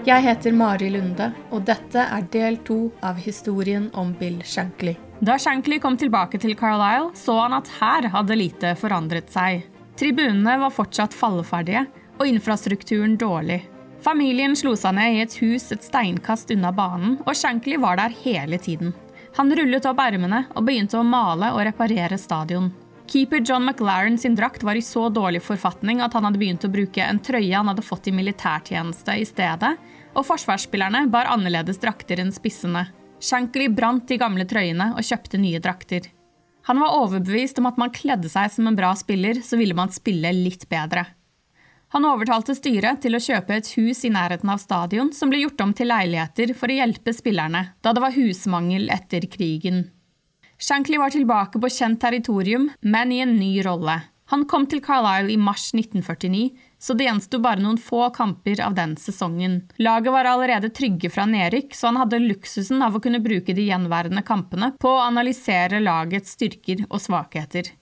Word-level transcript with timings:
Jeg 0.00 0.24
heter 0.24 0.54
Mari 0.56 0.86
Lunde, 0.88 1.26
og 1.52 1.66
dette 1.68 2.00
er 2.00 2.22
del 2.32 2.54
to 2.64 2.86
av 3.04 3.18
historien 3.20 3.90
om 4.00 4.14
Bill 4.16 4.38
Shankly. 4.48 4.94
Da 5.20 5.34
Shankly 5.36 5.76
kom 5.82 5.98
tilbake 6.00 6.40
til 6.40 6.54
Carlisle, 6.56 7.10
så 7.12 7.34
han 7.42 7.58
at 7.58 7.68
her 7.76 8.08
hadde 8.14 8.38
lite 8.40 8.72
forandret 8.80 9.28
seg. 9.28 9.66
Tribunene 10.00 10.56
var 10.62 10.72
fortsatt 10.72 11.12
falleferdige, 11.12 11.84
og 12.16 12.24
infrastrukturen 12.32 13.18
dårlig. 13.20 13.60
Familien 14.00 14.56
slo 14.56 14.72
seg 14.72 14.96
ned 14.96 15.18
i 15.18 15.22
et 15.26 15.36
hus 15.42 15.68
et 15.74 15.84
steinkast 15.84 16.48
unna 16.56 16.72
banen, 16.72 17.18
og 17.26 17.36
Shankly 17.36 17.76
var 17.84 18.00
der 18.00 18.16
hele 18.24 18.56
tiden. 18.56 18.94
Han 19.36 19.52
rullet 19.52 19.84
opp 19.84 20.00
ermene 20.00 20.46
og 20.54 20.64
begynte 20.64 20.96
å 20.96 21.04
male 21.04 21.52
og 21.52 21.66
reparere 21.68 22.16
stadion. 22.18 22.72
Keeper 23.10 23.42
John 23.44 23.64
McLaren 23.64 24.18
sin 24.18 24.34
drakt 24.34 24.62
var 24.62 24.74
i 24.74 24.82
så 24.82 25.08
dårlig 25.08 25.42
forfatning 25.42 25.98
at 26.00 26.12
han 26.14 26.28
hadde 26.28 26.38
begynt 26.38 26.62
å 26.64 26.70
bruke 26.70 27.02
en 27.02 27.18
trøye 27.18 27.56
han 27.56 27.66
hadde 27.66 27.82
fått 27.82 28.06
i 28.06 28.14
militærtjeneste 28.14 29.16
i 29.18 29.24
stedet, 29.26 29.72
og 30.14 30.26
forsvarsspillerne 30.28 31.08
bar 31.10 31.26
annerledes 31.32 31.82
drakter 31.82 32.22
enn 32.22 32.30
spissene. 32.30 32.84
Shankly 33.18 33.66
brant 33.74 34.06
de 34.06 34.20
gamle 34.20 34.46
trøyene 34.46 34.92
og 34.94 35.02
kjøpte 35.02 35.42
nye 35.42 35.58
drakter. 35.58 36.06
Han 36.70 36.78
var 36.78 36.94
overbevist 37.00 37.58
om 37.58 37.66
at 37.66 37.82
man 37.82 37.90
kledde 37.90 38.30
seg 38.30 38.46
som 38.54 38.70
en 38.70 38.78
bra 38.78 38.94
spiller, 38.94 39.42
så 39.42 39.58
ville 39.58 39.74
man 39.74 39.90
spille 39.90 40.30
litt 40.36 40.68
bedre. 40.70 41.08
Han 41.90 42.06
overtalte 42.06 42.54
styret 42.54 43.02
til 43.02 43.18
å 43.18 43.24
kjøpe 43.24 43.58
et 43.58 43.74
hus 43.74 44.04
i 44.06 44.14
nærheten 44.14 44.54
av 44.54 44.62
stadion, 44.62 45.10
som 45.10 45.32
ble 45.32 45.42
gjort 45.42 45.66
om 45.66 45.74
til 45.74 45.90
leiligheter 45.90 46.54
for 46.54 46.70
å 46.70 46.78
hjelpe 46.78 47.10
spillerne, 47.16 47.72
da 47.82 47.90
det 47.90 48.06
var 48.06 48.14
husmangel 48.14 48.86
etter 48.94 49.26
krigen. 49.26 49.88
Shankly 50.60 50.98
var 51.00 51.10
tilbake 51.10 51.60
på 51.60 51.68
kjent 51.72 52.00
territorium, 52.00 52.70
men 52.80 53.12
i 53.12 53.20
en 53.24 53.36
ny 53.36 53.62
rolle. 53.64 54.00
Han 54.30 54.44
kom 54.44 54.66
til 54.70 54.82
Carlisle 54.84 55.32
i 55.32 55.36
mars 55.40 55.70
1949, 55.74 56.50
så 56.78 56.94
det 56.94 57.06
gjensto 57.08 57.40
bare 57.42 57.62
noen 57.64 57.80
få 57.80 58.04
kamper 58.14 58.60
av 58.62 58.76
den 58.76 58.92
sesongen. 59.00 59.56
Laget 59.82 60.12
var 60.12 60.28
allerede 60.30 60.70
trygge 60.70 61.10
fra 61.10 61.24
nedrykk, 61.26 61.72
så 61.74 61.88
han 61.88 61.98
hadde 61.98 62.20
luksusen 62.22 62.84
av 62.86 62.94
å 62.94 63.00
kunne 63.02 63.22
bruke 63.24 63.56
de 63.56 63.64
gjenværende 63.66 64.22
kampene 64.22 64.70
på 64.78 64.92
å 64.92 65.00
analysere 65.08 65.80
lagets 65.82 66.36
styrker 66.36 66.84
og 66.90 67.00
svakheter. 67.02 67.72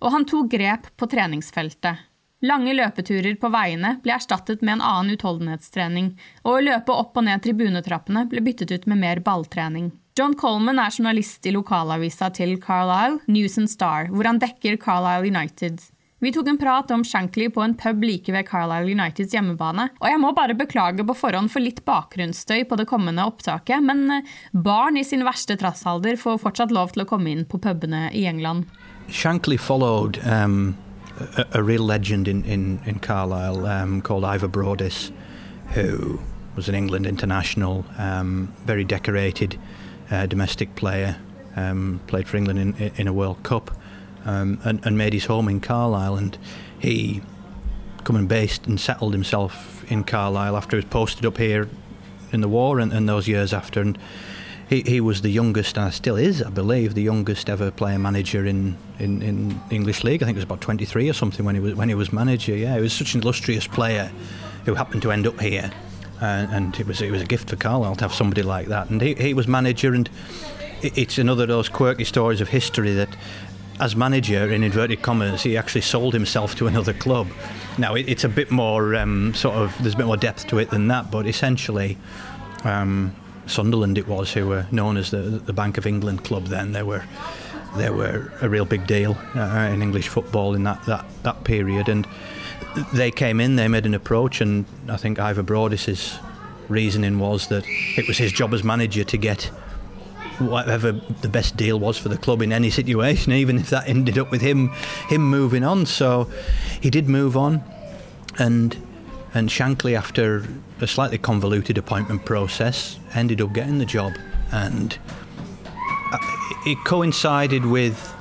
Og 0.00 0.14
han 0.14 0.24
tok 0.30 0.48
grep 0.54 0.88
på 0.96 1.10
treningsfeltet. 1.10 2.06
Lange 2.44 2.76
løpeturer 2.76 3.36
på 3.40 3.50
veiene 3.52 3.96
ble 4.04 4.14
erstattet 4.14 4.62
med 4.62 4.78
en 4.78 4.86
annen 4.86 5.18
utholdenhetstrening, 5.18 6.14
og 6.46 6.56
å 6.56 6.64
løpe 6.70 6.94
opp 6.94 7.18
og 7.18 7.26
ned 7.26 7.42
tribunetrappene 7.44 8.24
ble 8.30 8.44
byttet 8.44 8.72
ut 8.72 8.88
med 8.88 9.02
mer 9.02 9.20
balltrening. 9.24 9.92
John 10.16 10.34
Coleman 10.38 10.78
er 10.78 10.92
journalist 10.94 11.42
i 11.42 11.50
lokalavisa 11.50 12.28
til 12.30 12.52
Carlisle, 12.62 13.18
News 13.26 13.56
and 13.58 13.70
Star, 13.70 14.06
hvor 14.14 14.28
han 14.28 14.38
dekker 14.38 14.76
Carlisle 14.78 15.26
United. 15.26 15.80
Vi 16.22 16.30
tok 16.30 16.52
en 16.52 16.58
prat 16.60 16.92
om 16.94 17.02
Shankly 17.02 17.48
på 17.50 17.64
en 17.64 17.74
pub 17.74 18.04
like 18.06 18.30
ved 18.30 18.46
Carlisle 18.46 18.94
Uniteds 18.94 19.34
hjemmebane, 19.34 19.88
og 19.98 20.06
jeg 20.06 20.20
må 20.22 20.30
bare 20.36 20.54
beklage 20.54 21.02
på 21.02 21.16
forhånd 21.18 21.50
for 21.50 21.66
litt 21.66 21.82
bakgrunnsstøy 21.82 22.62
på 22.70 22.78
det 22.78 22.86
kommende 22.86 23.26
opptaket, 23.26 23.82
men 23.82 24.06
eh, 24.20 24.30
barn 24.54 24.94
i 24.94 25.02
sin 25.02 25.26
verste 25.26 25.58
trassalder 25.58 26.14
får 26.20 26.38
fortsatt 26.46 26.70
lov 26.70 26.94
til 26.94 27.02
å 27.02 27.08
komme 27.10 27.34
inn 27.34 27.42
på 27.42 27.58
pubene 27.58 28.06
i 28.14 28.22
England. 28.30 28.70
Shankly 29.10 29.58
followed 29.58 30.22
um, 30.22 30.76
a, 31.34 31.42
a 31.58 31.62
real 31.62 31.82
legend 31.82 32.28
in, 32.28 32.44
in, 32.44 32.78
in 32.86 33.02
Carlisle 33.02 33.66
um, 33.66 34.00
called 34.00 34.22
Ivor 34.22 34.46
Brodis, 34.48 35.10
who 35.74 36.20
was 36.54 36.68
an 36.68 36.76
England 36.76 37.04
international, 37.04 37.84
um, 37.98 38.54
very 38.64 38.84
decorated 38.84 39.58
uh, 40.10 40.26
domestic 40.26 40.74
player, 40.74 41.16
um, 41.56 42.00
played 42.06 42.28
for 42.28 42.36
England 42.36 42.58
in, 42.58 42.92
in 42.96 43.08
a 43.08 43.12
World 43.12 43.42
Cup, 43.42 43.76
um, 44.24 44.60
and, 44.64 44.84
and 44.84 44.96
made 44.98 45.12
his 45.12 45.26
home 45.26 45.48
in 45.48 45.60
Carlisle. 45.60 46.16
And 46.16 46.38
he 46.78 47.22
come 48.04 48.16
and 48.16 48.28
based 48.28 48.66
and 48.66 48.78
settled 48.78 49.12
himself 49.12 49.84
in 49.90 50.04
Carlisle 50.04 50.56
after 50.56 50.76
he 50.76 50.78
was 50.78 50.90
posted 50.90 51.24
up 51.26 51.38
here 51.38 51.68
in 52.32 52.40
the 52.40 52.48
war 52.48 52.80
and, 52.80 52.92
and 52.92 53.08
those 53.08 53.28
years 53.28 53.52
after. 53.52 53.80
And 53.80 53.98
he, 54.68 54.82
he 54.82 55.00
was 55.00 55.22
the 55.22 55.30
youngest, 55.30 55.76
and 55.76 55.92
still 55.92 56.16
is, 56.16 56.42
I 56.42 56.50
believe, 56.50 56.94
the 56.94 57.02
youngest 57.02 57.50
ever 57.50 57.70
player 57.70 57.98
manager 57.98 58.46
in, 58.46 58.76
in, 58.98 59.22
in 59.22 59.60
English 59.70 60.04
league. 60.04 60.22
I 60.22 60.26
think 60.26 60.36
it 60.36 60.38
was 60.38 60.44
about 60.44 60.60
23 60.60 61.08
or 61.08 61.12
something 61.12 61.44
when 61.44 61.54
he 61.54 61.60
was 61.60 61.74
when 61.74 61.88
he 61.88 61.94
was 61.94 62.12
manager. 62.12 62.56
Yeah, 62.56 62.76
he 62.76 62.80
was 62.80 62.92
such 62.92 63.14
an 63.14 63.22
illustrious 63.22 63.66
player 63.66 64.10
who 64.64 64.74
happened 64.74 65.02
to 65.02 65.12
end 65.12 65.26
up 65.26 65.38
here, 65.40 65.70
and, 66.20 66.52
and 66.52 66.80
it 66.80 66.86
was 66.86 67.00
it 67.00 67.10
was 67.10 67.22
a 67.22 67.26
gift 67.26 67.50
for 67.50 67.56
Carlisle 67.56 67.96
to 67.96 68.04
have 68.04 68.14
somebody 68.14 68.42
like 68.42 68.68
that. 68.68 68.90
And 68.90 69.00
he, 69.00 69.14
he 69.14 69.34
was 69.34 69.46
manager, 69.46 69.94
and 69.94 70.08
it, 70.82 70.96
it's 70.96 71.18
another 71.18 71.44
of 71.44 71.48
those 71.48 71.68
quirky 71.68 72.04
stories 72.04 72.40
of 72.40 72.48
history 72.48 72.92
that. 72.94 73.16
As 73.80 73.96
manager, 73.96 74.52
in 74.52 74.62
inverted 74.62 75.02
commas, 75.02 75.42
he 75.42 75.56
actually 75.56 75.80
sold 75.80 76.14
himself 76.14 76.54
to 76.58 76.68
another 76.68 76.92
club. 76.92 77.26
Now 77.76 77.96
it, 77.96 78.08
it's 78.08 78.22
a 78.22 78.28
bit 78.28 78.52
more 78.52 78.94
um, 78.94 79.34
sort 79.34 79.56
of 79.56 79.76
there's 79.80 79.94
a 79.94 79.96
bit 79.96 80.06
more 80.06 80.16
depth 80.16 80.46
to 80.46 80.58
it 80.58 80.70
than 80.70 80.86
that, 80.86 81.10
but 81.10 81.26
essentially, 81.26 81.98
um, 82.62 83.12
Sunderland 83.46 83.98
it 83.98 84.06
was 84.06 84.32
who 84.32 84.46
were 84.46 84.66
known 84.70 84.96
as 84.96 85.10
the 85.10 85.16
the 85.16 85.52
Bank 85.52 85.76
of 85.76 85.86
England 85.88 86.22
club. 86.22 86.46
Then 86.46 86.70
they 86.70 86.84
were 86.84 87.02
they 87.76 87.90
were 87.90 88.32
a 88.40 88.48
real 88.48 88.64
big 88.64 88.86
deal 88.86 89.16
uh, 89.34 89.68
in 89.72 89.82
English 89.82 90.06
football 90.06 90.54
in 90.54 90.62
that, 90.62 90.84
that 90.84 91.04
that 91.24 91.42
period, 91.42 91.88
and 91.88 92.06
they 92.92 93.10
came 93.10 93.40
in. 93.40 93.56
They 93.56 93.68
made 93.68 93.86
an 93.86 93.94
approach, 93.94 94.40
and 94.40 94.64
I 94.88 94.96
think 94.96 95.18
Ivor 95.18 95.42
Broadis's 95.42 96.18
reasoning 96.68 97.18
was 97.18 97.48
that 97.48 97.64
it 97.96 98.08
was 98.08 98.18
his 98.18 98.32
job 98.32 98.54
as 98.54 98.64
manager 98.64 99.04
to 99.04 99.16
get 99.16 99.50
whatever 100.38 100.92
the 100.92 101.28
best 101.28 101.56
deal 101.56 101.78
was 101.78 101.96
for 101.96 102.08
the 102.08 102.16
club 102.16 102.42
in 102.42 102.52
any 102.52 102.70
situation, 102.70 103.32
even 103.42 103.58
if 103.58 103.70
that 103.70 103.88
ended 103.88 104.18
up 104.18 104.30
with 104.30 104.40
him 104.40 104.68
him 105.08 105.22
moving 105.22 105.64
on. 105.64 105.86
So 105.86 106.30
he 106.80 106.90
did 106.90 107.08
move 107.08 107.36
on, 107.36 107.62
and 108.38 108.76
and 109.32 109.48
Shankly, 109.48 109.96
after 109.96 110.46
a 110.80 110.86
slightly 110.86 111.18
convoluted 111.18 111.78
appointment 111.78 112.24
process, 112.24 112.98
ended 113.14 113.40
up 113.40 113.52
getting 113.52 113.78
the 113.78 113.86
job, 113.86 114.12
and 114.52 114.96
uh, 116.12 116.18
it 116.66 116.78
coincided 116.84 117.66
with, 117.66 118.14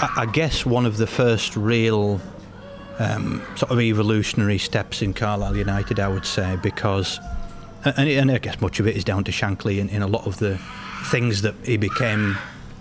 I 0.00 0.26
guess, 0.30 0.66
one 0.66 0.84
of 0.84 0.98
the 0.98 1.06
first 1.06 1.56
real 1.56 2.20
um, 3.00 3.42
sort 3.56 3.72
of 3.72 3.80
evolutionary 3.80 4.58
steps 4.58 5.02
in 5.02 5.14
Carlisle 5.14 5.56
United, 5.56 5.98
I 5.98 6.08
would 6.08 6.26
say, 6.26 6.58
because, 6.62 7.18
and, 7.84 8.08
and 8.08 8.30
I 8.30 8.38
guess 8.38 8.60
much 8.60 8.78
of 8.78 8.86
it 8.86 8.96
is 8.96 9.04
down 9.04 9.24
to 9.24 9.32
Shankly 9.32 9.78
in, 9.78 9.88
in 9.88 10.02
a 10.02 10.06
lot 10.06 10.26
of 10.26 10.38
the 10.38 10.58
things 11.10 11.42
that 11.42 11.54
he 11.64 11.78
became 11.78 12.36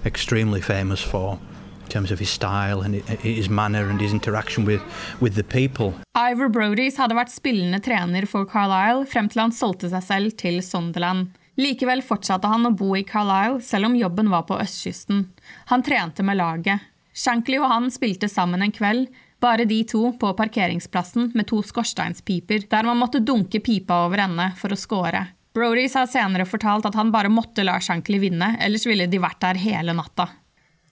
extremely 0.05 0.61
famous 0.61 1.01
for 1.01 1.39
in 1.83 1.89
terms 1.89 2.11
of 2.11 2.19
his 2.19 2.29
style 2.29 2.81
and 2.81 2.95
his 2.95 3.49
manner 3.49 3.89
and 3.89 3.99
his 3.99 4.13
interaction 4.13 4.65
with, 4.65 4.81
with 5.21 5.35
the 5.35 5.43
people. 5.43 5.93
Ivor 6.15 6.49
Brodies 6.49 6.99
hadde 6.99 7.15
vært 7.17 7.31
spillende 7.31 7.79
trener 7.81 8.27
for 8.27 8.45
Carlisle 8.45 9.07
frem 9.09 9.29
til 9.31 9.41
han 9.41 9.55
solgte 9.55 9.89
seg 9.89 10.03
selv 10.05 10.35
til 10.37 10.59
Sunderland. 10.61 11.31
Likevel 11.59 12.03
fortsatte 12.05 12.47
han 12.51 12.67
å 12.67 12.75
bo 12.75 12.91
i 12.95 13.05
Carlisle 13.07 13.63
selv 13.65 13.89
om 13.89 13.97
jobben 13.97 14.29
var 14.31 14.45
på 14.47 14.59
østkysten. 14.61 15.25
Han 15.71 15.83
trente 15.83 16.23
med 16.27 16.37
laget. 16.39 16.85
Shankly 17.15 17.57
og 17.59 17.71
han 17.71 17.89
spilte 17.91 18.29
sammen 18.31 18.61
en 18.63 18.75
kveld, 18.75 19.09
bare 19.39 19.65
de 19.65 19.83
to 19.87 20.11
på 20.19 20.31
parkeringsplassen 20.37 21.31
med 21.35 21.47
to 21.49 21.61
skorsteinspiper, 21.63 22.67
der 22.69 22.87
man 22.87 22.99
måtte 22.99 23.21
dunke 23.23 23.61
pipa 23.63 24.05
over 24.05 24.25
ende 24.25 24.51
for 24.59 24.73
å 24.73 24.79
score. 24.79 25.25
Brody 25.55 25.87
sa 25.89 26.05
senere 26.07 26.45
fortalt 26.45 26.85
at 26.85 26.95
han 26.95 27.09
bare 27.11 27.31
måtte 27.31 27.65
la 27.65 27.79
Shankly 27.81 28.19
vinne, 28.21 28.53
ellers 28.61 28.85
ville 28.87 29.07
de 29.09 29.21
vært 29.21 29.41
der 29.41 29.59
hele 29.59 29.95
natta. 29.97 30.29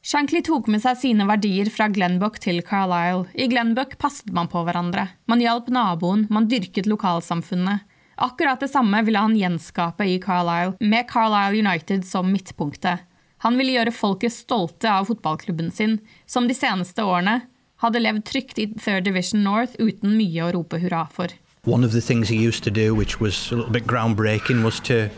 Shankly 0.08 0.40
tok 0.46 0.70
med 0.72 0.82
seg 0.82 0.98
sine 1.02 1.26
verdier 1.28 1.70
fra 1.74 1.90
Glenbuck 1.92 2.40
til 2.40 2.62
Carlisle. 2.66 3.28
I 3.36 3.50
Glenbuck 3.52 3.98
passet 4.00 4.32
man 4.34 4.48
på 4.48 4.62
hverandre. 4.64 5.10
Man 5.28 5.44
hjalp 5.44 5.68
naboen, 5.74 6.26
man 6.32 6.48
dyrket 6.48 6.88
lokalsamfunnet. 6.88 7.84
Akkurat 8.18 8.64
det 8.64 8.72
samme 8.72 9.02
ville 9.06 9.22
han 9.22 9.36
gjenskape 9.38 10.08
i 10.08 10.16
Carlisle, 10.24 10.78
med 10.80 11.10
Carlisle 11.12 11.60
United 11.60 12.08
som 12.08 12.32
midtpunktet. 12.32 13.04
Han 13.46 13.60
ville 13.60 13.76
gjøre 13.76 13.94
folket 13.94 14.34
stolte 14.34 14.90
av 14.90 15.12
fotballklubben 15.12 15.70
sin, 15.76 16.00
som 16.26 16.48
de 16.48 16.56
seneste 16.58 17.04
årene 17.06 17.42
hadde 17.84 18.00
levd 18.02 18.24
trygt 18.26 18.58
i 18.58 18.68
Third 18.80 19.06
Division 19.06 19.44
North 19.44 19.76
uten 19.80 20.16
mye 20.18 20.46
å 20.46 20.54
rope 20.56 20.80
hurra 20.82 21.08
for. 21.12 21.28
One 21.64 21.84
of 21.84 21.92
the 21.92 22.02
things 22.02 22.30
he 22.30 22.38
used 22.38 22.64
to 22.64 22.72
do, 22.72 22.96
which 22.96 23.20
was 23.20 23.52
a 23.52 23.56
little 23.56 23.72
bit 23.72 23.86
groundbreaking, 23.86 24.64
was 24.64 24.80
to, 24.82 25.10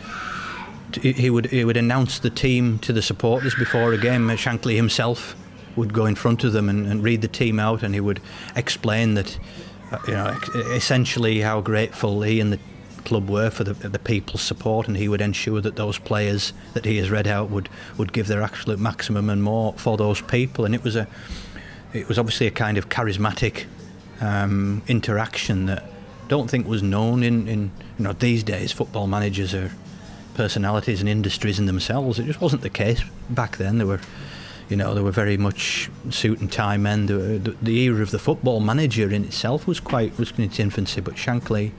he 1.01 1.29
would 1.29 1.47
he 1.51 1.63
would 1.63 1.77
announce 1.77 2.19
the 2.19 2.31
team 2.31 2.79
to 2.79 2.91
the 2.91 3.01
supporters 3.01 3.55
before 3.55 3.93
a 3.93 3.97
game. 3.97 4.27
Shankly 4.29 4.75
himself 4.75 5.35
would 5.75 5.93
go 5.93 6.05
in 6.05 6.15
front 6.15 6.43
of 6.43 6.51
them 6.51 6.67
and, 6.67 6.87
and 6.87 7.03
read 7.03 7.21
the 7.21 7.27
team 7.27 7.59
out, 7.59 7.83
and 7.83 7.93
he 7.93 8.01
would 8.01 8.19
explain 8.55 9.13
that, 9.13 9.37
uh, 9.91 9.99
you 10.07 10.13
know, 10.13 10.37
essentially 10.73 11.41
how 11.41 11.61
grateful 11.61 12.23
he 12.23 12.41
and 12.41 12.51
the 12.51 12.59
club 13.05 13.29
were 13.29 13.49
for 13.49 13.63
the, 13.63 13.73
the 13.87 13.99
people's 13.99 14.41
support, 14.41 14.87
and 14.87 14.97
he 14.97 15.07
would 15.07 15.21
ensure 15.21 15.61
that 15.61 15.75
those 15.75 15.97
players 15.97 16.51
that 16.73 16.83
he 16.83 16.97
has 16.97 17.09
read 17.09 17.27
out 17.27 17.49
would 17.49 17.69
would 17.97 18.11
give 18.11 18.27
their 18.27 18.41
absolute 18.41 18.79
maximum 18.79 19.29
and 19.29 19.43
more 19.43 19.73
for 19.73 19.97
those 19.97 20.19
people. 20.21 20.65
And 20.65 20.73
it 20.75 20.83
was 20.83 20.95
a 20.95 21.07
it 21.93 22.07
was 22.07 22.19
obviously 22.19 22.47
a 22.47 22.51
kind 22.51 22.77
of 22.77 22.89
charismatic 22.89 23.65
um, 24.21 24.81
interaction 24.87 25.65
that 25.67 25.83
I 25.83 26.27
don't 26.27 26.49
think 26.49 26.67
was 26.67 26.83
known 26.83 27.23
in, 27.23 27.47
in 27.47 27.71
you 27.97 28.03
know 28.03 28.13
these 28.13 28.43
days. 28.43 28.71
Football 28.71 29.07
managers 29.07 29.53
are 29.53 29.71
personalities 30.35 30.99
and 30.99 31.09
industries 31.09 31.59
in 31.59 31.65
themselves. 31.65 32.19
It 32.19 32.25
just 32.25 32.41
wasn't 32.41 32.61
the 32.61 32.69
case 32.69 33.03
back 33.29 33.57
then. 33.57 33.77
There 33.77 33.87
were, 33.87 33.99
you 34.69 34.77
know, 34.77 34.93
there 34.93 35.03
were 35.03 35.11
very 35.11 35.37
much 35.37 35.89
suit 36.11 36.39
and 36.39 36.51
tie 36.51 36.77
men. 36.77 37.07
Were, 37.07 37.37
the, 37.37 37.55
the, 37.61 37.79
era 37.81 38.01
of 38.01 38.11
the 38.11 38.19
football 38.19 38.59
manager 38.59 39.09
in 39.09 39.25
itself 39.25 39.67
was 39.67 39.79
quite 39.79 40.17
was 40.17 40.31
in 40.37 40.43
its 40.43 40.59
infancy. 40.59 41.01
But 41.01 41.15
Shankly, 41.15 41.71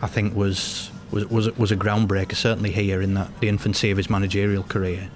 I 0.00 0.06
think, 0.06 0.34
was 0.34 0.90
was 1.10 1.26
was 1.26 1.50
was 1.56 1.70
a 1.70 1.76
groundbreaker. 1.76 2.34
Certainly 2.34 2.72
here 2.72 3.02
in 3.02 3.14
that 3.14 3.38
the 3.40 3.48
infancy 3.48 3.90
of 3.90 3.96
his 3.98 4.08
managerial 4.08 4.62
career. 4.62 5.10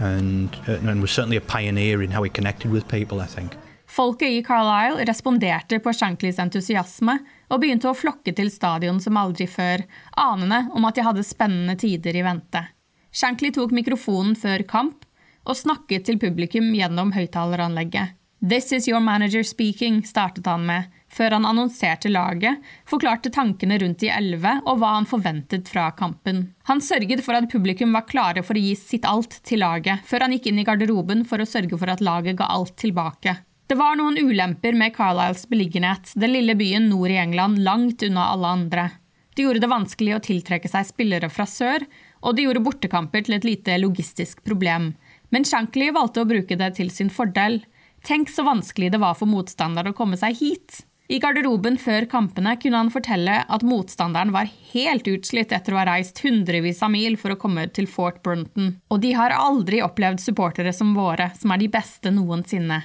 And, 0.00 0.48
and 0.66 1.00
was 1.00 1.10
certainly 1.10 1.36
a 1.36 1.40
pioneer 1.40 2.02
in 2.02 2.10
how 2.10 2.22
he 2.22 2.30
connected 2.30 2.70
with 2.70 2.88
people, 2.88 3.20
I 3.20 3.26
think. 3.26 3.52
Folket 3.90 4.28
i 4.30 4.42
Carlisle 4.42 5.04
responderte 5.04 5.78
på 5.78 5.92
Shanklys 5.92 6.38
entusiasme 6.38 7.16
og 7.50 7.60
begynte 7.60 7.90
å 7.90 7.96
flokke 7.96 8.32
til 8.38 8.50
stadion 8.54 9.00
som 9.02 9.18
aldri 9.18 9.48
før, 9.50 9.82
anende 10.14 10.68
om 10.78 10.86
at 10.86 10.94
de 10.94 11.02
hadde 11.02 11.26
spennende 11.26 11.74
tider 11.74 12.14
i 12.14 12.22
vente. 12.22 12.62
Shankly 13.10 13.50
tok 13.56 13.74
mikrofonen 13.74 14.36
før 14.38 14.62
kamp 14.70 15.02
og 15.42 15.58
snakket 15.58 16.06
til 16.06 16.20
publikum 16.22 16.70
gjennom 16.76 17.10
høyttaleranlegget. 17.16 18.14
This 18.40 18.70
is 18.72 18.86
your 18.88 19.02
manager 19.02 19.42
speaking, 19.42 20.04
startet 20.06 20.46
han 20.46 20.62
med, 20.70 20.86
før 21.10 21.36
han 21.36 21.46
annonserte 21.48 22.10
laget, 22.12 22.62
forklarte 22.88 23.32
tankene 23.34 23.78
rundt 23.82 24.00
de 24.02 24.10
elleve 24.14 24.56
og 24.64 24.80
hva 24.80 24.94
han 24.96 25.08
forventet 25.10 25.68
fra 25.70 25.88
kampen. 25.98 26.46
Han 26.70 26.82
sørget 26.84 27.24
for 27.26 27.38
at 27.38 27.50
publikum 27.50 27.92
var 27.96 28.06
klare 28.08 28.44
for 28.46 28.58
å 28.58 28.62
gi 28.62 28.76
sitt 28.78 29.08
alt 29.08 29.40
til 29.46 29.64
laget, 29.64 30.06
før 30.06 30.26
han 30.26 30.36
gikk 30.36 30.50
inn 30.50 30.62
i 30.62 30.66
garderoben 30.66 31.26
for 31.28 31.42
å 31.42 31.48
sørge 31.48 31.78
for 31.80 31.90
at 31.92 32.04
laget 32.04 32.38
ga 32.40 32.50
alt 32.54 32.76
tilbake. 32.80 33.36
Det 33.70 33.78
var 33.78 33.94
noen 33.98 34.18
ulemper 34.18 34.74
med 34.74 34.96
Carlisles 34.96 35.46
beliggenhet, 35.50 36.10
den 36.18 36.32
lille 36.34 36.56
byen 36.58 36.88
nord 36.90 37.12
i 37.12 37.20
England, 37.22 37.60
langt 37.62 38.02
unna 38.02 38.32
alle 38.32 38.54
andre. 38.56 38.88
Det 39.34 39.44
gjorde 39.44 39.62
det 39.62 39.70
vanskelig 39.70 40.16
å 40.16 40.22
tiltrekke 40.24 40.68
seg 40.68 40.88
spillere 40.88 41.30
fra 41.30 41.46
sør, 41.46 41.84
og 42.26 42.34
det 42.34 42.48
gjorde 42.48 42.64
bortekamper 42.66 43.22
til 43.24 43.36
et 43.36 43.46
lite 43.46 43.78
logistisk 43.78 44.42
problem. 44.44 44.90
Men 45.30 45.46
Shankly 45.46 45.92
valgte 45.94 46.24
å 46.24 46.28
bruke 46.28 46.58
det 46.58 46.72
til 46.80 46.90
sin 46.90 47.12
fordel. 47.14 47.60
Tenk 48.06 48.32
så 48.32 48.42
vanskelig 48.46 48.90
det 48.90 49.00
var 49.00 49.14
for 49.14 49.30
motstandere 49.30 49.94
å 49.94 49.96
komme 49.96 50.18
seg 50.18 50.34
hit. 50.42 50.82
I 51.10 51.18
garderoben 51.18 51.74
før 51.74 52.04
kampene 52.06 52.52
kunne 52.62 52.78
han 52.78 52.90
fortelle 52.94 53.40
at 53.42 53.64
motstanderen 53.66 54.30
var 54.30 54.46
helt 54.70 55.08
utslitt 55.10 55.50
etter 55.50 55.74
å 55.74 55.80
ha 55.80 55.88
reist 55.88 56.20
hundrevis 56.22 56.84
av 56.86 56.92
mil 56.94 57.16
for 57.18 57.34
å 57.34 57.38
komme 57.40 57.64
til 57.74 57.88
Fort 57.90 58.20
Brunton, 58.22 58.76
og 58.86 59.00
de 59.02 59.10
har 59.18 59.34
aldri 59.34 59.80
opplevd 59.82 60.22
supportere 60.22 60.70
som 60.76 60.92
våre, 60.94 61.32
som 61.34 61.50
er 61.50 61.64
de 61.64 61.70
beste 61.72 62.12
noensinne. 62.14 62.84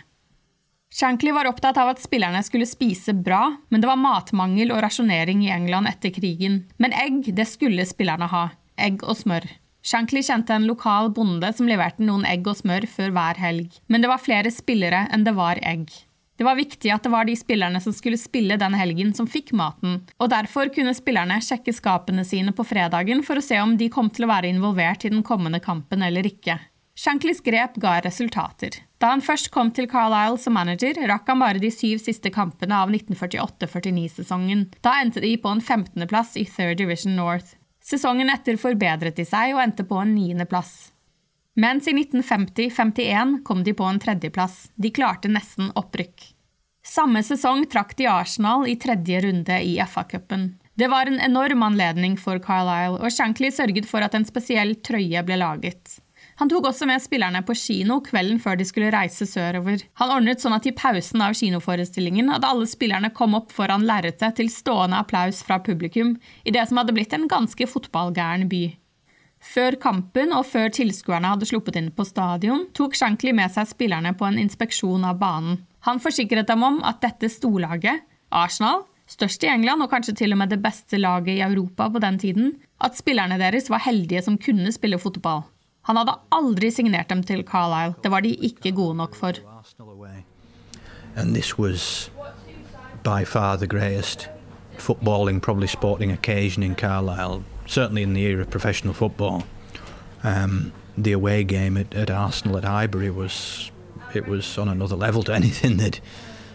Shankly 0.95 1.35
var 1.35 1.45
opptatt 1.51 1.77
av 1.77 1.91
at 1.91 2.01
spillerne 2.01 2.41
skulle 2.47 2.65
spise 2.65 3.13
bra, 3.13 3.43
men 3.69 3.83
det 3.83 3.91
var 3.91 4.01
matmangel 4.01 4.73
og 4.73 4.81
rasjonering 4.87 5.43
i 5.45 5.51
England 5.53 5.91
etter 5.91 6.13
krigen. 6.15 6.63
Men 6.81 6.95
egg, 6.97 7.29
det 7.35 7.45
skulle 7.51 7.85
spillerne 7.85 8.29
ha. 8.31 8.45
Egg 8.79 9.03
og 9.03 9.19
smør. 9.19 9.45
Shankly 9.85 10.23
kjente 10.25 10.55
en 10.55 10.65
lokal 10.65 11.11
bonde 11.13 11.51
som 11.53 11.69
leverte 11.69 12.01
noen 12.01 12.25
egg 12.25 12.47
og 12.49 12.57
smør 12.57 12.87
før 12.89 13.13
hver 13.13 13.37
helg, 13.43 13.75
men 13.85 14.01
det 14.01 14.09
var 14.09 14.23
flere 14.23 14.49
spillere 14.49 15.05
enn 15.13 15.27
det 15.27 15.35
var 15.37 15.61
egg. 15.61 15.91
Det 16.35 16.43
var 16.43 16.57
viktig 16.59 16.91
at 16.91 17.05
det 17.05 17.11
var 17.13 17.27
de 17.27 17.35
spillerne 17.39 17.79
som 17.81 17.95
skulle 17.95 18.19
spille 18.19 18.57
den 18.59 18.75
helgen, 18.75 19.13
som 19.15 19.27
fikk 19.27 19.53
maten, 19.55 20.01
og 20.19 20.31
derfor 20.33 20.71
kunne 20.75 20.95
spillerne 20.97 21.39
sjekke 21.43 21.73
skapene 21.75 22.25
sine 22.27 22.51
på 22.55 22.65
fredagen 22.67 23.23
for 23.23 23.39
å 23.39 23.45
se 23.45 23.59
om 23.63 23.77
de 23.79 23.87
kom 23.91 24.11
til 24.11 24.27
å 24.27 24.31
være 24.33 24.51
involvert 24.51 25.07
i 25.07 25.13
den 25.13 25.23
kommende 25.23 25.61
kampen 25.63 26.03
eller 26.03 26.27
ikke. 26.27 26.59
Shankleys 26.95 27.41
grep 27.43 27.75
ga 27.83 27.97
resultater. 28.03 28.77
Da 29.03 29.09
han 29.11 29.23
først 29.23 29.49
kom 29.51 29.67
til 29.75 29.87
Carlisle 29.91 30.39
som 30.39 30.55
manager, 30.55 30.95
rakk 31.09 31.27
han 31.27 31.41
bare 31.43 31.59
de 31.59 31.71
syv 31.71 31.99
siste 32.03 32.31
kampene 32.31 32.77
av 32.79 32.91
1948-49-sesongen. 32.93 34.69
Da 34.79 34.95
endte 35.03 35.23
de 35.23 35.33
på 35.35 35.51
en 35.51 35.63
15.-plass 35.63 36.37
i 36.39 36.45
Third 36.47 36.79
Division 36.79 37.17
North. 37.19 37.57
Sesongen 37.83 38.31
etter 38.31 38.55
forbedret 38.57 39.19
de 39.19 39.27
seg 39.27 39.53
og 39.53 39.61
endte 39.61 39.83
på 39.85 39.99
en 40.01 40.15
niendeplass. 40.15 40.94
Mens 41.55 41.87
i 41.87 41.91
1950-51 41.91 43.43
kom 43.43 43.63
de 43.63 43.73
på 43.73 43.83
en 43.87 43.99
tredjeplass. 43.99 44.69
De 44.75 44.91
klarte 44.91 45.31
nesten 45.31 45.71
opprykk. 45.75 46.31
Samme 46.85 47.23
sesong 47.23 47.63
trakk 47.71 47.95
de 47.97 48.09
Arsenal 48.11 48.67
i 48.67 48.75
tredje 48.75 49.21
runde 49.23 49.61
i 49.63 49.77
FA-cupen. 49.79 50.49
Det 50.75 50.89
var 50.91 51.07
en 51.07 51.19
enorm 51.19 51.63
anledning 51.63 52.17
for 52.19 52.39
Carlisle, 52.43 52.99
og 52.99 53.11
Shankly 53.11 53.49
sørget 53.55 53.87
for 53.87 54.03
at 54.03 54.13
en 54.17 54.27
spesiell 54.27 54.75
trøye 54.83 55.23
ble 55.23 55.39
laget. 55.39 55.95
Han 56.35 56.51
tok 56.51 56.67
også 56.67 56.85
med 56.89 56.99
spillerne 56.99 57.39
på 57.47 57.55
kino 57.55 58.01
kvelden 58.03 58.41
før 58.43 58.59
de 58.59 58.67
skulle 58.67 58.91
reise 58.91 59.23
sørover. 59.29 59.85
Han 60.01 60.11
ordnet 60.17 60.43
sånn 60.43 60.57
at 60.57 60.67
i 60.67 60.75
pausen 60.75 61.23
av 61.23 61.37
kinoforestillingen 61.39 62.33
hadde 62.33 62.49
alle 62.51 62.67
spillerne 62.67 63.13
kom 63.15 63.37
opp 63.39 63.55
foran 63.55 63.87
lerretet 63.87 64.35
til 64.41 64.51
stående 64.51 64.99
applaus 64.99 65.39
fra 65.47 65.61
publikum 65.63 66.17
i 66.43 66.51
det 66.51 66.67
som 66.67 66.81
hadde 66.81 66.95
blitt 66.97 67.15
en 67.15 67.29
ganske 67.31 67.69
fotballgæren 67.71 68.49
by. 68.51 68.65
Før 69.45 69.77
kampen 69.79 70.33
og 70.33 70.47
før 70.49 70.71
tilskuerne 70.73 71.29
hadde 71.31 71.47
sluppet 71.47 71.77
inn 71.79 71.91
på 71.93 72.05
stadion, 72.07 72.65
tok 72.75 72.97
Shankly 72.97 73.31
med 73.35 73.53
seg 73.53 73.69
spillerne 73.69 74.15
på 74.17 74.25
en 74.27 74.39
inspeksjon 74.41 75.05
av 75.05 75.19
banen. 75.21 75.61
Han 75.85 76.01
forsikret 76.01 76.49
dem 76.49 76.65
om 76.65 76.81
at 76.87 77.03
dette 77.03 77.29
storlaget, 77.29 78.01
Arsenal, 78.33 78.83
størst 79.07 79.45
i 79.45 79.51
England 79.51 79.85
og 79.85 79.91
kanskje 79.93 80.15
til 80.17 80.33
og 80.33 80.41
med 80.41 80.49
det 80.49 80.59
beste 80.63 80.97
laget 80.97 81.35
i 81.37 81.43
Europa 81.45 81.87
på 81.93 82.01
den 82.01 82.17
tiden, 82.19 82.53
at 82.81 82.97
spillerne 82.97 83.37
deres 83.39 83.69
var 83.69 83.85
heldige 83.85 84.25
som 84.25 84.39
kunne 84.41 84.73
spille 84.73 84.99
fotball. 84.99 85.45
Han 85.85 86.01
hadde 86.01 86.17
aldri 86.33 86.71
signert 86.73 87.13
dem 87.13 87.21
til 87.23 87.45
Carlisle. 87.45 87.93
Det 88.01 88.11
var 88.11 88.25
de 88.25 88.33
ikke 88.33 88.73
gode 88.73 88.97
nok 88.97 89.15
for. 89.15 89.37
And 91.15 91.35
this 91.35 91.57
was 91.57 92.11
by 93.03 93.23
far 93.23 93.55
the 93.57 93.67
greatest 93.67 94.27
footballing, 94.77 95.39
probably 95.39 95.67
sporting 95.67 96.11
occasion 96.11 96.63
in 96.63 96.75
Carlisle 96.75 97.43
certainly 97.65 98.03
in 98.03 98.13
the 98.13 98.23
era 98.23 98.41
of 98.41 98.49
professional 98.49 98.93
football, 98.93 99.43
um, 100.23 100.71
the 100.97 101.11
away 101.11 101.43
game 101.43 101.77
at, 101.77 101.93
at, 101.93 102.09
Arsenal 102.09 102.57
at 102.57 102.63
Highbury 102.63 103.09
was 103.09 103.71
it 104.13 104.27
was 104.27 104.57
on 104.57 104.69
another 104.69 104.95
level 104.95 105.23
to 105.23 105.33
anything 105.41 105.77
they'd 105.77 105.99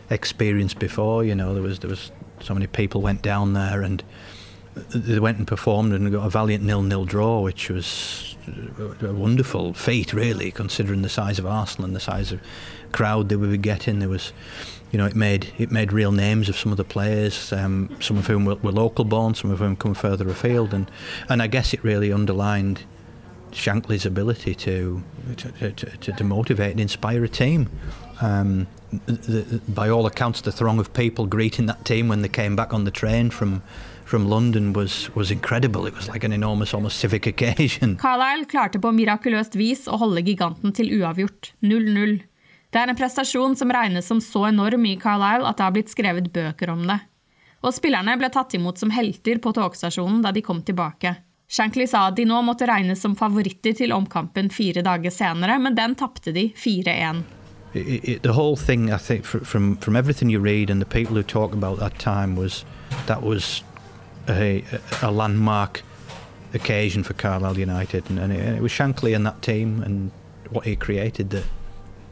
experienced 0.09 0.79
before. 0.79 1.25
You 1.25 1.35
know, 1.35 1.55
there 1.55 1.63
was 1.63 1.79
there 1.81 1.91
was 1.91 2.11
so 2.41 2.55
many 2.55 2.67
people 2.67 3.03
went 3.03 3.23
down 3.23 3.53
there, 3.53 3.83
and 3.83 4.03
they 4.75 5.19
went 5.19 5.39
and 5.39 5.47
performed 5.47 5.93
and 5.93 6.11
got 6.11 6.27
a 6.27 6.31
valiant 6.31 6.65
nil-nil 6.65 7.05
draw, 7.05 7.41
which 7.41 7.69
was 7.69 8.37
a 9.03 9.13
wonderful 9.13 9.75
feat, 9.75 10.13
really, 10.13 10.51
considering 10.51 11.03
the 11.03 11.09
size 11.09 11.39
of 11.39 11.47
Arsenal 11.47 11.87
and 11.87 11.97
the 11.97 12.01
size 12.01 12.33
of 12.33 12.41
crowd 12.93 13.29
they 13.29 13.37
were 13.37 13.57
getting. 13.57 13.99
There 13.99 14.09
was, 14.09 14.33
you 14.91 14.99
know, 14.99 15.07
it 15.07 15.15
made 15.15 15.53
it 15.59 15.71
made 15.71 15.93
real 15.93 16.13
names 16.13 16.49
of 16.49 16.57
some 16.57 16.73
of 16.73 16.79
the 16.79 16.85
players, 16.85 17.53
um, 17.53 17.95
some 18.01 18.17
of 18.17 18.27
whom 18.27 18.45
were, 18.45 18.57
were, 18.57 18.73
local 18.73 19.05
born, 19.05 19.35
some 19.35 19.51
of 19.51 19.61
whom 19.61 19.77
come 19.77 19.95
further 19.95 20.29
afield, 20.29 20.75
and 20.75 20.91
and 21.29 21.43
I 21.43 21.47
guess 21.47 21.73
it 21.73 21.83
really 21.85 22.13
underlined 22.13 22.85
Shankly's 23.53 24.07
ability 24.07 24.55
to 24.57 25.03
to, 25.37 25.73
to, 25.73 26.13
to 26.13 26.25
motivate 26.25 26.73
and 26.73 26.81
inspire 26.81 27.25
a 27.25 27.29
team. 27.29 27.69
Um, 28.21 28.67
the, 29.07 29.61
by 29.69 29.89
all 29.89 30.07
accounts, 30.07 30.41
the 30.41 30.53
throng 30.53 30.79
of 30.79 30.93
people 30.93 31.27
greeting 31.27 31.67
that 31.67 31.85
team 31.85 32.09
when 32.09 32.23
they 32.23 32.29
came 32.29 32.57
back 32.57 32.75
on 32.75 32.85
the 32.85 32.91
train 32.91 33.31
from 33.31 33.63
from 34.11 34.29
London 34.29 34.73
was, 34.73 35.09
was 35.15 35.31
incredible. 35.31 35.87
It 35.87 35.95
was 35.95 36.09
like 36.09 36.25
an 36.25 36.33
enormous, 36.33 36.75
almost 36.75 36.99
civic 36.99 37.27
occasion. 37.33 37.97
Carlisle 37.97 38.49
klarte 38.51 38.81
på 38.83 38.91
mirakuløst 38.91 39.55
vis 39.55 39.87
å 39.87 40.01
holde 40.03 40.25
giganten 40.27 40.75
til 40.75 40.91
uavgjort, 40.99 41.53
0-0. 41.63 42.19
Det 42.71 42.79
er 42.79 42.91
en 42.91 42.99
prestasjon 42.99 43.57
som 43.59 43.73
regnes 43.75 44.07
som 44.07 44.21
så 44.23 44.45
enorm 44.49 44.85
i 44.87 44.97
Carlisle 45.01 45.49
at 45.49 45.59
det 45.59 45.67
har 45.67 45.75
blitt 45.75 45.91
skrevet 45.91 46.31
bøker 46.33 46.71
om 46.71 46.85
det. 46.87 47.01
Og 47.67 47.75
spillerne 47.77 48.15
ble 48.17 48.31
tatt 48.33 48.55
imot 48.57 48.79
som 48.79 48.93
helter 48.95 49.41
på 49.43 49.53
togstasjonen 49.57 50.23
da 50.25 50.33
de 50.33 50.43
kom 50.45 50.63
tilbake. 50.63 51.17
Shankly 51.51 51.89
sa 51.91 52.07
at 52.09 52.17
de 52.17 52.25
nå 52.31 52.39
måtte 52.47 52.69
regnes 52.71 53.03
som 53.03 53.17
favoritter 53.19 53.75
til 53.75 53.93
omkampen 53.93 54.53
fire 54.55 54.85
dager 54.87 55.11
senere, 55.11 55.59
men 55.59 55.75
den 55.75 55.97
tapte 55.99 56.33
de 56.33 56.53
4-1. 56.55 57.25
The 57.73 58.33
whole 58.33 58.57
thing, 58.57 58.91
I 58.91 58.99
think, 58.99 59.25
from 59.25 59.77
from 59.77 59.97
everything 59.97 60.31
you 60.31 60.41
read 60.41 60.71
and 60.71 60.81
the 60.81 60.87
people 60.87 61.15
who 61.15 61.23
talk 61.23 61.53
about 61.53 61.79
that 61.79 61.99
time 61.99 62.35
was 62.37 62.65
that 63.07 63.23
was 63.23 63.63
a, 64.29 64.65
a 65.03 65.11
landmark 65.11 65.83
occasion 66.55 67.05
for 67.05 67.15
Carlisle 67.15 67.59
United, 67.59 68.11
and, 68.11 68.19
and, 68.19 68.33
it, 68.33 68.41
and, 68.41 68.57
it, 68.57 68.63
was 68.63 68.73
Shankly 68.73 69.15
and 69.15 69.27
that 69.27 69.43
team 69.43 69.83
and 69.83 70.11
what 70.51 70.65
he 70.65 70.75
created 70.75 71.31
that, 71.31 71.45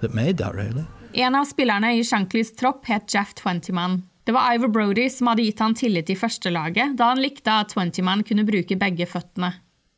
that 0.00 0.14
made 0.14 0.38
that, 0.38 0.54
really. 0.54 0.84
En 1.12 1.34
av 1.34 1.44
spillerne 1.48 1.94
i 1.96 2.04
Shanklys 2.04 2.52
tropp 2.56 2.86
het 2.86 3.14
Jeff 3.14 3.34
Twentyman. 3.34 4.02
Det 4.24 4.32
var 4.32 4.54
Ivor 4.54 4.68
Brody 4.68 5.10
som 5.10 5.26
hadde 5.30 5.46
gitt 5.46 5.60
han 5.64 5.74
tillit 5.74 6.10
i 6.10 6.16
førstelaget, 6.16 6.98
da 6.98 7.12
han 7.14 7.22
likte 7.22 7.54
at 7.62 7.72
Twentyman 7.72 8.22
kunne 8.28 8.44
bruke 8.44 8.76
begge 8.76 9.06
føttene. 9.08 9.54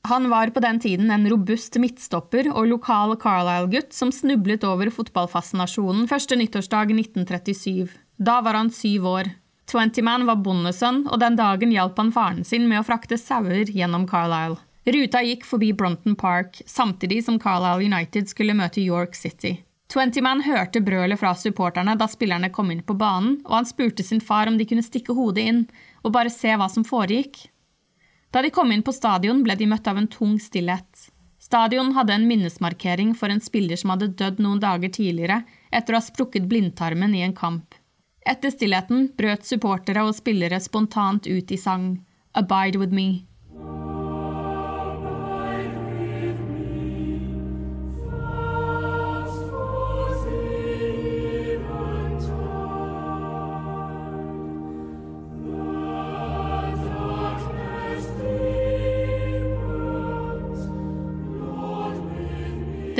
Han 0.08 0.28
var 0.30 0.52
på 0.54 0.60
den 0.60 0.78
tiden 0.80 1.10
en 1.10 1.26
robust 1.28 1.76
midtstopper 1.82 2.48
og 2.54 2.68
lokal 2.70 3.16
Carlisle-gutt 3.20 3.92
som 3.92 4.12
snublet 4.14 4.64
over 4.64 4.88
fotballfascinasjonen 4.94 6.06
første 6.08 6.38
nyttårsdag 6.40 6.94
1937. 6.94 7.90
Da 8.16 8.38
var 8.40 8.56
han 8.56 8.70
syv 8.72 9.08
år. 9.10 9.32
Twentyman 9.70 10.24
var 10.26 10.40
bondesønn, 10.42 11.04
og 11.10 11.20
den 11.20 11.36
dagen 11.38 11.74
hjalp 11.74 11.98
han 12.00 12.12
faren 12.14 12.46
sin 12.46 12.64
med 12.70 12.80
å 12.80 12.86
frakte 12.86 13.18
sauer 13.20 13.68
gjennom 13.68 14.06
Carlisle. 14.08 14.58
Ruta 14.86 15.20
gikk 15.22 15.44
forbi 15.46 15.74
Bronton 15.76 16.16
Park, 16.16 16.62
samtidig 16.66 17.24
som 17.26 17.38
Carlisle 17.42 17.90
United 17.90 18.30
skulle 18.30 18.56
møte 18.56 18.80
York 18.80 19.18
City. 19.18 19.58
Twentyman 19.90 20.44
hørte 20.46 20.78
brølet 20.86 21.18
fra 21.18 21.32
supporterne 21.34 21.96
da 21.98 22.06
spillerne 22.06 22.52
kom 22.54 22.68
inn 22.70 22.82
på 22.86 22.94
banen, 22.94 23.40
og 23.42 23.56
han 23.56 23.66
spurte 23.66 24.04
sin 24.06 24.20
far 24.22 24.46
om 24.46 24.58
de 24.58 24.66
kunne 24.68 24.86
stikke 24.86 25.16
hodet 25.16 25.46
inn 25.50 25.64
og 26.04 26.12
bare 26.14 26.30
se 26.30 26.54
hva 26.54 26.68
som 26.70 26.86
foregikk. 26.86 27.48
Da 28.30 28.42
de 28.44 28.52
kom 28.54 28.70
inn 28.70 28.84
på 28.86 28.94
stadion, 28.94 29.42
ble 29.42 29.56
de 29.58 29.66
møtt 29.66 29.88
av 29.90 29.98
en 29.98 30.06
tung 30.06 30.36
stillhet. 30.38 31.10
Stadion 31.42 31.90
hadde 31.96 32.14
en 32.14 32.28
minnesmarkering 32.28 33.16
for 33.18 33.32
en 33.32 33.42
spiller 33.42 33.80
som 33.80 33.90
hadde 33.90 34.12
dødd 34.20 34.38
noen 34.44 34.60
dager 34.62 34.92
tidligere 34.94 35.40
etter 35.74 35.96
å 35.96 35.98
ha 35.98 36.06
sprukket 36.06 36.46
blindtarmen 36.46 37.16
i 37.16 37.24
en 37.26 37.34
kamp. 37.34 37.74
Etter 38.22 38.52
stillheten 38.54 39.08
brøt 39.18 39.48
supportere 39.48 40.04
og 40.06 40.14
spillere 40.14 40.60
spontant 40.62 41.26
ut 41.26 41.50
i 41.50 41.58
sang 41.58 41.96
Abide 42.36 42.78
with 42.78 42.94
me. 42.94 43.24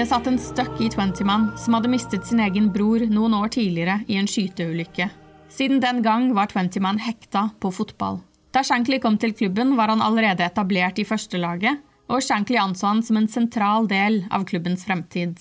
Det 0.00 0.07
satt 0.09 0.30
en 0.30 0.38
støkk 0.40 0.78
i 0.80 0.87
Twentyman, 0.88 1.42
som 1.61 1.75
hadde 1.76 1.90
mistet 1.92 2.25
sin 2.25 2.38
egen 2.40 2.71
bror 2.73 3.02
noen 3.12 3.35
år 3.37 3.50
tidligere 3.52 3.99
i 4.09 4.16
en 4.16 4.28
skyteulykke. 4.33 5.11
Siden 5.52 5.83
den 5.83 6.00
gang 6.00 6.30
var 6.33 6.49
Twentyman 6.49 7.02
hekta 7.04 7.50
på 7.61 7.69
fotball. 7.69 8.16
Da 8.49 8.62
Shankly 8.64 8.97
kom 9.04 9.19
til 9.21 9.35
klubben, 9.37 9.75
var 9.76 9.92
han 9.92 10.00
allerede 10.00 10.47
etablert 10.47 10.97
i 10.97 11.04
førstelaget, 11.04 11.85
og 12.09 12.25
Shankly 12.25 12.57
anså 12.62 12.88
han 12.88 13.04
som 13.04 13.21
en 13.21 13.28
sentral 13.28 13.90
del 13.92 14.23
av 14.33 14.49
klubbens 14.49 14.87
fremtid. 14.88 15.37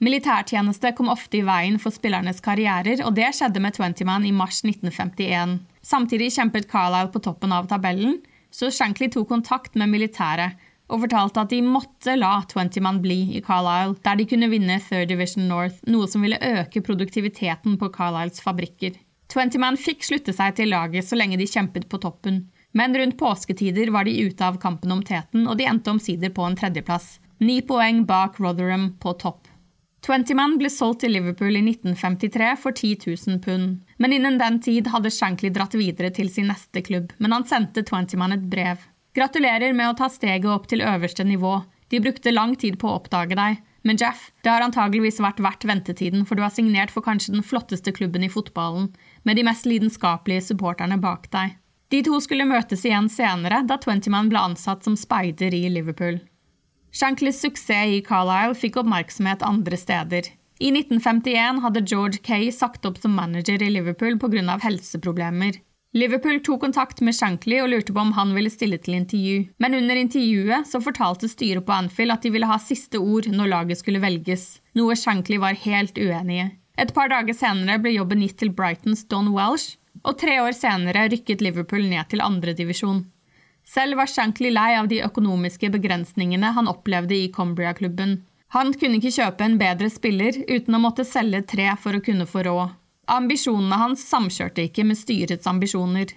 Militærtjeneste 0.00 0.94
kom 0.96 1.12
ofte 1.12 1.42
i 1.42 1.44
veien 1.44 1.76
for 1.76 1.92
spillernes 1.92 2.40
karrierer, 2.40 3.04
og 3.04 3.12
det 3.20 3.28
skjedde 3.36 3.60
med 3.60 3.76
Twentyman 3.76 4.24
i 4.24 4.32
mars 4.32 4.64
1951. 4.64 5.58
Samtidig 5.84 6.32
kjempet 6.32 6.72
Carlisle 6.72 7.12
på 7.12 7.26
toppen 7.28 7.52
av 7.52 7.68
tabellen, 7.68 8.22
så 8.48 8.72
Shankly 8.72 9.12
tok 9.12 9.28
kontakt 9.36 9.76
med 9.76 9.92
militæret 9.92 10.56
og 10.92 11.00
fortalte 11.06 11.42
at 11.42 11.52
de 11.52 11.62
måtte 11.64 12.14
la 12.18 12.34
Twentyman 12.48 13.00
bli 13.02 13.20
i 13.38 13.42
Carlisle, 13.44 13.96
der 14.04 14.18
de 14.18 14.26
kunne 14.28 14.50
vinne 14.52 14.76
Third 14.84 15.08
Division 15.08 15.48
North, 15.48 15.80
noe 15.88 16.08
som 16.10 16.24
ville 16.24 16.40
øke 16.40 16.84
produktiviteten 16.84 17.78
på 17.80 17.88
Carlisles 17.94 18.44
fabrikker. 18.44 18.98
Twentyman 19.32 19.78
fikk 19.80 20.04
slutte 20.04 20.34
seg 20.36 20.58
til 20.58 20.68
laget 20.74 21.08
så 21.08 21.16
lenge 21.16 21.38
de 21.40 21.48
kjempet 21.48 21.88
på 21.88 22.00
toppen, 22.02 22.42
men 22.76 22.96
rundt 22.96 23.16
påsketider 23.20 23.92
var 23.92 24.04
de 24.04 24.18
ute 24.26 24.44
av 24.44 24.60
kampen 24.60 24.92
om 24.92 25.00
teten, 25.04 25.46
og 25.48 25.56
de 25.56 25.68
endte 25.68 25.92
omsider 25.92 26.32
på 26.36 26.44
en 26.44 26.58
tredjeplass. 26.58 27.16
Ni 27.40 27.62
poeng 27.64 28.04
bak 28.08 28.36
Rotherham 28.40 28.92
på 29.00 29.16
topp. 29.20 29.48
Twentyman 30.02 30.56
ble 30.58 30.68
solgt 30.72 31.04
til 31.04 31.12
Liverpool 31.14 31.54
i 31.54 31.62
1953 31.62 32.54
for 32.58 32.74
10 32.74 33.06
000 33.06 33.40
pund, 33.44 33.76
men 34.02 34.14
innen 34.16 34.38
den 34.40 34.58
tid 34.60 34.90
hadde 34.90 35.12
Shankly 35.14 35.52
dratt 35.54 35.76
videre 35.78 36.10
til 36.14 36.28
sin 36.32 36.50
neste 36.50 36.82
klubb, 36.82 37.12
men 37.22 37.32
han 37.32 37.46
sendte 37.46 37.84
Twentyman 37.86 38.34
et 38.34 38.48
brev. 38.50 38.82
Gratulerer 39.12 39.74
med 39.76 39.90
å 39.90 39.96
ta 39.96 40.08
steget 40.08 40.48
opp 40.48 40.70
til 40.70 40.80
øverste 40.80 41.24
nivå. 41.28 41.60
De 41.92 42.00
brukte 42.00 42.32
lang 42.32 42.54
tid 42.56 42.78
på 42.80 42.88
å 42.88 42.96
oppdage 42.96 43.36
deg. 43.36 43.60
Men 43.84 43.98
Jeff, 43.98 44.30
det 44.40 44.48
har 44.48 44.62
antageligvis 44.64 45.18
vært 45.20 45.42
verdt 45.42 45.66
ventetiden, 45.68 46.22
for 46.24 46.38
du 46.38 46.44
har 46.44 46.52
signert 46.54 46.92
for 46.94 47.04
kanskje 47.04 47.34
den 47.34 47.44
flotteste 47.44 47.92
klubben 47.92 48.24
i 48.24 48.30
fotballen, 48.30 48.92
med 49.26 49.36
de 49.36 49.44
mest 49.44 49.66
lidenskapelige 49.66 50.46
supporterne 50.46 51.00
bak 51.02 51.26
deg. 51.34 51.58
De 51.92 52.00
to 52.06 52.20
skulle 52.24 52.46
møtes 52.48 52.86
igjen 52.88 53.10
senere, 53.12 53.64
da 53.68 53.76
Twentyman 53.82 54.30
ble 54.32 54.40
ansatt 54.40 54.86
som 54.86 54.94
speider 54.96 55.52
i 55.52 55.66
Liverpool. 55.68 56.22
Shankleys 56.92 57.42
suksess 57.42 57.98
i 57.98 58.00
Carlisle 58.06 58.56
fikk 58.56 58.78
oppmerksomhet 58.80 59.44
andre 59.44 59.76
steder. 59.80 60.30
I 60.62 60.70
1951 60.70 61.60
hadde 61.64 61.84
George 61.84 62.22
Kay 62.24 62.48
sagt 62.54 62.86
opp 62.88 63.00
som 63.02 63.16
manager 63.18 63.60
i 63.60 63.70
Liverpool 63.74 64.16
pga. 64.22 64.56
helseproblemer. 64.62 65.58
Liverpool 65.94 66.38
tok 66.40 66.60
kontakt 66.60 67.02
med 67.04 67.12
Shankly 67.12 67.58
og 67.60 67.68
lurte 67.68 67.92
på 67.92 68.00
om 68.00 68.14
han 68.16 68.30
ville 68.32 68.50
stille 68.50 68.78
til 68.80 68.94
intervju, 68.96 69.42
men 69.60 69.74
under 69.76 69.98
intervjuet 70.00 70.64
så 70.70 70.80
fortalte 70.80 71.28
styret 71.28 71.66
på 71.66 71.74
Anfield 71.76 72.14
at 72.14 72.24
de 72.24 72.32
ville 72.32 72.48
ha 72.48 72.56
siste 72.56 72.96
ord 72.96 73.28
når 73.28 73.50
laget 73.52 73.80
skulle 73.82 74.00
velges, 74.00 74.62
noe 74.72 74.96
Shankly 74.96 75.36
var 75.42 75.58
helt 75.66 76.00
uenig 76.00 76.38
i. 76.40 76.48
Et 76.80 76.94
par 76.96 77.12
dager 77.12 77.36
senere 77.36 77.76
ble 77.84 77.92
jobben 77.92 78.24
gitt 78.24 78.38
til 78.40 78.54
Brightons 78.56 79.04
Don 79.12 79.28
Welsh, 79.36 79.76
og 80.00 80.16
tre 80.16 80.38
år 80.40 80.56
senere 80.56 81.10
rykket 81.12 81.44
Liverpool 81.44 81.84
ned 81.84 82.08
til 82.08 82.24
andredivisjon. 82.24 83.04
Selv 83.68 84.00
var 84.00 84.08
Shankly 84.08 84.48
lei 84.48 84.72
av 84.80 84.88
de 84.88 85.04
økonomiske 85.04 85.68
begrensningene 85.76 86.56
han 86.56 86.72
opplevde 86.72 87.20
i 87.20 87.28
Combria-klubben. 87.36 88.22
Han 88.56 88.72
kunne 88.72 88.96
ikke 88.96 89.12
kjøpe 89.20 89.44
en 89.44 89.60
bedre 89.60 89.92
spiller 89.92 90.40
uten 90.48 90.72
å 90.72 90.80
måtte 90.80 91.04
selge 91.04 91.44
tre 91.52 91.68
for 91.80 92.00
å 92.00 92.02
kunne 92.04 92.24
få 92.24 92.48
råd. 92.48 92.72
Ambisjonene 93.10 93.78
hans 93.80 94.04
samkjørte 94.06 94.68
ikke 94.68 94.84
med 94.86 94.98
styrets 94.98 95.48
ambisjoner. 95.50 96.12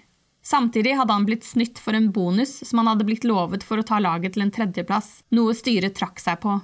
Samtidig 0.46 0.92
hadde 0.94 1.12
han 1.16 1.26
blitt 1.26 1.42
snytt 1.42 1.80
for 1.82 1.96
en 1.98 2.12
bonus 2.14 2.60
som 2.68 2.78
han 2.78 2.92
hadde 2.92 3.06
blitt 3.08 3.26
lovet 3.26 3.64
for 3.66 3.82
å 3.82 3.86
ta 3.86 3.98
laget 3.98 4.36
til 4.36 4.44
en 4.44 4.52
tredjeplass, 4.54 5.24
noe 5.34 5.56
styret 5.58 5.96
trakk 5.98 6.22
seg 6.22 6.38
på. 6.44 6.60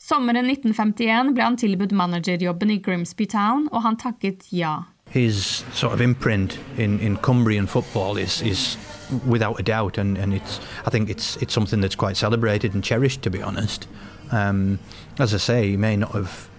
Sommeren 0.00 0.46
1951 0.46 1.34
ble 1.34 1.42
han 1.44 1.58
tilbudt 1.60 1.92
managerjobben 1.92 2.70
i 2.70 2.78
Grimsby 2.80 3.26
Town, 3.26 3.66
og 3.72 3.82
han 3.82 3.98
takket 3.98 4.46
ja. 4.54 4.84
His 5.10 5.64
sort 5.74 5.92
of 5.92 6.00
imprint 6.00 6.58
in, 6.78 7.00
in 7.00 7.16
Cumbrian 7.16 7.66
football 7.66 8.16
is, 8.16 8.40
is 8.42 8.78
without 9.26 9.58
a 9.58 9.62
doubt, 9.62 9.98
and, 9.98 10.16
and 10.16 10.32
it's, 10.32 10.60
I 10.86 10.90
think 10.90 11.10
it's, 11.10 11.36
it's 11.42 11.52
something 11.52 11.80
that's 11.80 11.96
quite 11.96 12.16
celebrated 12.16 12.72
and 12.72 12.84
cherished, 12.84 13.22
to 13.22 13.30
be 13.30 13.42
honest. 13.42 13.88
Um, 14.30 14.78
as 15.18 15.34
I 15.34 15.38
say, 15.38 15.70
he 15.70 15.76
may 15.76 15.96
not 15.96 16.12
have 16.12 16.49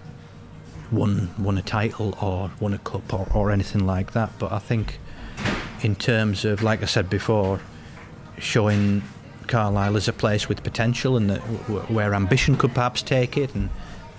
won 0.92 1.30
won 1.38 1.58
a 1.58 1.62
title 1.62 2.16
or 2.20 2.50
won 2.60 2.74
a 2.74 2.78
cup 2.78 3.12
or, 3.12 3.26
or 3.34 3.50
anything 3.50 3.86
like 3.86 4.12
that. 4.12 4.30
But 4.38 4.52
I 4.52 4.58
think, 4.58 4.98
in 5.82 5.96
terms 5.96 6.44
of, 6.44 6.62
like 6.62 6.82
I 6.82 6.86
said 6.86 7.08
before, 7.08 7.60
showing 8.38 9.02
Carlisle 9.46 9.96
as 9.96 10.08
a 10.08 10.12
place 10.12 10.48
with 10.48 10.62
potential 10.62 11.16
and 11.16 11.38
where 11.88 12.14
ambition 12.14 12.56
could 12.56 12.74
perhaps 12.74 13.02
take 13.02 13.36
it, 13.36 13.54
and 13.54 13.70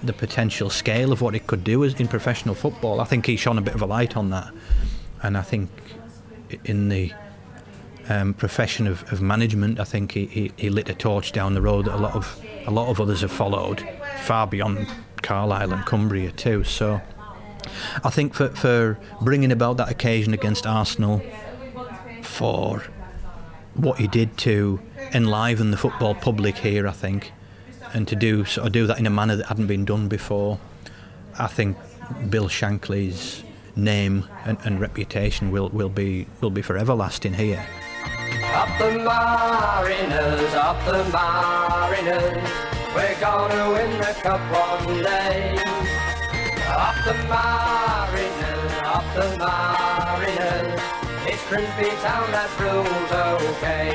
the 0.01 0.13
potential 0.13 0.69
scale 0.69 1.11
of 1.11 1.21
what 1.21 1.35
it 1.35 1.47
could 1.47 1.63
do 1.63 1.83
in 1.83 2.07
professional 2.07 2.55
football, 2.55 2.99
I 2.99 3.05
think 3.05 3.25
he 3.25 3.37
shone 3.37 3.57
a 3.57 3.61
bit 3.61 3.75
of 3.75 3.81
a 3.81 3.85
light 3.85 4.17
on 4.17 4.29
that. 4.31 4.51
And 5.21 5.37
I 5.37 5.41
think 5.41 5.69
in 6.65 6.89
the 6.89 7.13
um, 8.09 8.33
profession 8.33 8.87
of, 8.87 9.11
of 9.11 9.21
management. 9.21 9.79
I 9.79 9.83
think 9.83 10.11
he, 10.11 10.25
he, 10.25 10.51
he 10.57 10.69
lit 10.69 10.89
a 10.89 10.93
torch 10.93 11.31
down 11.31 11.53
the 11.53 11.61
road 11.61 11.85
that 11.85 11.95
a 11.95 11.97
lot 11.97 12.15
of 12.15 12.41
a 12.65 12.71
lot 12.71 12.89
of 12.89 13.01
others 13.01 13.21
have 13.21 13.31
followed, 13.31 13.85
far 14.21 14.47
beyond 14.47 14.87
Carlisle 15.23 15.73
and 15.73 15.85
Cumbria 15.85 16.31
too. 16.31 16.63
So 16.63 17.01
I 18.03 18.09
think 18.09 18.33
for, 18.33 18.49
for 18.49 18.99
bringing 19.21 19.51
about 19.51 19.77
that 19.77 19.89
occasion 19.89 20.33
against 20.33 20.67
Arsenal, 20.67 21.21
for 22.21 22.83
what 23.75 23.97
he 23.99 24.07
did 24.07 24.37
to 24.39 24.79
enliven 25.13 25.71
the 25.71 25.77
football 25.77 26.13
public 26.15 26.57
here, 26.57 26.87
I 26.87 26.91
think, 26.91 27.31
and 27.93 28.07
to 28.07 28.15
do 28.15 28.45
sort 28.45 28.67
of 28.67 28.73
do 28.73 28.87
that 28.87 28.99
in 28.99 29.05
a 29.05 29.09
manner 29.09 29.35
that 29.35 29.47
hadn't 29.47 29.67
been 29.67 29.85
done 29.85 30.07
before, 30.07 30.59
I 31.37 31.47
think 31.47 31.77
Bill 32.29 32.47
Shankly's 32.47 33.43
name 33.75 34.27
and, 34.45 34.57
and 34.63 34.79
reputation 34.79 35.51
will, 35.51 35.69
will 35.69 35.89
be 35.89 36.27
will 36.41 36.51
be 36.51 36.61
forever 36.61 36.93
lasting 36.93 37.33
here. 37.33 37.65
Up 38.53 38.69
the 38.77 38.91
Mariners, 38.99 40.53
up 40.53 40.85
the 40.85 41.03
Mariners, 41.11 42.72
we're 42.95 43.19
gonna 43.19 43.71
win 43.73 43.91
the 43.97 44.13
cup 44.21 44.41
one 44.51 45.03
day. 45.03 45.57
Up 46.69 46.97
the 47.05 47.15
Mariners, 47.29 48.73
up 48.97 49.07
the 49.15 49.27
Mariners, 49.37 50.81
it's 51.25 51.43
Grimsby 51.49 51.89
Town 52.01 52.25
that 52.31 52.49
rules 52.59 53.11
okay. 53.51 53.93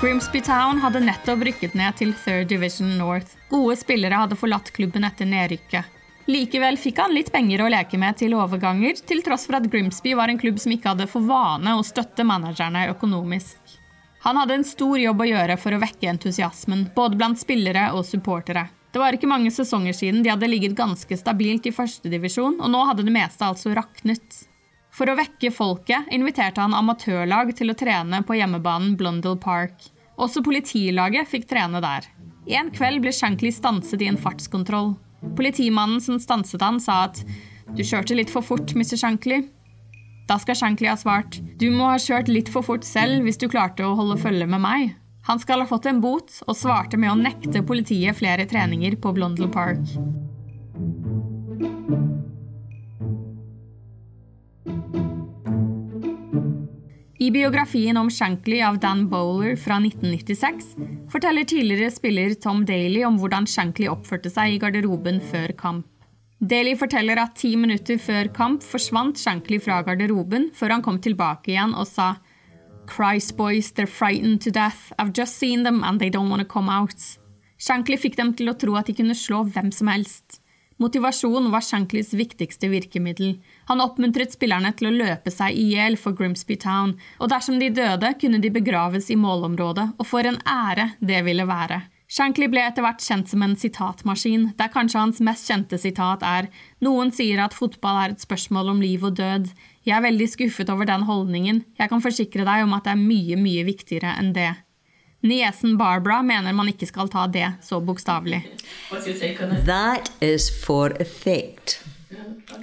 Grimsby 0.00 0.40
Town 0.40 0.78
hadde 0.78 1.00
nettopp 1.00 1.44
rykket 1.48 1.74
ned 1.74 1.96
til 1.96 2.12
Third 2.24 2.48
Division 2.48 2.98
North. 2.98 3.36
Gode 3.50 3.76
spillere 3.80 4.14
hadde 4.24 4.36
forlatt 4.36 4.72
klubben 4.76 5.04
etter 5.08 5.28
nedrykket. 5.28 5.84
Likevel 6.26 6.76
fikk 6.76 6.98
han 6.98 7.14
litt 7.14 7.30
penger 7.32 7.62
å 7.62 7.70
leke 7.70 7.98
med 8.02 8.18
til 8.18 8.34
overganger, 8.34 8.98
til 9.06 9.22
tross 9.22 9.46
for 9.46 9.60
at 9.60 9.68
Grimsby 9.70 10.16
var 10.18 10.28
en 10.28 10.40
klubb 10.40 10.58
som 10.58 10.74
ikke 10.74 10.92
hadde 10.92 11.06
for 11.08 11.24
vane 11.24 11.76
å 11.78 11.84
støtte 11.86 12.26
managerne 12.26 12.88
økonomisk. 12.90 13.56
Han 14.26 14.36
hadde 14.36 14.54
en 14.54 14.64
stor 14.66 14.98
jobb 14.98 15.20
å 15.22 15.28
gjøre 15.28 15.54
for 15.54 15.76
å 15.76 15.78
vekke 15.78 16.08
entusiasmen, 16.10 16.88
både 16.96 17.14
blant 17.14 17.38
spillere 17.38 17.92
og 17.94 18.02
supportere. 18.08 18.64
Det 18.90 18.98
var 18.98 19.14
ikke 19.14 19.28
mange 19.30 19.52
sesonger 19.54 19.94
siden 19.94 20.24
de 20.24 20.32
hadde 20.32 20.48
ligget 20.50 20.74
ganske 20.74 21.14
stabilt 21.20 21.68
i 21.70 21.72
førstedivisjon, 21.76 22.56
og 22.58 22.72
nå 22.72 22.80
hadde 22.88 23.04
det 23.06 23.14
meste 23.14 23.46
altså 23.46 23.70
raknet. 23.78 24.40
For 24.90 25.06
å 25.06 25.14
vekke 25.14 25.52
folket 25.54 26.10
inviterte 26.10 26.58
han 26.58 26.74
amatørlag 26.74 27.54
til 27.54 27.70
å 27.70 27.78
trene 27.78 28.24
på 28.26 28.34
hjemmebanen 28.40 28.96
Blundell 28.98 29.38
Park. 29.38 29.92
Også 30.18 30.42
politilaget 30.42 31.30
fikk 31.30 31.46
trene 31.52 31.78
der. 31.84 32.10
En 32.50 32.74
kveld 32.74 33.04
ble 33.06 33.14
Shankly 33.14 33.54
stanset 33.54 34.02
i 34.02 34.10
en 34.10 34.18
fartskontroll. 34.18 34.96
Politimannen 35.38 36.02
som 36.02 36.18
stanset 36.18 36.66
han, 36.66 36.82
sa 36.82 37.04
at 37.06 37.22
du 37.78 37.86
kjørte 37.86 38.18
litt 38.18 38.34
for 38.34 38.42
fort, 38.42 38.74
Mr. 38.74 38.98
Shankly. 38.98 39.44
Da 40.26 40.38
skal 40.42 40.58
Shankly 40.58 40.88
ha 40.90 40.96
svart 40.98 41.38
du 41.60 41.68
må 41.70 41.86
ha 41.86 41.98
kjørt 42.02 42.30
litt 42.30 42.50
for 42.52 42.66
fort 42.66 42.86
selv 42.86 43.22
hvis 43.26 43.38
du 43.38 43.46
klarte 43.50 43.86
å 43.86 43.94
holde 43.98 44.18
følge 44.20 44.48
med 44.50 44.62
meg. 44.62 44.96
Han 45.26 45.40
skal 45.42 45.62
ha 45.62 45.66
fått 45.66 45.88
en 45.90 45.98
bot, 46.02 46.30
og 46.46 46.54
svarte 46.54 46.98
med 46.98 47.10
å 47.10 47.18
nekte 47.18 47.64
politiet 47.66 48.14
flere 48.18 48.46
treninger 48.46 48.94
på 49.02 49.10
Blondel 49.16 49.48
Park. 49.50 49.82
I 57.18 57.32
biografien 57.34 57.96
om 57.98 58.10
Shankly 58.12 58.60
av 58.62 58.78
Dan 58.78 59.08
Bowler 59.10 59.56
fra 59.58 59.80
1996 59.82 60.76
forteller 61.10 61.48
tidligere 61.48 61.90
spiller 61.90 62.36
Tom 62.38 62.62
Daly 62.68 63.02
om 63.08 63.18
hvordan 63.18 63.48
Shankly 63.50 63.88
oppførte 63.90 64.30
seg 64.30 64.54
i 64.54 64.60
garderoben 64.62 65.18
før 65.32 65.54
kamp. 65.58 65.95
Daly 66.40 66.74
forteller 66.76 67.16
at 67.16 67.38
ti 67.40 67.54
minutter 67.56 67.96
før 67.96 68.28
kamp 68.36 68.64
forsvant 68.64 69.16
Shankly 69.16 69.56
fra 69.64 69.78
garderoben 69.86 70.50
før 70.56 70.74
han 70.74 70.82
kom 70.84 70.98
tilbake 71.00 71.54
igjen 71.54 71.72
og 71.72 71.88
sa 71.88 72.16
Christ 72.86 73.36
boys, 73.38 73.72
they're 73.72 73.90
frightened 73.90 74.42
to 74.42 74.50
death. 74.50 74.92
I've 74.98 75.16
just 75.16 75.38
seen 75.38 75.64
them 75.64 75.82
and 75.82 75.98
they 75.98 76.10
don't 76.10 76.30
want 76.30 76.42
to 76.42 76.46
come 76.48 76.68
out. 76.68 77.00
Shankly 77.58 77.96
fikk 77.96 78.18
dem 78.20 78.34
til 78.36 78.52
å 78.52 78.54
tro 78.60 78.76
at 78.76 78.86
de 78.86 78.94
kunne 78.94 79.16
slå 79.16 79.42
hvem 79.48 79.72
som 79.72 79.88
helst. 79.90 80.42
Motivasjon 80.76 81.48
var 81.50 81.64
Shanklys 81.64 82.12
viktigste 82.12 82.68
virkemiddel. 82.68 83.38
Han 83.72 83.80
oppmuntret 83.80 84.36
spillerne 84.36 84.74
til 84.76 84.90
å 84.90 84.94
løpe 84.94 85.32
seg 85.32 85.56
i 85.56 85.70
hjel 85.72 85.96
for 85.96 86.12
Grimsby 86.12 86.58
Town, 86.60 86.92
og 87.16 87.32
dersom 87.32 87.56
de 87.58 87.72
døde, 87.72 88.12
kunne 88.20 88.42
de 88.44 88.52
begraves 88.52 89.08
i 89.08 89.16
målområdet, 89.16 89.94
og 89.96 90.06
for 90.06 90.28
en 90.28 90.36
ære 90.44 90.90
det 91.00 91.24
ville 91.24 91.48
være. 91.48 91.80
Shankly 92.06 92.46
ble 92.46 92.62
etter 92.62 92.84
hvert 92.84 93.02
kjent 93.02 93.32
som 93.32 93.42
en 93.42 93.56
sitatmaskin, 93.58 94.52
der 94.58 94.70
kanskje 94.70 95.00
hans 95.00 95.18
mest 95.26 95.48
kjente 95.50 95.78
sitat 95.82 96.22
er 96.22 96.46
Noen 96.84 97.10
sier 97.10 97.40
at 97.42 97.56
fotball 97.56 97.98
er 98.04 98.14
et 98.14 98.22
spørsmål 98.22 98.70
om 98.76 98.82
liv 98.84 99.02
og 99.08 99.16
død. 99.18 99.48
Jeg 99.86 99.96
er 99.96 100.04
veldig 100.04 100.28
skuffet 100.30 100.70
over 100.70 100.86
den 100.86 101.02
holdningen. 101.08 101.64
Jeg 101.80 101.90
kan 101.90 102.04
forsikre 102.04 102.46
deg 102.46 102.62
om 102.62 102.76
at 102.78 102.86
det 102.86 102.94
er 102.94 103.02
mye, 103.02 103.38
mye 103.40 103.66
viktigere 103.66 104.14
enn 104.20 104.30
det. 104.36 104.52
Niesen 105.26 105.74
Barbara 105.80 106.20
mener 106.22 106.54
man 106.54 106.70
ikke 106.70 106.86
skal 106.86 107.10
ta 107.10 107.26
det 107.26 107.48
så 107.66 107.80
bokstavelig. 107.82 108.44
That 109.66 110.12
is 110.22 110.46
for 110.50 110.94
effect. 111.02 111.80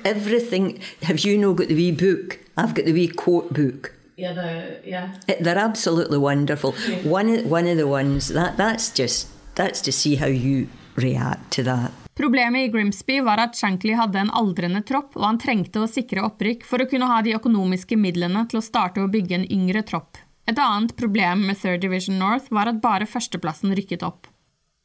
Everything. 0.05 0.79
Have 1.01 1.25
you 1.25 1.37
not 1.37 1.57
got 1.57 1.67
the 1.67 1.75
wee 1.75 1.91
book? 1.91 2.39
I've 2.55 2.73
got 2.73 2.85
the 2.85 2.93
wee 2.93 3.09
quote 3.09 3.51
book. 3.51 3.91
Yeah, 4.15 4.33
the, 4.33 4.79
yeah. 4.85 5.09
They're 5.41 5.57
absolutely 5.57 6.19
wonderful. 6.19 6.73
One 7.03 7.27
of, 7.29 7.51
one 7.51 7.67
of 7.67 7.77
the 7.77 7.87
ones 7.87 8.29
that 8.29 8.57
that's 8.57 8.91
just 8.91 9.27
that's 9.55 9.81
to 9.81 9.91
see 9.91 10.15
how 10.15 10.27
you 10.27 10.67
react 10.95 11.51
to 11.51 11.63
that. 11.63 11.91
Problemet 12.15 12.67
i 12.67 12.67
Grimsby 12.67 13.19
var 13.25 13.39
at 13.41 13.55
Shankly 13.57 13.95
hadde 13.97 14.19
en 14.19 14.29
aldrende 14.29 14.83
tropp, 14.85 15.15
og 15.17 15.25
han 15.25 15.39
trengte 15.41 15.81
å 15.81 15.89
sikre 15.89 16.21
opprykk 16.27 16.65
for 16.69 16.83
å 16.83 16.89
kunne 16.89 17.07
ha 17.09 17.21
de 17.25 17.33
økonomiske 17.33 17.97
midlene 17.97 18.45
til 18.49 18.59
å 18.59 18.65
starte 18.65 19.01
å 19.01 19.09
bygge 19.09 19.39
en 19.39 19.47
yngre 19.49 19.81
tropp. 19.87 20.19
Et 20.45 20.59
annet 20.59 20.93
problem 20.99 21.47
med 21.47 21.57
Third 21.57 21.81
Division 21.81 22.19
North 22.21 22.51
var 22.53 22.69
at 22.69 22.81
bare 22.83 23.07
førsteplassen 23.09 23.73
rykket 23.73 24.05
opp. 24.05 24.27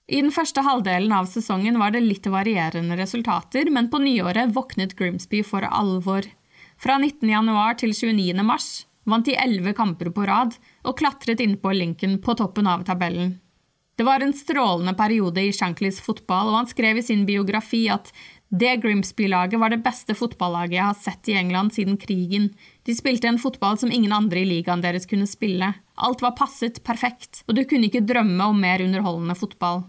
I 0.09 0.23
den 0.23 0.33
første 0.33 0.63
halvdelen 0.65 1.13
av 1.13 1.27
sesongen 1.29 1.77
var 1.77 1.93
det 1.93 2.01
litt 2.01 2.27
varierende 2.33 2.97
resultater, 2.97 3.69
men 3.69 3.91
på 3.93 4.01
nyåret 4.01 4.55
våknet 4.57 4.95
Grimsby 4.97 5.43
for 5.45 5.67
alvor. 5.69 6.25
Fra 6.81 6.97
19. 6.97 7.29
januar 7.29 7.77
til 7.77 7.93
29. 7.93 8.33
mars 8.47 8.87
vant 9.09 9.27
de 9.27 9.37
elleve 9.37 9.75
kamper 9.77 10.09
på 10.15 10.25
rad 10.29 10.57
og 10.87 10.97
klatret 10.97 11.43
innpå 11.45 11.75
Lincoln 11.77 12.17
på 12.25 12.37
toppen 12.41 12.71
av 12.71 12.87
tabellen. 12.89 13.37
Det 13.99 14.05
var 14.07 14.23
en 14.23 14.33
strålende 14.33 14.95
periode 14.95 15.43
i 15.43 15.53
Shankleys 15.53 15.97
fotball, 16.01 16.53
og 16.53 16.61
han 16.61 16.69
skrev 16.71 17.01
i 17.01 17.03
sin 17.03 17.25
biografi 17.27 17.89
at 17.91 18.13
det 18.49 18.77
Grimsby-laget 18.85 19.59
var 19.59 19.73
det 19.75 19.81
beste 19.83 20.15
fotballaget 20.15 20.77
jeg 20.77 20.87
har 20.87 21.01
sett 21.03 21.29
i 21.29 21.35
England 21.37 21.75
siden 21.75 21.99
krigen. 21.99 22.47
De 22.87 22.95
spilte 22.95 23.27
en 23.27 23.41
fotball 23.43 23.75
som 23.81 23.91
ingen 23.91 24.15
andre 24.15 24.45
i 24.45 24.47
ligaen 24.47 24.85
deres 24.85 25.09
kunne 25.11 25.27
spille. 25.27 25.73
Alt 25.99 26.23
var 26.23 26.37
passet 26.39 26.79
perfekt, 26.87 27.43
og 27.49 27.59
du 27.59 27.65
kunne 27.67 27.91
ikke 27.91 28.05
drømme 28.07 28.47
om 28.53 28.63
mer 28.63 28.85
underholdende 28.87 29.35
fotball. 29.35 29.83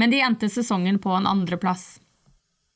Men 0.00 0.10
de 0.10 0.22
endte 0.24 0.48
sesongen 0.48 0.96
på 0.98 1.12
en 1.12 1.28
andreplass. 1.28 2.00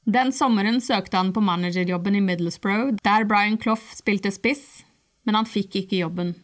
Den 0.05 0.35
sommeren 0.37 0.83
søkte 0.85 1.17
han 1.17 1.33
på 1.33 1.41
managerjobben 1.49 2.21
i 2.21 2.23
Middlesbrough, 2.29 2.93
der 3.09 3.25
Brian 3.25 3.57
Clough 3.57 3.89
spilte 3.97 4.31
spiss, 4.37 4.85
men 5.25 5.41
han 5.41 5.49
fikk 5.49 5.81
ikke 5.81 6.05
jobben. 6.05 6.37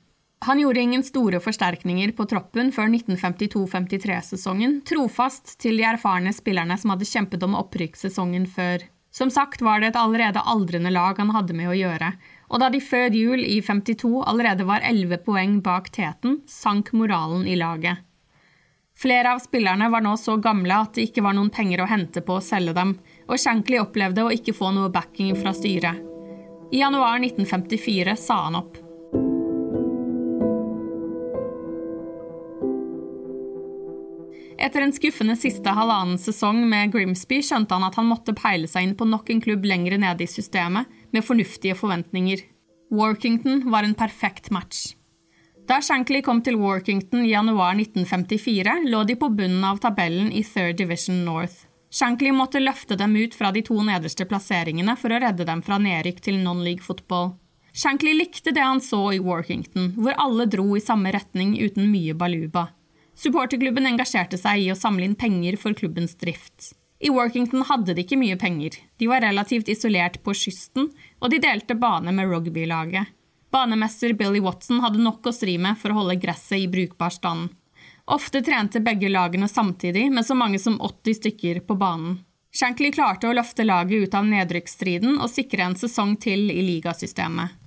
Han 0.44 0.60
gjorde 0.60 0.80
ingen 0.80 1.02
store 1.02 1.38
forsterkninger 1.40 2.10
på 2.12 2.26
troppen 2.28 2.68
før 2.72 2.90
1952-53-sesongen, 2.92 4.82
trofast 4.84 5.54
til 5.62 5.78
de 5.80 5.86
erfarne 5.88 6.34
spillerne 6.36 6.76
som 6.76 6.92
hadde 6.92 7.08
kjempet 7.08 7.46
om 7.46 7.56
opprykk 7.56 7.96
sesongen 7.96 8.44
før. 8.44 8.84
Som 9.14 9.30
sagt 9.32 9.64
var 9.64 9.80
det 9.80 9.94
et 9.94 9.96
allerede 9.96 10.42
aldrende 10.44 10.92
lag 10.92 11.16
han 11.16 11.32
hadde 11.32 11.56
med 11.56 11.70
å 11.72 11.78
gjøre, 11.78 12.12
og 12.52 12.60
da 12.60 12.68
de 12.68 12.82
før 12.84 13.16
jul 13.16 13.40
i 13.40 13.62
52 13.64 14.10
allerede 14.20 14.68
var 14.68 14.84
11 14.84 15.24
poeng 15.24 15.56
bak 15.64 15.88
teten, 15.96 16.42
sank 16.50 16.92
moralen 16.92 17.48
i 17.48 17.56
laget. 17.56 18.04
Flere 19.00 19.32
av 19.32 19.40
spillerne 19.40 19.88
var 19.90 20.04
nå 20.04 20.12
så 20.20 20.36
gamle 20.36 20.76
at 20.84 20.92
det 20.98 21.08
ikke 21.08 21.24
var 21.24 21.38
noen 21.38 21.52
penger 21.54 21.86
å 21.86 21.88
hente 21.88 22.20
på 22.20 22.36
å 22.36 22.44
selge 22.44 22.76
dem, 22.76 22.98
og 23.30 23.40
Shankly 23.40 23.80
opplevde 23.80 24.28
å 24.28 24.34
ikke 24.34 24.52
få 24.52 24.76
noe 24.76 24.92
backing 24.92 25.32
fra 25.40 25.56
styret. 25.56 26.04
I 26.74 26.84
januar 26.84 27.16
1954 27.16 28.18
sa 28.20 28.44
han 28.44 28.60
opp. 28.60 28.83
Etter 34.58 34.84
en 34.84 34.92
skuffende 34.94 35.34
siste 35.36 35.70
halvannen 35.74 36.18
sesong 36.20 36.60
med 36.70 36.92
Grimsby 36.94 37.40
skjønte 37.42 37.74
han 37.74 37.86
at 37.86 37.96
han 37.98 38.06
måtte 38.06 38.36
peile 38.38 38.68
seg 38.70 38.86
inn 38.86 38.96
på 38.98 39.06
nok 39.08 39.30
en 39.32 39.42
klubb 39.42 39.66
lengre 39.66 39.98
nede 39.98 40.26
i 40.26 40.30
systemet, 40.30 40.86
med 41.10 41.26
fornuftige 41.26 41.74
forventninger. 41.78 42.44
Workington 42.94 43.64
var 43.70 43.82
en 43.82 43.96
perfekt 43.98 44.52
match. 44.54 44.94
Da 45.66 45.80
Shankly 45.82 46.20
kom 46.22 46.42
til 46.44 46.58
Workington 46.60 47.24
i 47.24 47.32
januar 47.32 47.74
1954, 47.74 48.84
lå 48.92 49.04
de 49.08 49.16
på 49.18 49.30
bunnen 49.32 49.64
av 49.64 49.80
tabellen 49.82 50.30
i 50.30 50.44
Third 50.44 50.76
Division 50.78 51.24
North. 51.24 51.64
Shankly 51.94 52.30
måtte 52.34 52.62
løfte 52.62 52.98
dem 52.98 53.14
ut 53.16 53.34
fra 53.34 53.50
de 53.54 53.62
to 53.64 53.78
nederste 53.86 54.26
plasseringene 54.28 54.96
for 55.00 55.14
å 55.14 55.20
redde 55.22 55.46
dem 55.48 55.62
fra 55.62 55.78
nedrykk 55.80 56.20
til 56.26 56.40
non-league 56.42 56.84
football. 56.84 57.32
Shankly 57.74 58.12
likte 58.14 58.52
det 58.54 58.62
han 58.62 58.82
så 58.82 59.00
i 59.14 59.22
Workington, 59.22 59.94
hvor 59.96 60.14
alle 60.20 60.46
dro 60.50 60.76
i 60.76 60.82
samme 60.82 61.10
retning 61.14 61.56
uten 61.58 61.88
mye 61.90 62.14
baluba. 62.18 62.68
Supporterklubben 63.14 63.86
engasjerte 63.86 64.38
seg 64.40 64.64
i 64.64 64.70
å 64.72 64.78
samle 64.78 65.06
inn 65.06 65.18
penger 65.18 65.56
for 65.60 65.76
klubbens 65.76 66.16
drift. 66.18 66.72
I 67.04 67.10
Workington 67.10 67.64
hadde 67.68 67.94
de 67.94 68.02
ikke 68.04 68.18
mye 68.18 68.36
penger, 68.40 68.78
de 68.98 69.08
var 69.10 69.22
relativt 69.22 69.68
isolert 69.68 70.20
på 70.24 70.34
kysten, 70.34 70.88
og 71.20 71.30
de 71.30 71.40
delte 71.42 71.76
bane 71.76 72.14
med 72.14 72.30
rugbylaget. 72.30 73.10
Banemester 73.54 74.14
Billy 74.18 74.40
Watson 74.42 74.80
hadde 74.82 75.02
nok 75.02 75.26
å 75.28 75.32
stri 75.34 75.58
med 75.62 75.78
for 75.78 75.92
å 75.92 76.00
holde 76.00 76.16
gresset 76.22 76.58
i 76.64 76.70
brukbar 76.70 77.12
stand. 77.14 77.52
Ofte 78.10 78.42
trente 78.44 78.82
begge 78.84 79.08
lagene 79.08 79.48
samtidig, 79.48 80.08
med 80.12 80.26
så 80.26 80.34
mange 80.34 80.58
som 80.58 80.80
80 80.80 81.20
stykker 81.20 81.60
på 81.68 81.76
banen. 81.78 82.18
Shankly 82.54 82.92
klarte 82.94 83.28
å 83.28 83.34
løfte 83.34 83.66
laget 83.66 84.06
ut 84.06 84.14
av 84.14 84.26
nedrykksstriden 84.28 85.16
og 85.18 85.30
sikre 85.30 85.68
en 85.68 85.78
sesong 85.78 86.16
til 86.22 86.50
i 86.52 86.62
ligasystemet. 86.62 87.60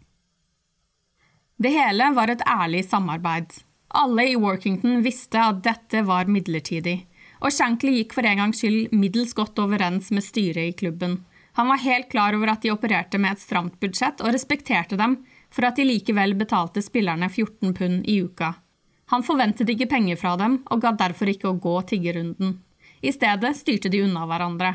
Det 1.57 1.71
hele 1.73 2.11
var 2.13 2.31
et 2.31 2.43
ærlig 2.47 2.83
samarbeid. 2.85 3.49
Alle 3.87 4.27
i 4.27 4.35
Workington 4.35 5.01
visste 5.01 5.39
at 5.39 5.63
dette 5.63 6.03
var 6.03 6.27
midlertidig, 6.27 6.99
og 7.39 7.53
Shankly 7.53 7.93
gikk 8.01 8.17
for 8.17 8.27
en 8.27 8.41
gangs 8.41 8.59
skyld 8.61 8.91
middels 8.91 9.33
godt 9.37 9.59
overens 9.63 10.11
med 10.11 10.25
styret 10.25 10.73
i 10.73 10.75
klubben. 10.75 11.21
Han 11.57 11.71
var 11.71 11.81
helt 11.81 12.09
klar 12.11 12.35
over 12.37 12.51
at 12.51 12.61
de 12.61 12.69
opererte 12.69 13.17
med 13.17 13.33
et 13.33 13.41
stramt 13.41 13.79
budsjett, 13.81 14.21
og 14.21 14.33
respekterte 14.35 14.99
dem 14.99 15.21
for 15.49 15.65
at 15.65 15.79
de 15.79 15.87
likevel 15.87 16.35
betalte 16.37 16.83
spillerne 16.85 17.29
14 17.31 17.73
pund 17.73 18.03
i 18.05 18.19
uka. 18.21 18.53
Han 19.09 19.23
forventet 19.23 19.71
ikke 19.71 19.87
penger 19.89 20.19
fra 20.19 20.35
dem, 20.37 20.59
og 20.67 20.83
ga 20.83 20.91
derfor 20.99 21.31
ikke 21.31 21.49
å 21.49 21.57
gå 21.63 21.79
tiggerunden. 21.87 22.57
I 23.01 23.13
stedet 23.15 23.55
styrte 23.55 23.89
de 23.89 24.03
unna 24.03 24.27
hverandre. 24.27 24.73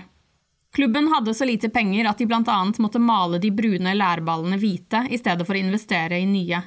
Klubben 0.72 1.10
hadde 1.12 1.34
så 1.36 1.44
lite 1.44 1.68
penger 1.68 2.08
at 2.08 2.18
de 2.18 2.26
bl.a. 2.26 2.58
måtte 2.80 3.02
male 3.02 3.38
de 3.38 3.50
brune 3.52 3.92
lærballene 3.92 4.56
hvite 4.56 5.04
i 5.12 5.20
stedet 5.20 5.44
for 5.44 5.58
å 5.58 5.60
investere 5.60 6.16
i 6.22 6.26
nye. 6.26 6.62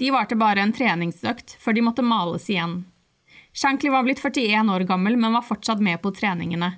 De 0.00 0.08
varte 0.10 0.36
bare 0.40 0.62
en 0.64 0.72
treningsøkt 0.72 1.58
før 1.60 1.76
de 1.76 1.84
måtte 1.84 2.02
males 2.02 2.46
igjen. 2.48 2.78
Shankly 3.52 3.90
var 3.92 4.06
blitt 4.06 4.22
41 4.22 4.70
år 4.72 4.86
gammel, 4.88 5.18
men 5.20 5.34
var 5.36 5.44
fortsatt 5.44 5.82
med 5.84 6.00
på 6.00 6.14
treningene. 6.16 6.70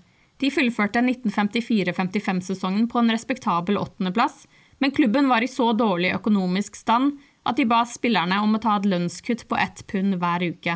De 0.42 0.50
fullførte 0.50 0.98
1954-55-sesongen 1.06 2.88
på 2.90 2.98
en 2.98 3.12
respektabel 3.14 3.78
åttendeplass, 3.78 4.48
men 4.82 4.90
klubben 4.90 5.28
var 5.30 5.44
i 5.46 5.50
så 5.50 5.70
dårlig 5.72 6.16
økonomisk 6.16 6.74
stand 6.80 7.20
at 7.46 7.60
de 7.60 7.66
ba 7.70 7.84
spillerne 7.86 8.40
om 8.42 8.56
å 8.58 8.62
ta 8.62 8.80
et 8.80 8.88
lønnskutt 8.90 9.46
på 9.46 9.58
ett 9.60 9.84
pund 9.86 10.18
hver 10.18 10.42
uke. 10.42 10.74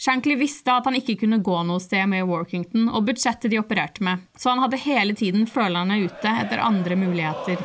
Shankly 0.00 0.36
visste 0.40 0.74
at 0.76 0.84
han 0.88 0.96
ikke 0.96 1.16
kunne 1.22 1.40
gå 1.44 1.62
noe 1.64 1.80
sted 1.80 2.04
med 2.12 2.28
Workington 2.28 2.88
og 2.88 3.06
budsjettet 3.08 3.52
de 3.52 3.60
opererte 3.60 4.04
med, 4.04 4.28
så 4.36 4.52
han 4.52 4.60
hadde 4.66 4.84
hele 4.84 5.16
tiden 5.16 5.48
følerne 5.48 6.02
ute 6.04 6.36
etter 6.44 6.60
andre 6.64 7.00
muligheter. 7.00 7.64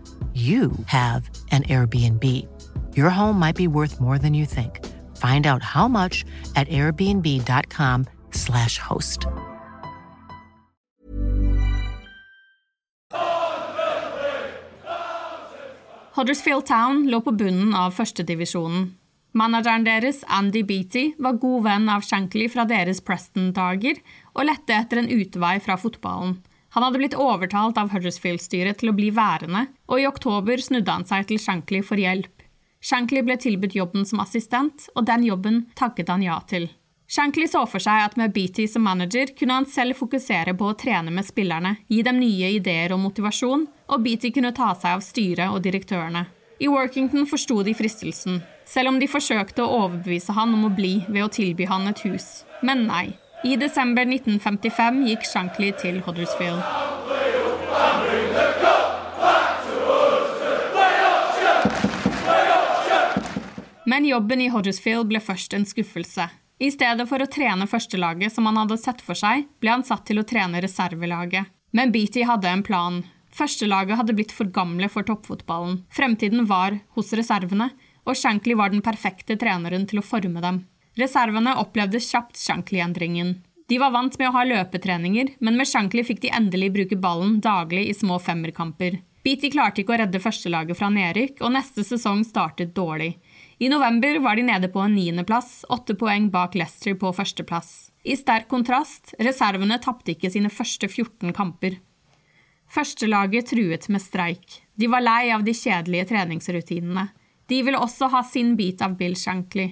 you 0.33 0.71
have 0.85 1.29
an 1.51 1.63
Airbnb. 1.63 2.47
Your 2.95 3.09
home 3.09 3.37
might 3.37 3.57
be 3.57 3.67
worth 3.67 3.99
more 3.99 4.17
than 4.17 4.33
you 4.33 4.45
think. 4.45 4.79
Find 5.17 5.45
out 5.45 5.61
how 5.61 5.89
much 5.89 6.23
at 6.55 6.69
airbnb.com/slash 6.69 8.77
host. 8.77 9.27
Huddersfield 16.13 16.65
Town 16.65 17.09
lå 17.09 17.21
på 17.21 17.31
bunnen 17.31 17.73
av 17.73 17.93
førstedivisjonen. 17.95 18.97
Manageren 19.31 19.85
deres, 19.87 20.25
Andy 20.27 20.59
Beatty, 20.67 21.13
var 21.17 21.37
god 21.39 21.63
venn 21.63 21.87
av 21.89 22.03
Shankly 22.03 22.49
fra 22.51 22.65
deres 22.67 22.99
Preston-dager 23.01 24.01
og 24.35 24.43
lette 24.49 24.75
etter 24.75 24.99
en 24.99 25.07
utvei 25.07 25.53
fra 25.63 25.77
fotballen. 25.79 26.41
Han 26.71 26.85
hadde 26.85 27.01
blitt 27.01 27.17
overtalt 27.19 27.79
av 27.79 27.91
Huddersfield-styret 27.91 28.79
til 28.79 28.91
å 28.91 28.95
bli 28.95 29.09
værende, 29.11 29.65
og 29.91 29.99
i 29.99 30.07
oktober 30.07 30.61
snudde 30.63 30.93
han 30.93 31.07
seg 31.07 31.27
til 31.27 31.41
Shankly 31.41 31.81
for 31.83 31.99
hjelp. 31.99 32.45
Shankly 32.81 33.21
ble 33.27 33.35
tilbudt 33.37 33.75
jobben 33.75 34.07
som 34.07 34.23
assistent, 34.23 34.87
og 34.95 35.05
den 35.05 35.25
jobben 35.27 35.65
takket 35.77 36.09
han 36.09 36.23
ja 36.25 36.39
til. 36.47 36.69
Shankly 37.11 37.43
så 37.51 37.65
for 37.67 37.83
seg 37.83 38.05
at 38.05 38.15
med 38.15 38.31
Beatty 38.31 38.69
som 38.71 38.85
manager 38.87 39.33
kunne 39.35 39.57
han 39.59 39.67
selv 39.67 39.97
fokusere 39.99 40.53
på 40.55 40.69
å 40.69 40.77
trene 40.79 41.11
med 41.11 41.27
spillerne, 41.27 41.75
gi 41.91 41.99
dem 42.07 42.21
nye 42.23 42.53
ideer 42.55 42.95
og 42.95 43.01
motivasjon, 43.03 43.65
og 43.91 44.05
Beatty 44.05 44.31
kunne 44.31 44.53
ta 44.55 44.71
seg 44.79 44.95
av 44.95 45.03
styret 45.03 45.51
og 45.51 45.59
direktørene. 45.65 46.23
I 46.61 46.69
Workington 46.71 47.27
forsto 47.27 47.59
de 47.67 47.73
fristelsen, 47.75 48.39
selv 48.63 48.93
om 48.93 48.99
de 49.01 49.11
forsøkte 49.11 49.65
å 49.65 49.81
overbevise 49.83 50.31
han 50.37 50.55
om 50.55 50.69
å 50.69 50.71
bli 50.77 51.01
ved 51.09 51.25
å 51.25 51.31
tilby 51.35 51.67
han 51.67 51.89
et 51.91 52.05
hus. 52.07 52.45
Men 52.63 52.85
nei. 52.87 53.09
I 53.43 53.55
desember 53.57 54.05
1955 54.05 54.97
gikk 55.07 55.23
Shankly 55.25 55.71
til 55.81 55.95
Huddersfield. 56.05 56.61
Men 63.89 64.05
jobben 64.05 64.43
i 64.45 64.49
Huddersfield 64.53 65.09
ble 65.09 65.19
først 65.19 65.55
en 65.57 65.65
skuffelse. 65.65 66.27
I 66.61 66.69
stedet 66.69 67.07
for 67.09 67.23
å 67.23 67.29
trene 67.33 67.65
førstelaget 67.65 68.35
som 68.35 68.45
han 68.45 68.61
hadde 68.61 68.77
sett 68.77 69.01
for 69.01 69.17
seg, 69.17 69.47
ble 69.57 69.73
han 69.73 69.85
satt 69.87 70.05
til 70.05 70.21
å 70.21 70.27
trene 70.27 70.61
reservelaget. 70.61 71.49
Men 71.73 71.89
Beatty 71.91 72.27
hadde 72.29 72.51
en 72.51 72.61
plan. 72.61 73.01
Førstelaget 73.33 73.97
hadde 73.97 74.13
blitt 74.19 74.35
for 74.35 74.53
gamle 74.53 74.85
for 74.91 75.07
toppfotballen. 75.07 75.81
Fremtiden 75.89 76.45
var 76.45 76.77
hos 76.93 77.09
reservene, 77.17 77.71
og 78.05 78.13
Shankly 78.17 78.53
var 78.59 78.69
den 78.69 78.85
perfekte 78.85 79.33
treneren 79.41 79.89
til 79.89 80.03
å 80.03 80.05
forme 80.05 80.45
dem. 80.45 80.67
Reservene 80.99 81.55
opplevde 81.61 82.01
kjapt 82.03 82.39
Shankly-endringen. 82.39 83.37
De 83.71 83.77
var 83.79 83.93
vant 83.93 84.17
med 84.19 84.27
å 84.27 84.33
ha 84.35 84.43
løpetreninger, 84.43 85.37
men 85.39 85.55
med 85.55 85.69
Shankly 85.69 86.03
fikk 86.03 86.19
de 86.25 86.33
endelig 86.35 86.73
bruke 86.75 86.97
ballen 86.99 87.37
daglig 87.39 87.85
i 87.87 87.95
små 87.95 88.17
femmerkamper. 88.19 88.99
Beatty 89.23 89.51
klarte 89.53 89.83
ikke 89.83 89.93
å 89.93 89.99
redde 90.01 90.19
førstelaget 90.19 90.75
fra 90.79 90.89
nedrykk, 90.91 91.37
og 91.45 91.53
neste 91.53 91.85
sesong 91.85 92.25
startet 92.25 92.73
dårlig. 92.75 93.13
I 93.61 93.69
november 93.69 94.17
var 94.25 94.35
de 94.35 94.43
nede 94.47 94.71
på 94.73 94.81
en 94.81 94.95
niendeplass, 94.97 95.61
åtte 95.69 95.95
poeng 95.95 96.31
bak 96.33 96.57
Leicester 96.57 96.97
på 96.99 97.13
førsteplass. 97.13 97.91
I 98.03 98.17
sterk 98.17 98.49
kontrast, 98.49 99.13
reservene 99.21 99.77
tapte 99.79 100.15
ikke 100.15 100.31
sine 100.33 100.49
første 100.49 100.89
14 100.89 101.31
kamper. 101.37 101.77
Førstelaget 102.71 103.51
truet 103.51 103.87
med 103.93 104.01
streik. 104.01 104.61
De 104.75 104.89
var 104.89 105.05
lei 105.05 105.29
av 105.35 105.45
de 105.45 105.53
kjedelige 105.53 106.09
treningsrutinene. 106.11 107.11
De 107.51 107.61
ville 107.67 107.79
også 107.79 108.09
ha 108.11 108.23
sin 108.25 108.55
bit 108.57 108.81
av 108.81 108.97
Bill 108.97 109.15
Shankly. 109.19 109.69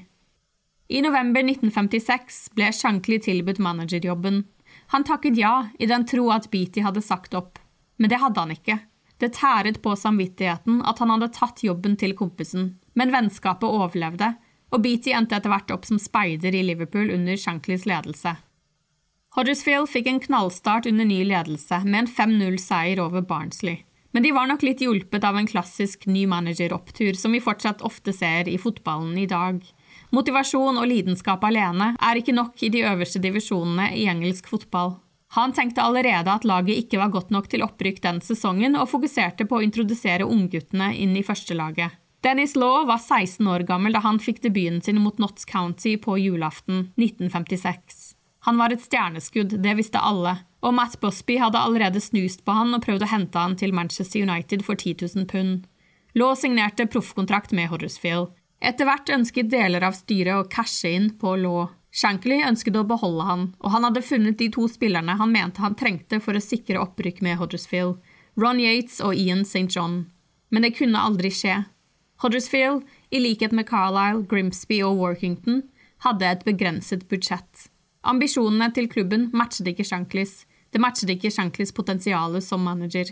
I 0.91 1.02
november 1.06 1.43
1956 1.43 2.49
ble 2.58 2.71
Shankly 2.73 3.19
tilbudt 3.21 3.60
managerjobben. 3.62 4.43
Han 4.88 5.04
takket 5.06 5.38
ja, 5.38 5.67
i 5.80 5.86
den 5.86 6.06
tro 6.10 6.32
at 6.34 6.49
Beatty 6.49 6.82
hadde 6.82 7.04
sagt 7.06 7.36
opp. 7.38 7.60
Men 8.02 8.10
det 8.10 8.17
hadde 8.17 8.41
han 8.41 8.54
ikke. 8.56 8.80
Det 9.21 9.36
tæret 9.38 9.78
på 9.84 9.93
samvittigheten 9.93 10.80
at 10.82 10.97
han 11.04 11.12
hadde 11.13 11.30
tatt 11.36 11.62
jobben 11.62 11.93
til 11.99 12.15
kompisen, 12.17 12.71
men 12.97 13.13
vennskapet 13.13 13.69
overlevde, 13.69 14.32
og 14.73 14.82
Beatty 14.82 15.13
endte 15.13 15.38
etter 15.38 15.54
hvert 15.54 15.69
opp 15.75 15.86
som 15.86 15.99
speider 16.02 16.58
i 16.58 16.63
Liverpool 16.65 17.12
under 17.13 17.38
Shanklys 17.38 17.86
ledelse. 17.89 18.34
Huddersfield 19.38 19.91
fikk 19.93 20.10
en 20.10 20.23
knallstart 20.23 20.89
under 20.89 21.06
ny 21.06 21.21
ledelse, 21.28 21.84
med 21.86 21.99
en 22.02 22.10
5-0-seier 22.10 23.02
over 23.04 23.21
Barnsley. 23.21 23.84
Men 24.10 24.25
de 24.25 24.32
var 24.34 24.49
nok 24.49 24.65
litt 24.65 24.82
hjulpet 24.82 25.21
av 25.28 25.38
en 25.38 25.47
klassisk 25.47 26.08
ny 26.10 26.25
manager-opptur, 26.32 27.13
som 27.13 27.36
vi 27.36 27.43
fortsatt 27.45 27.86
ofte 27.86 28.15
ser 28.15 28.49
i 28.49 28.58
fotballen 28.58 29.13
i 29.21 29.28
dag. 29.30 29.62
Motivasjon 30.15 30.80
og 30.82 30.88
lidenskap 30.89 31.43
alene 31.45 31.91
er 32.02 32.17
ikke 32.17 32.34
nok 32.34 32.63
i 32.65 32.72
de 32.74 32.82
øverste 32.89 33.22
divisjonene 33.22 33.91
i 33.93 34.08
engelsk 34.10 34.50
fotball. 34.50 34.95
Han 35.38 35.54
tenkte 35.54 35.84
allerede 35.86 36.34
at 36.34 36.45
laget 36.50 36.82
ikke 36.82 36.98
var 36.98 37.12
godt 37.13 37.30
nok 37.30 37.50
til 37.52 37.62
opprykk 37.62 38.02
den 38.02 38.22
sesongen, 38.26 38.74
og 38.74 38.89
fokuserte 38.89 39.45
på 39.45 39.60
å 39.60 39.65
introdusere 39.65 40.26
ungguttene 40.26 40.89
inn 40.98 41.13
i 41.13 41.26
førstelaget. 41.26 41.93
Dennis 42.26 42.56
Law 42.58 42.88
var 42.89 42.98
16 42.98 43.48
år 43.48 43.63
gammel 43.67 43.93
da 43.95 44.02
han 44.04 44.17
fikk 44.19 44.41
debuten 44.43 44.82
sin 44.84 44.98
mot 45.00 45.22
Notts 45.22 45.45
County 45.48 45.93
på 46.02 46.17
julaften 46.19 46.89
1956. 46.98 48.15
Han 48.48 48.58
var 48.58 48.74
et 48.74 48.84
stjerneskudd, 48.84 49.54
det 49.62 49.76
visste 49.78 50.02
alle, 50.02 50.39
og 50.65 50.74
Matt 50.76 50.98
Busby 51.00 51.38
hadde 51.39 51.62
allerede 51.62 52.02
snust 52.04 52.43
på 52.43 52.56
han 52.56 52.74
og 52.76 52.84
prøvd 52.84 53.06
å 53.06 53.12
hente 53.13 53.39
han 53.39 53.56
til 53.60 53.76
Manchester 53.76 54.26
United 54.26 54.65
for 54.65 54.76
10 54.76 55.06
000 55.06 55.30
pund. 55.30 55.69
Law 56.17 56.34
signerte 56.36 56.89
proffkontrakt 56.89 57.54
med 57.56 57.69
Huddersfield. 57.69 58.34
Etter 58.60 58.88
hvert 58.89 59.10
ønsket 59.15 59.50
deler 59.52 59.86
av 59.88 59.95
styret 59.95 60.36
å 60.36 60.48
cashe 60.52 60.91
inn 60.91 61.13
på 61.19 61.36
Law. 61.39 61.69
Shankly 61.95 62.41
ønsket 62.45 62.76
å 62.78 62.86
beholde 62.86 63.26
han, 63.26 63.45
og 63.63 63.72
han 63.74 63.88
hadde 63.88 64.06
funnet 64.06 64.38
de 64.38 64.50
to 64.54 64.67
spillerne 64.69 65.15
han 65.17 65.32
mente 65.34 65.63
han 65.63 65.78
trengte 65.80 66.19
for 66.22 66.38
å 66.38 66.43
sikre 66.43 66.82
opprykk 66.84 67.24
med 67.26 67.39
Huddersfield, 67.39 67.98
Ron 68.39 68.60
Yates 68.62 69.00
og 69.02 69.15
Ian 69.17 69.41
St. 69.48 69.65
John. 69.74 70.04
Men 70.52 70.65
det 70.65 70.76
kunne 70.78 71.02
aldri 71.02 71.32
skje. 71.34 71.63
Huddersfield, 72.22 72.84
i 73.15 73.24
likhet 73.24 73.56
med 73.56 73.67
Carlisle, 73.69 74.26
Grimsby 74.30 74.82
og 74.86 75.00
Workington, 75.00 75.63
hadde 76.06 76.28
et 76.28 76.45
begrenset 76.45 77.08
budsjett. 77.10 77.69
Ambisjonene 78.04 78.69
til 78.76 78.88
klubben 78.91 79.30
matchet 79.36 79.72
ikke 79.72 79.88
Shanklys. 79.88 80.43
Det 80.72 80.84
matchet 80.84 81.15
ikke 81.15 81.32
Shanklys 81.34 81.74
potensial 81.76 82.38
som 82.43 82.63
manager. 82.63 83.12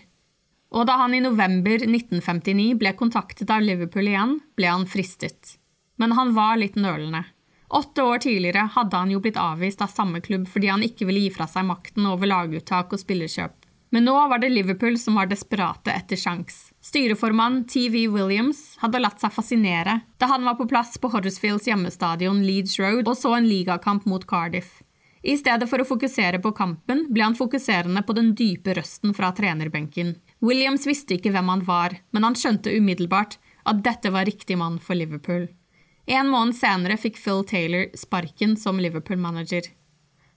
Og 0.75 0.87
da 0.87 0.97
han 0.99 1.15
i 1.15 1.23
november 1.23 1.79
1959 1.85 2.73
ble 2.79 2.91
kontaktet 2.99 3.51
av 3.53 3.63
Liverpool 3.63 4.09
igjen, 4.09 4.37
ble 4.57 4.67
han 4.67 4.87
fristet. 4.89 5.55
Men 5.97 6.13
han 6.17 6.33
var 6.35 6.59
litt 6.59 6.75
nølende. 6.75 7.23
Åtte 7.67 8.03
år 8.03 8.19
tidligere 8.23 8.69
hadde 8.75 8.95
han 8.95 9.11
jo 9.11 9.19
blitt 9.23 9.39
avvist 9.39 9.81
av 9.83 9.91
samme 9.91 10.21
klubb 10.23 10.45
fordi 10.47 10.69
han 10.71 10.83
ikke 10.83 11.07
ville 11.07 11.25
gi 11.25 11.31
fra 11.35 11.47
seg 11.51 11.67
makten 11.67 12.05
over 12.07 12.29
laguttak 12.29 12.93
og 12.95 13.01
spillerkjøp. 13.01 13.55
Men 13.95 14.03
nå 14.03 14.13
var 14.27 14.39
det 14.43 14.51
Liverpool 14.51 14.97
som 14.99 15.15
var 15.15 15.29
desperate 15.31 15.91
etter 15.91 16.19
sjans. 16.19 16.71
Styreformann 16.83 17.61
TV 17.71 18.05
Williams 18.11 18.75
hadde 18.81 18.99
latt 18.99 19.23
seg 19.23 19.31
fascinere 19.35 20.01
da 20.19 20.27
han 20.31 20.43
var 20.47 20.57
på 20.59 20.67
plass 20.67 20.97
på 20.99 21.11
Huddersfields 21.11 21.67
hjemmestadion 21.69 22.43
Leeds 22.43 22.75
Road 22.79 23.07
og 23.07 23.15
så 23.19 23.37
en 23.37 23.47
ligakamp 23.47 24.07
mot 24.07 24.27
Cardiff. 24.27 24.81
I 25.23 25.35
stedet 25.39 25.67
for 25.67 25.81
å 25.81 25.87
fokusere 25.87 26.39
på 26.43 26.53
kampen, 26.55 27.07
ble 27.11 27.23
han 27.25 27.35
fokuserende 27.35 28.03
på 28.05 28.15
den 28.15 28.33
dype 28.37 28.75
røsten 28.77 29.15
fra 29.17 29.33
trenerbenken. 29.35 30.13
Williams 30.39 30.85
visste 30.87 31.17
ikke 31.17 31.31
hvem 31.33 31.49
han 31.49 31.63
var, 31.65 31.97
men 32.13 32.27
han 32.27 32.37
skjønte 32.37 32.73
umiddelbart 32.77 33.37
at 33.67 33.81
dette 33.85 34.11
var 34.13 34.27
riktig 34.29 34.57
mann 34.59 34.77
for 34.79 34.97
Liverpool. 34.97 35.47
En 36.07 36.29
måned 36.31 36.55
senere 36.55 36.95
fikk 36.99 37.17
Phil 37.19 37.43
Taylor 37.47 37.89
sparken 37.97 38.55
som 38.57 38.79
Liverpool-manager. 38.79 39.65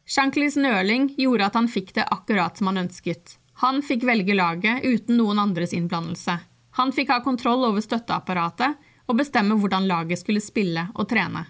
Shankleys 0.08 0.56
nøling 0.58 1.12
gjorde 1.20 1.46
at 1.46 1.58
han 1.58 1.68
fikk 1.70 1.92
det 2.00 2.08
akkurat 2.10 2.58
som 2.58 2.72
han 2.72 2.80
ønsket. 2.86 3.36
Han 3.62 3.78
fikk 3.84 4.06
velge 4.08 4.34
laget 4.34 4.82
uten 4.82 5.20
noen 5.20 5.38
andres 5.38 5.76
innblandelse. 5.76 6.40
Han 6.80 6.94
fikk 6.96 7.12
ha 7.12 7.20
kontroll 7.22 7.68
over 7.68 7.84
støtteapparatet 7.84 8.80
og 9.06 9.18
bestemme 9.20 9.58
hvordan 9.60 9.86
laget 9.90 10.22
skulle 10.22 10.42
spille 10.42 10.88
og 10.96 11.06
trene. 11.10 11.44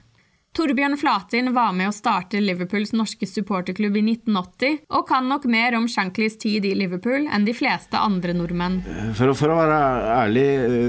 Torbjørn 0.51 0.97
Flatin 0.99 1.53
var 1.55 1.71
med 1.79 1.93
å 1.93 1.95
starte 1.95 2.41
Liverpools 2.43 2.91
norske 2.91 3.27
supporterklubb 3.31 4.01
i 4.01 4.03
1980, 4.03 4.81
og 4.91 5.05
kan 5.07 5.29
nok 5.31 5.45
mer 5.47 5.77
om 5.79 5.87
Shanklys 5.87 6.35
tid 6.43 6.67
i 6.67 6.73
Liverpool 6.75 7.29
enn 7.31 7.47
de 7.47 7.55
fleste 7.55 7.95
andre 7.95 8.35
nordmenn. 8.35 8.81
For 9.15 9.31
å, 9.31 9.37
for 9.39 9.55
å 9.55 9.61
være 9.61 9.79
ærlig, 10.17 10.47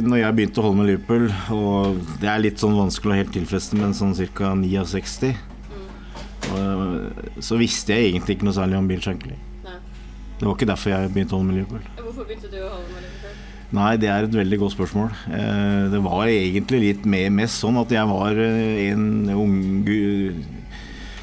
når 0.08 0.24
jeg 0.24 0.38
begynte 0.40 0.64
å 0.64 0.66
holde 0.66 0.80
med 0.82 0.90
Liverpool, 0.90 1.30
og 1.54 2.02
det 2.24 2.32
er 2.34 2.42
litt 2.42 2.58
sånn 2.64 2.74
vanskelig 2.80 3.14
å 3.14 3.20
helt 3.22 3.34
tilfeste, 3.38 3.78
men 3.78 3.94
sånn 3.94 4.18
ca. 4.34 4.56
69, 4.58 5.36
så 7.38 7.62
visste 7.62 7.94
jeg 7.94 8.16
egentlig 8.16 8.40
ikke 8.40 8.50
noe 8.50 8.58
særlig 8.58 8.82
om 8.82 8.90
Bill 8.90 9.06
Shankly. 9.06 9.38
Det 10.42 10.48
var 10.48 10.56
ikke 10.58 10.72
derfor 10.74 10.90
jeg 10.90 11.14
begynte 11.14 11.38
å 11.38 11.44
holde 11.44 11.52
med 11.52 11.62
Liverpool. 11.62 11.86
Hvorfor 12.02 12.26
begynte 12.26 12.50
du 12.50 12.58
å 12.66 12.72
holde 12.74 12.90
med 12.96 13.06
Liverpool? 13.06 13.21
Nei, 13.72 13.96
det 13.96 14.10
er 14.12 14.26
et 14.26 14.34
veldig 14.36 14.58
godt 14.66 14.76
spørsmål. 14.76 15.12
Eh, 15.32 15.84
det 15.94 16.02
var 16.04 16.28
egentlig 16.28 16.82
litt 16.84 17.06
mest 17.08 17.62
sånn 17.62 17.80
at 17.80 17.92
jeg 17.94 18.04
var 18.10 18.36
eh, 18.36 18.90
en 18.92 19.32
ung 19.32 19.54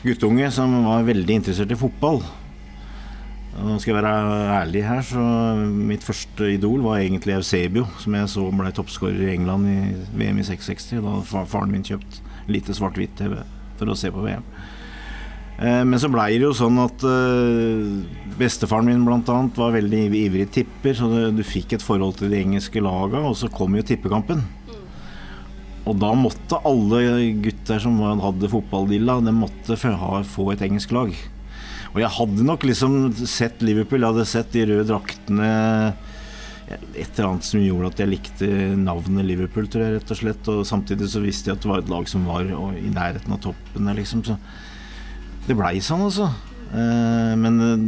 guttunge 0.05 0.49
som 0.55 0.73
var 0.87 1.05
veldig 1.05 1.41
interessert 1.43 1.75
i 1.75 1.79
fotball. 1.79 2.23
Nå 3.59 3.77
skal 3.83 3.91
jeg 3.91 3.99
være 3.99 4.13
ærlig 4.55 4.85
her, 4.87 5.03
så 5.03 5.21
mitt 5.59 6.05
første 6.07 6.47
idol 6.55 6.85
var 6.87 7.03
egentlig 7.03 7.35
Eusebio, 7.35 7.85
som 7.99 8.15
jeg 8.15 8.31
så 8.31 8.45
ble 8.55 8.71
toppskårer 8.73 9.25
i 9.27 9.33
England 9.35 9.69
i 9.69 9.79
VM 10.21 10.39
i 10.39 10.47
66. 10.47 10.93
Da 11.03 11.43
faren 11.43 11.75
min 11.75 11.85
kjøpt 11.85 12.21
lite 12.49 12.77
svart-hvitt-TV 12.77 13.43
for 13.81 13.91
å 13.91 13.99
se 13.99 14.13
på 14.15 14.25
VM. 14.25 14.47
Eh, 15.59 15.83
men 15.85 15.99
så 15.99 16.11
blei 16.11 16.37
det 16.37 16.47
jo 16.47 16.55
sånn 16.55 16.79
at 16.85 17.03
uh, 17.03 17.99
bestefaren 18.39 18.87
min 18.87 19.07
bl.a. 19.07 19.39
var 19.57 19.75
veldig 19.75 20.05
ivrig 20.21 20.47
tipper, 20.55 20.95
så 20.95 21.31
du 21.35 21.43
fikk 21.47 21.75
et 21.75 21.85
forhold 21.85 22.21
til 22.21 22.31
de 22.31 22.39
engelske 22.45 22.83
laga, 22.85 23.25
og 23.27 23.35
så 23.41 23.51
kom 23.51 23.75
jo 23.75 23.87
tippekampen. 23.87 24.45
Og 25.89 25.97
da 25.99 26.13
måtte 26.15 26.61
alle 26.69 27.01
gutter 27.43 27.81
som 27.81 27.97
hadde 28.21 28.51
fotballdilla, 28.53 29.19
de 29.25 29.33
måtte 29.35 29.79
få 29.79 30.51
et 30.53 30.63
engelsk 30.67 30.93
lag. 30.95 31.15
Og 31.95 32.03
jeg 32.03 32.13
hadde 32.19 32.45
nok 32.45 32.67
liksom 32.69 32.99
sett 33.25 33.65
Liverpool, 33.65 34.05
jeg 34.05 34.13
hadde 34.13 34.29
sett 34.29 34.53
de 34.53 34.67
røde 34.69 34.85
draktene 34.91 35.49
et 36.69 37.17
eller 37.17 37.31
annet 37.31 37.47
som 37.49 37.63
gjorde 37.63 37.89
at 37.95 38.03
jeg 38.03 38.11
likte 38.11 38.49
navnet 38.77 39.25
Liverpool, 39.25 39.69
tror 39.73 39.87
jeg, 39.87 39.95
rett 39.97 40.13
og 40.13 40.19
slett. 40.21 40.51
Og 40.53 40.67
samtidig 40.69 41.09
så 41.09 41.23
visste 41.25 41.51
jeg 41.51 41.57
at 41.57 41.65
det 41.65 41.71
var 41.71 41.83
et 41.83 41.93
lag 41.93 42.11
som 42.11 42.27
var 42.29 42.45
i 42.45 42.91
nærheten 42.93 43.35
av 43.35 43.41
toppen. 43.47 43.89
Liksom. 43.97 44.25
Så 44.27 44.37
det 45.49 45.57
blei 45.57 45.79
sånn, 45.85 46.05
altså. 46.09 46.29
Eh, 46.77 47.35
men 47.41 47.61
eh, 47.65 47.85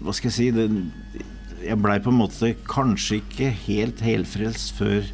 hva 0.00 0.14
skal 0.16 0.30
jeg 0.30 0.36
si 0.38 0.48
det, 0.54 0.68
Jeg 1.60 1.76
blei 1.76 1.98
på 2.00 2.08
en 2.08 2.20
måte 2.22 2.54
kanskje 2.64 3.18
ikke 3.20 3.50
helt 3.66 4.00
helfrelst 4.00 4.78
før 4.78 5.04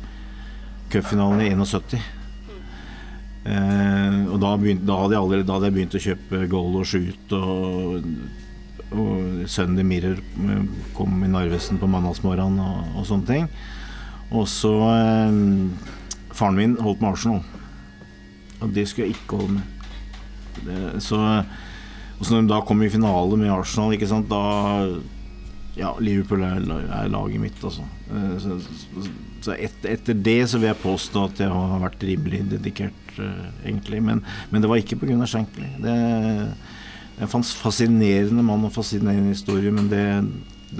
cupfinalen 0.92 1.42
i 1.42 1.50
71. 1.58 1.98
Eh, 3.46 4.20
og 4.30 4.38
da, 4.42 4.52
begynte, 4.54 4.86
da, 4.86 5.00
hadde 5.02 5.16
jeg 5.16 5.24
allerede, 5.24 5.48
da 5.48 5.56
hadde 5.56 5.70
jeg 5.70 5.76
begynt 5.80 5.98
å 5.98 6.04
kjøpe 6.06 6.44
Goal 6.52 6.78
og 6.78 6.86
Shoot 6.86 7.34
og, 7.40 8.08
og 8.94 9.42
Sunday 9.50 9.86
Mirror 9.86 10.22
kom 10.94 11.18
i 11.26 11.30
Narvesen 11.30 11.82
på 11.82 11.90
mandagsmorgenen 11.90 12.62
og, 12.62 12.94
og 12.94 13.10
sånne 13.10 13.30
ting. 13.32 13.50
Og 14.30 14.46
så 14.50 14.74
Faren 16.36 16.58
min 16.58 16.74
holdt 16.82 17.02
med 17.02 17.14
Arsenal, 17.14 17.42
og 18.60 18.74
det 18.74 18.86
skulle 18.90 19.08
jeg 19.08 19.18
ikke 19.18 19.38
holde 19.40 19.58
med. 19.58 19.75
Det, 20.64 21.02
så, 21.04 21.20
og 22.16 22.24
så 22.24 22.32
når 22.32 22.46
de 22.46 22.52
da 22.54 22.62
kom 22.66 22.82
i 22.84 22.92
finale 22.92 23.38
med 23.40 23.52
Arsenal, 23.52 23.94
ikke 23.96 24.10
sant, 24.10 24.30
da 24.30 24.88
Ja, 25.76 25.90
Liverpool 26.00 26.40
er, 26.40 26.62
er 26.64 27.10
laget 27.12 27.40
mitt, 27.42 27.58
altså. 27.60 27.84
Eh, 28.08 28.36
så, 28.40 28.54
så 29.44 29.56
et, 29.60 29.76
etter 29.84 30.16
det 30.16 30.38
så 30.48 30.60
vil 30.60 30.70
jeg 30.70 30.80
påstå 30.80 31.24
at 31.28 31.42
jeg 31.44 31.52
har 31.52 31.82
vært 31.82 32.06
rimelig 32.08 32.40
dedikert, 32.54 33.10
uh, 33.18 33.50
egentlig. 33.60 34.00
Men, 34.02 34.22
men, 34.48 34.64
det 34.64 34.70
var 34.72 34.80
ikke 34.80 34.96
pga. 35.02 35.18
Shankly. 35.28 35.68
Det 35.84 35.92
er 35.92 37.26
en 37.26 37.30
fascinerende 37.34 38.44
mann 38.46 38.64
og 38.64 38.72
fascinerende 38.72 39.34
historie, 39.36 39.74
men 39.74 39.92
det, 39.92 40.06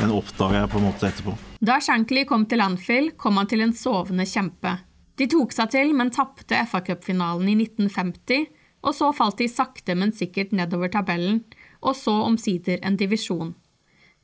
den 0.00 0.16
oppdaga 0.16 0.62
jeg 0.62 0.72
på 0.72 0.80
en 0.80 0.88
måte 0.88 1.10
etterpå. 1.10 1.36
Da 1.64 1.78
Shankly 1.82 2.24
kom 2.28 2.48
til 2.48 2.64
Anfield, 2.64 3.16
kom 3.20 3.36
han 3.40 3.48
til 3.50 3.64
en 3.64 3.76
sovende 3.76 4.26
kjempe. 4.28 4.78
De 5.16 5.28
tok 5.32 5.54
seg 5.56 5.72
til, 5.72 5.92
men 5.96 6.12
tapte 6.12 6.58
FA-cupfinalen 6.68 7.48
i 7.48 7.56
1950, 7.64 8.48
og 8.86 8.94
så 8.94 9.10
falt 9.12 9.40
de 9.42 9.48
sakte, 9.50 9.96
men 9.98 10.14
sikkert 10.14 10.54
nedover 10.54 10.92
tabellen, 10.94 11.42
og 11.82 11.96
så 11.98 12.14
omsider 12.24 12.78
en 12.86 12.98
divisjon. 12.98 13.54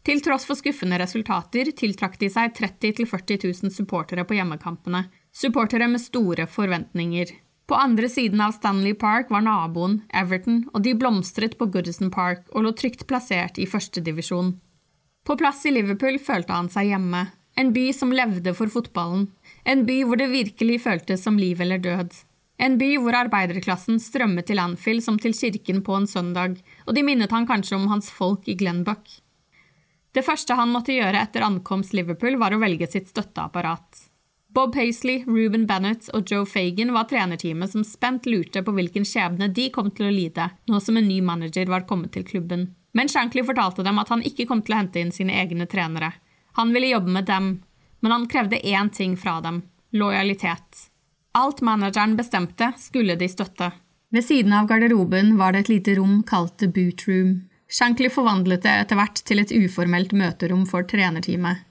Til 0.06 0.22
tross 0.22 0.46
for 0.48 0.58
skuffende 0.58 0.98
resultater 0.98 1.70
tiltrakk 1.78 2.16
de 2.18 2.30
seg 2.32 2.54
30 2.58 3.04
000-40 3.04 3.44
000 3.62 3.74
supportere 3.74 4.24
på 4.26 4.38
hjemmekampene, 4.38 5.04
supportere 5.30 5.86
med 5.90 6.02
store 6.02 6.48
forventninger. 6.50 7.30
På 7.70 7.78
andre 7.78 8.08
siden 8.10 8.40
av 8.42 8.56
Stanley 8.56 8.96
Park 8.98 9.30
var 9.30 9.44
naboen, 9.46 10.00
Everton, 10.10 10.64
og 10.74 10.82
de 10.82 10.96
blomstret 10.98 11.54
på 11.58 11.68
Goodison 11.70 12.10
Park 12.10 12.48
og 12.50 12.66
lå 12.66 12.74
trygt 12.78 13.06
plassert 13.06 13.60
i 13.62 13.68
førstedivisjon. 13.70 14.56
På 15.22 15.38
plass 15.38 15.62
i 15.70 15.74
Liverpool 15.74 16.18
følte 16.18 16.56
han 16.58 16.68
seg 16.72 16.90
hjemme, 16.90 17.28
en 17.54 17.70
by 17.72 17.86
som 17.94 18.12
levde 18.12 18.54
for 18.58 18.72
fotballen, 18.72 19.28
en 19.62 19.86
by 19.86 20.02
hvor 20.08 20.18
det 20.18 20.32
virkelig 20.32 20.82
føltes 20.82 21.22
som 21.22 21.38
liv 21.38 21.62
eller 21.62 21.78
død. 21.78 22.18
En 22.58 22.76
by 22.78 22.94
hvor 23.00 23.16
arbeiderklassen 23.16 23.98
strømmet 24.00 24.46
til 24.50 24.60
Anfield 24.62 25.02
som 25.04 25.18
til 25.18 25.34
kirken 25.34 25.82
på 25.86 25.96
en 25.96 26.06
søndag, 26.06 26.60
og 26.86 26.94
de 26.94 27.04
minnet 27.06 27.32
han 27.32 27.48
kanskje 27.48 27.78
om 27.78 27.88
hans 27.90 28.10
folk 28.12 28.48
i 28.48 28.56
Glenbuck. 28.58 29.08
Det 30.12 30.24
første 30.26 30.54
han 30.58 30.72
måtte 30.72 30.92
gjøre 30.92 31.22
etter 31.24 31.44
ankomst 31.46 31.94
Liverpool, 31.96 32.36
var 32.36 32.52
å 32.52 32.60
velge 32.60 32.86
sitt 32.90 33.08
støtteapparat. 33.08 34.08
Bob 34.52 34.74
Paisley, 34.74 35.22
Ruben 35.24 35.64
Bennett 35.66 36.10
og 36.12 36.28
Joe 36.28 36.44
Fagan 36.44 36.92
var 36.92 37.06
trenerteamet 37.08 37.72
som 37.72 37.84
spent 37.88 38.26
lurte 38.28 38.60
på 38.62 38.74
hvilken 38.76 39.06
skjebne 39.08 39.48
de 39.48 39.70
kom 39.72 39.88
til 39.96 40.10
å 40.10 40.12
lide, 40.12 40.50
nå 40.68 40.80
som 40.84 41.00
en 41.00 41.08
ny 41.08 41.22
manager 41.24 41.72
var 41.72 41.86
kommet 41.88 42.12
til 42.12 42.26
klubben. 42.28 42.68
Men 42.92 43.08
Shankly 43.08 43.46
fortalte 43.48 43.84
dem 43.86 43.98
at 44.02 44.12
han 44.12 44.24
ikke 44.28 44.44
kom 44.50 44.60
til 44.60 44.76
å 44.76 44.82
hente 44.82 45.00
inn 45.00 45.14
sine 45.16 45.38
egne 45.40 45.64
trenere. 45.64 46.12
Han 46.60 46.76
ville 46.76 46.92
jobbe 46.92 47.16
med 47.16 47.30
dem, 47.30 47.52
men 48.04 48.12
han 48.12 48.28
krevde 48.28 48.60
én 48.60 48.92
ting 48.92 49.16
fra 49.16 49.40
dem– 49.40 49.62
lojalitet. 49.96 50.91
Alt 51.32 51.62
manageren 51.64 52.16
bestemte, 52.16 52.72
skulle 52.78 53.16
de 53.16 53.28
støtte. 53.28 53.70
Ved 54.12 54.24
siden 54.24 54.52
av 54.52 54.66
garderoben 54.68 55.36
var 55.38 55.52
det 55.52 55.64
et 55.64 55.72
lite 55.72 55.96
rom 55.96 56.20
kalt 56.28 56.58
The 56.60 56.68
Boot 56.68 57.06
Room. 57.08 57.48
Shankly 57.72 58.10
forvandlet 58.12 58.66
det 58.66 58.72
etter 58.82 58.98
hvert 59.00 59.22
til 59.24 59.40
et 59.40 59.52
uformelt 59.56 60.12
møterom 60.12 60.66
for 60.68 60.84
trenerteamet. 60.84 61.62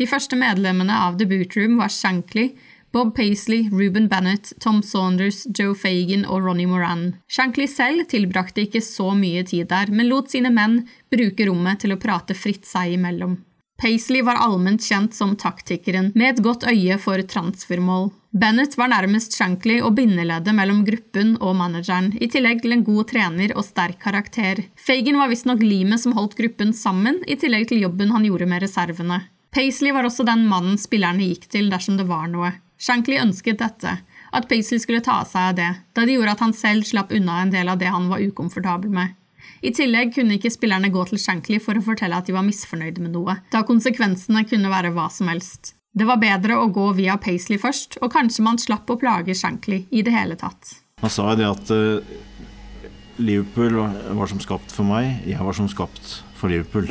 De 0.00 0.06
første 0.08 0.38
medlemmene 0.40 0.94
av 0.96 1.18
The 1.20 1.26
Boot 1.28 1.52
Room 1.58 1.76
var 1.76 1.92
Shankly, 1.92 2.54
Bob 2.92 3.12
Paisley, 3.14 3.68
Ruben 3.68 4.08
Bennett, 4.08 4.54
Tom 4.60 4.80
Saunders, 4.82 5.44
Joe 5.58 5.74
Fagan 5.76 6.24
og 6.24 6.46
Ronny 6.46 6.64
Moran. 6.66 7.04
Shankly 7.28 7.68
selv 7.68 8.08
tilbrakte 8.08 8.64
ikke 8.64 8.80
så 8.82 9.12
mye 9.14 9.44
tid 9.46 9.68
der, 9.70 9.92
men 9.92 10.08
lot 10.08 10.32
sine 10.32 10.50
menn 10.50 10.80
bruke 11.12 11.46
rommet 11.46 11.84
til 11.84 11.92
å 11.94 12.00
prate 12.00 12.34
fritt 12.34 12.64
seg 12.66 12.96
imellom. 12.96 13.36
Paisley 13.80 14.24
var 14.24 14.40
allment 14.40 14.82
kjent 14.82 15.14
som 15.16 15.36
taktikeren, 15.36 16.10
med 16.16 16.32
et 16.32 16.42
godt 16.44 16.66
øye 16.68 16.98
for 17.00 17.22
transfermål. 17.22 18.10
Bennett 18.30 18.76
var 18.78 18.86
nærmest 18.92 19.34
Shankly 19.34 19.80
og 19.82 19.96
bindeleddet 19.96 20.54
mellom 20.54 20.84
gruppen 20.86 21.32
og 21.42 21.56
manageren, 21.58 22.12
i 22.14 22.28
tillegg 22.30 22.60
til 22.62 22.76
en 22.76 22.84
god 22.86 23.08
trener 23.10 23.50
og 23.56 23.64
sterk 23.66 23.98
karakter. 24.04 24.60
Fagan 24.78 25.18
var 25.18 25.32
visstnok 25.32 25.64
limet 25.64 25.98
som 25.98 26.14
holdt 26.14 26.36
gruppen 26.38 26.70
sammen, 26.70 27.18
i 27.26 27.34
tillegg 27.34 27.66
til 27.72 27.82
jobben 27.82 28.12
han 28.14 28.28
gjorde 28.28 28.46
med 28.46 28.62
reservene. 28.62 29.24
Paisley 29.50 29.90
var 29.90 30.06
også 30.06 30.22
den 30.28 30.44
mannen 30.46 30.78
spillerne 30.78 31.26
gikk 31.26 31.48
til 31.50 31.72
dersom 31.72 31.96
det 31.98 32.06
var 32.06 32.28
noe. 32.30 32.52
Shankly 32.78 33.18
ønsket 33.18 33.58
dette, 33.58 33.96
at 34.30 34.46
Paisley 34.46 34.78
skulle 34.78 35.02
ta 35.02 35.24
seg 35.26 35.48
av 35.48 35.58
det, 35.58 35.70
da 35.98 36.06
det 36.06 36.14
gjorde 36.14 36.36
at 36.36 36.46
han 36.46 36.54
selv 36.54 36.86
slapp 36.86 37.10
unna 37.10 37.40
en 37.42 37.50
del 37.50 37.66
av 37.66 37.82
det 37.82 37.90
han 37.90 38.06
var 38.12 38.22
ukomfortabel 38.22 38.94
med. 38.94 39.18
I 39.66 39.74
tillegg 39.74 40.14
kunne 40.14 40.38
ikke 40.38 40.54
spillerne 40.54 40.92
gå 40.94 41.02
til 41.10 41.18
Shankly 41.18 41.58
for 41.58 41.74
å 41.74 41.82
fortelle 41.82 42.22
at 42.22 42.30
de 42.30 42.38
var 42.38 42.46
misfornøyde 42.46 43.02
med 43.02 43.16
noe, 43.18 43.40
da 43.50 43.66
konsekvensene 43.66 44.46
kunne 44.46 44.70
være 44.70 44.94
hva 44.94 45.10
som 45.10 45.34
helst. 45.34 45.74
Det 45.90 46.06
var 46.06 46.20
bedre 46.22 46.58
å 46.60 46.68
gå 46.70 46.86
via 46.98 47.16
Paisley 47.18 47.58
først, 47.58 47.98
og 48.00 48.12
kanskje 48.14 48.44
man 48.46 48.60
slapp 48.62 48.90
å 48.90 48.98
plage 49.00 49.34
Shankly 49.34 49.82
i 49.90 50.04
det 50.06 50.14
hele 50.14 50.36
tatt. 50.38 50.76
Han 51.02 51.10
sa 51.10 51.32
jo 51.32 51.38
det 51.40 51.48
at 51.48 51.72
uh, 51.74 52.86
Liverpool 53.18 53.80
var 54.20 54.30
som 54.30 54.42
skapt 54.42 54.70
for 54.74 54.86
meg, 54.86 55.24
jeg 55.26 55.42
var 55.42 55.56
som 55.56 55.68
skapt 55.70 56.20
for 56.38 56.52
Liverpool. 56.52 56.86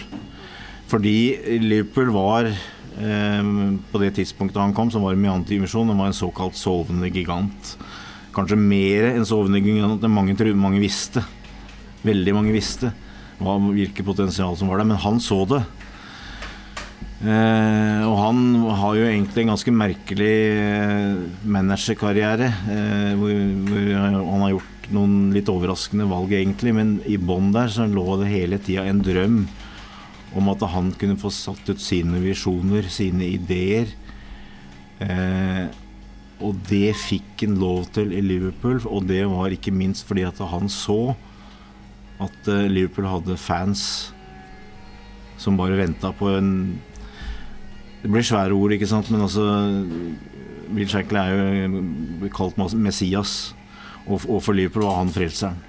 Fordi 0.90 1.16
Liverpool 1.64 2.12
var 2.12 2.52
uh, 2.52 3.42
på 3.92 4.04
det 4.04 4.14
tidspunktet 4.20 4.60
han 4.60 4.76
kom, 4.76 4.92
som 4.92 5.08
var 5.08 5.16
antivisjon, 5.16 5.94
han 5.94 6.02
var 6.02 6.12
en 6.12 6.20
såkalt 6.20 6.60
sovende 6.60 7.12
gigant. 7.14 7.76
Kanskje 8.36 8.60
mer 8.60 9.14
enn 9.14 9.28
sovende 9.28 9.64
gigant 9.64 10.04
enn 10.04 10.14
mange, 10.14 10.36
mange 10.60 10.84
visste 10.84 11.24
veldig 12.06 12.36
mange 12.36 12.56
visste 12.56 12.92
hva, 13.40 13.56
hvilket 13.60 14.08
potensial 14.08 14.56
som 14.60 14.72
var 14.72 14.82
der, 14.82 14.90
men 14.92 15.02
han 15.02 15.20
så 15.24 15.42
det. 15.50 15.62
Eh, 17.20 18.02
og 18.08 18.16
han 18.16 18.44
har 18.80 18.96
jo 18.96 19.08
egentlig 19.10 19.44
en 19.44 19.52
ganske 19.52 19.74
merkelig 19.76 20.36
eh, 20.56 21.18
managerkarriere, 21.44 22.48
eh, 22.72 23.10
hvor, 23.20 23.34
hvor, 23.68 23.90
han 24.00 24.44
har 24.46 24.54
gjort 24.54 24.88
noen 24.96 25.18
litt 25.36 25.52
overraskende 25.52 26.08
valg, 26.10 26.32
egentlig, 26.38 26.74
men 26.78 26.94
i 27.04 27.20
bånn 27.20 27.52
der 27.54 27.74
så 27.74 27.90
lå 27.90 28.22
det 28.22 28.32
hele 28.32 28.62
tida 28.64 28.88
en 28.88 29.04
drøm 29.04 29.42
om 30.40 30.50
at 30.54 30.64
han 30.72 30.94
kunne 30.96 31.20
få 31.20 31.32
satt 31.34 31.68
ut 31.70 31.82
sine 31.82 32.22
visjoner, 32.24 32.88
sine 32.94 33.28
ideer. 33.34 33.92
Eh, 35.04 35.66
og 36.40 36.60
det 36.70 36.94
fikk 36.96 37.44
han 37.44 37.58
lov 37.60 37.90
til 37.96 38.14
i 38.16 38.24
Liverpool, 38.24 38.80
og 38.88 39.10
det 39.10 39.26
var 39.28 39.52
ikke 39.52 39.76
minst 39.76 40.08
fordi 40.08 40.24
at 40.28 40.40
han 40.54 40.72
så 40.72 41.18
at 42.24 42.48
eh, 42.52 42.70
Liverpool 42.72 43.10
hadde 43.10 43.40
fans 43.40 44.14
som 45.40 45.60
bare 45.60 45.80
venta 45.80 46.12
på 46.16 46.32
en 46.36 46.52
Det 48.00 48.10
blir 48.10 48.24
svære 48.24 48.56
ord, 48.56 48.76
ikke 48.76 48.88
sant, 48.88 49.10
men 49.12 49.26
altså 49.26 49.46
Will 50.72 50.88
Shankly 50.88 51.20
er 51.20 51.66
jo 51.68 52.30
kalt 52.36 52.60
Messias, 52.78 53.56
og, 54.06 54.22
og 54.30 54.44
for 54.46 54.56
Liverpool 54.56 54.86
var 54.88 55.02
han 55.02 55.12
frelseren. 55.14 55.60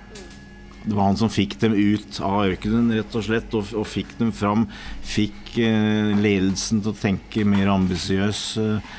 Det 0.81 0.95
var 0.97 1.11
han 1.11 1.19
som 1.21 1.29
fikk 1.33 1.59
dem 1.61 1.75
ut 1.77 2.21
av 2.25 2.47
ørkenen, 2.47 2.89
rett 2.97 3.17
og 3.19 3.25
slett, 3.27 3.53
og, 3.57 3.69
og 3.77 3.85
fikk 3.89 4.15
dem 4.21 4.31
fram. 4.33 4.65
Fikk 5.05 5.59
eh, 5.61 6.15
ledelsen 6.17 6.81
til 6.81 6.95
å 6.95 6.97
tenke 6.97 7.45
mer 7.45 7.69
ambisiøs. 7.75 8.41
Eh, 8.63 8.95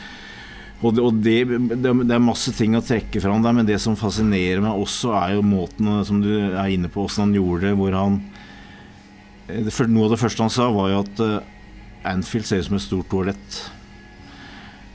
og, 0.82 0.94
det, 0.98 1.02
og 1.02 1.24
det, 1.26 1.38
det, 1.82 1.89
er 1.89 2.22
masse 2.22 2.54
ting 2.58 2.78
å 2.78 2.84
trekke 2.86 3.22
fram 3.24 3.41
der, 3.41 3.56
men 3.58 3.70
det 3.70 3.80
som 3.82 3.98
fascinerer 3.98 4.62
meg 4.62 4.78
også, 4.78 5.15
er 5.17 5.36
jo 5.38 5.46
måten 5.46 5.89
som 6.06 6.22
du 6.22 6.30
er 6.36 6.70
inne 6.74 6.89
på, 6.91 7.08
åssen 7.08 7.28
han 7.28 7.36
gjorde 7.39 7.70
det. 7.70 7.74
Hvor 7.80 7.98
han 7.98 8.22
det, 9.50 9.74
Noe 9.89 10.06
av 10.06 10.13
det 10.13 10.22
første 10.22 10.46
han 10.46 10.54
sa, 10.54 10.70
var 10.74 10.94
jo 10.94 11.02
at 11.02 11.22
uh, 11.26 11.51
Anfield 12.08 12.48
ser 12.48 12.62
ut 12.62 12.70
som 12.70 12.78
et 12.80 12.86
stort 12.86 13.10
toalett. 13.12 13.60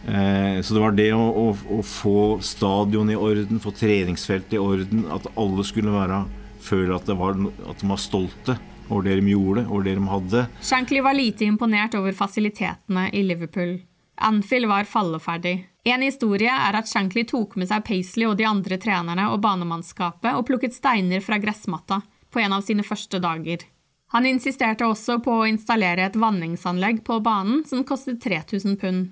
Uh, 0.06 0.62
så 0.62 0.74
det 0.74 0.82
var 0.82 0.94
det 0.94 1.08
å, 1.16 1.22
å, 1.22 1.46
å, 1.76 1.82
få 1.82 2.38
stadion 2.44 3.10
i 3.10 3.18
orden, 3.18 3.58
få 3.62 3.72
treningsfeltet 3.74 4.54
i 4.54 4.62
orden, 4.62 5.06
at 5.10 5.26
alle 5.34 5.66
skulle 5.66 5.94
være 5.94 6.22
føle 6.66 6.94
at, 6.96 7.10
var, 7.18 7.38
at 7.66 7.82
de 7.82 7.90
var 7.90 8.00
stolte 8.00 8.56
over 8.86 9.06
det 9.08 9.18
de 9.18 9.34
gjorde, 9.34 9.66
over 9.66 9.86
det 9.86 9.96
de 9.98 10.08
hadde. 10.10 10.46
Shankly 10.62 11.02
var 11.02 11.18
lite 11.18 11.46
imponert 11.46 11.94
over 11.98 12.14
fasilitetene 12.14 13.08
i 13.12 13.22
Liverpool. 13.26 13.78
Anfield 14.16 14.70
var 14.70 14.86
falleferdig. 14.88 15.58
En 15.86 16.02
historie 16.02 16.50
er 16.50 16.78
at 16.78 16.88
Shankly 16.90 17.26
tok 17.28 17.58
med 17.60 17.68
seg 17.70 17.84
Paisley 17.86 18.26
og 18.26 18.38
de 18.38 18.46
andre 18.48 18.78
trenerne 18.82 19.28
og 19.30 19.42
banemannskapet 19.44 20.34
og 20.34 20.46
plukket 20.48 20.74
steiner 20.74 21.22
fra 21.22 21.38
gressmatta 21.42 22.00
på 22.32 22.42
en 22.42 22.56
av 22.56 22.64
sine 22.66 22.86
første 22.86 23.20
dager. 23.22 23.66
Han 24.14 24.26
insisterte 24.28 24.86
også 24.86 25.18
på 25.24 25.40
å 25.40 25.46
installere 25.50 26.06
et 26.06 26.18
vanningsanlegg 26.18 27.02
på 27.06 27.18
banen 27.24 27.64
som 27.66 27.84
kostet 27.84 28.20
3000 28.22 28.76
pund. 28.80 29.08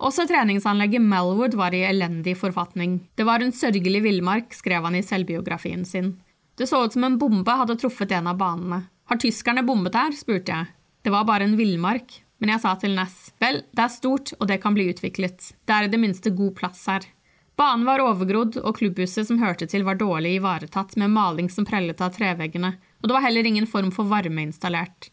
Også 0.00 0.24
treningsanlegget 0.24 1.04
Melwood 1.04 1.54
var 1.60 1.74
i 1.76 1.82
elendig 1.84 2.38
forfatning. 2.40 3.02
Det 3.20 3.26
var 3.28 3.44
en 3.44 3.52
sørgelig 3.52 4.00
villmark, 4.06 4.54
skrev 4.56 4.86
han 4.88 4.96
i 4.96 5.04
selvbiografien 5.04 5.84
sin. 5.84 6.14
Det 6.56 6.68
så 6.68 6.80
ut 6.84 6.96
som 6.96 7.04
en 7.04 7.18
bombe 7.20 7.52
hadde 7.52 7.76
truffet 7.80 8.12
en 8.16 8.30
av 8.32 8.40
banene. 8.40 8.82
Har 9.10 9.20
tyskerne 9.20 9.64
bombet 9.66 9.96
her? 9.98 10.16
spurte 10.16 10.56
jeg. 10.56 10.72
Det 11.04 11.12
var 11.12 11.28
bare 11.28 11.44
en 11.44 11.56
villmark, 11.56 12.16
men 12.40 12.54
jeg 12.54 12.62
sa 12.62 12.74
til 12.80 12.96
Ness 12.96 13.30
vel, 13.40 13.62
det 13.76 13.84
er 13.84 13.92
stort, 13.92 14.32
og 14.38 14.48
det 14.48 14.60
kan 14.62 14.76
bli 14.76 14.88
utviklet. 14.92 15.52
Det 15.68 15.76
er 15.76 15.86
i 15.86 15.92
det 15.92 16.00
minste 16.00 16.32
god 16.36 16.54
plass 16.56 16.86
her. 16.88 17.04
Banen 17.60 17.84
var 17.84 18.00
overgrodd, 18.00 18.56
og 18.64 18.78
klubbhuset 18.78 19.28
som 19.28 19.40
hørte 19.42 19.68
til 19.68 19.84
var 19.84 20.00
dårlig 20.00 20.38
ivaretatt 20.38 20.96
med 21.00 21.12
maling 21.12 21.50
som 21.52 21.66
prellet 21.68 22.00
av 22.00 22.14
treveggene, 22.16 22.72
og 23.00 23.08
det 23.08 23.16
var 23.16 23.24
heller 23.24 23.48
ingen 23.48 23.66
form 23.66 23.90
for 23.94 24.08
varme 24.08 24.44
installert. 24.44 25.10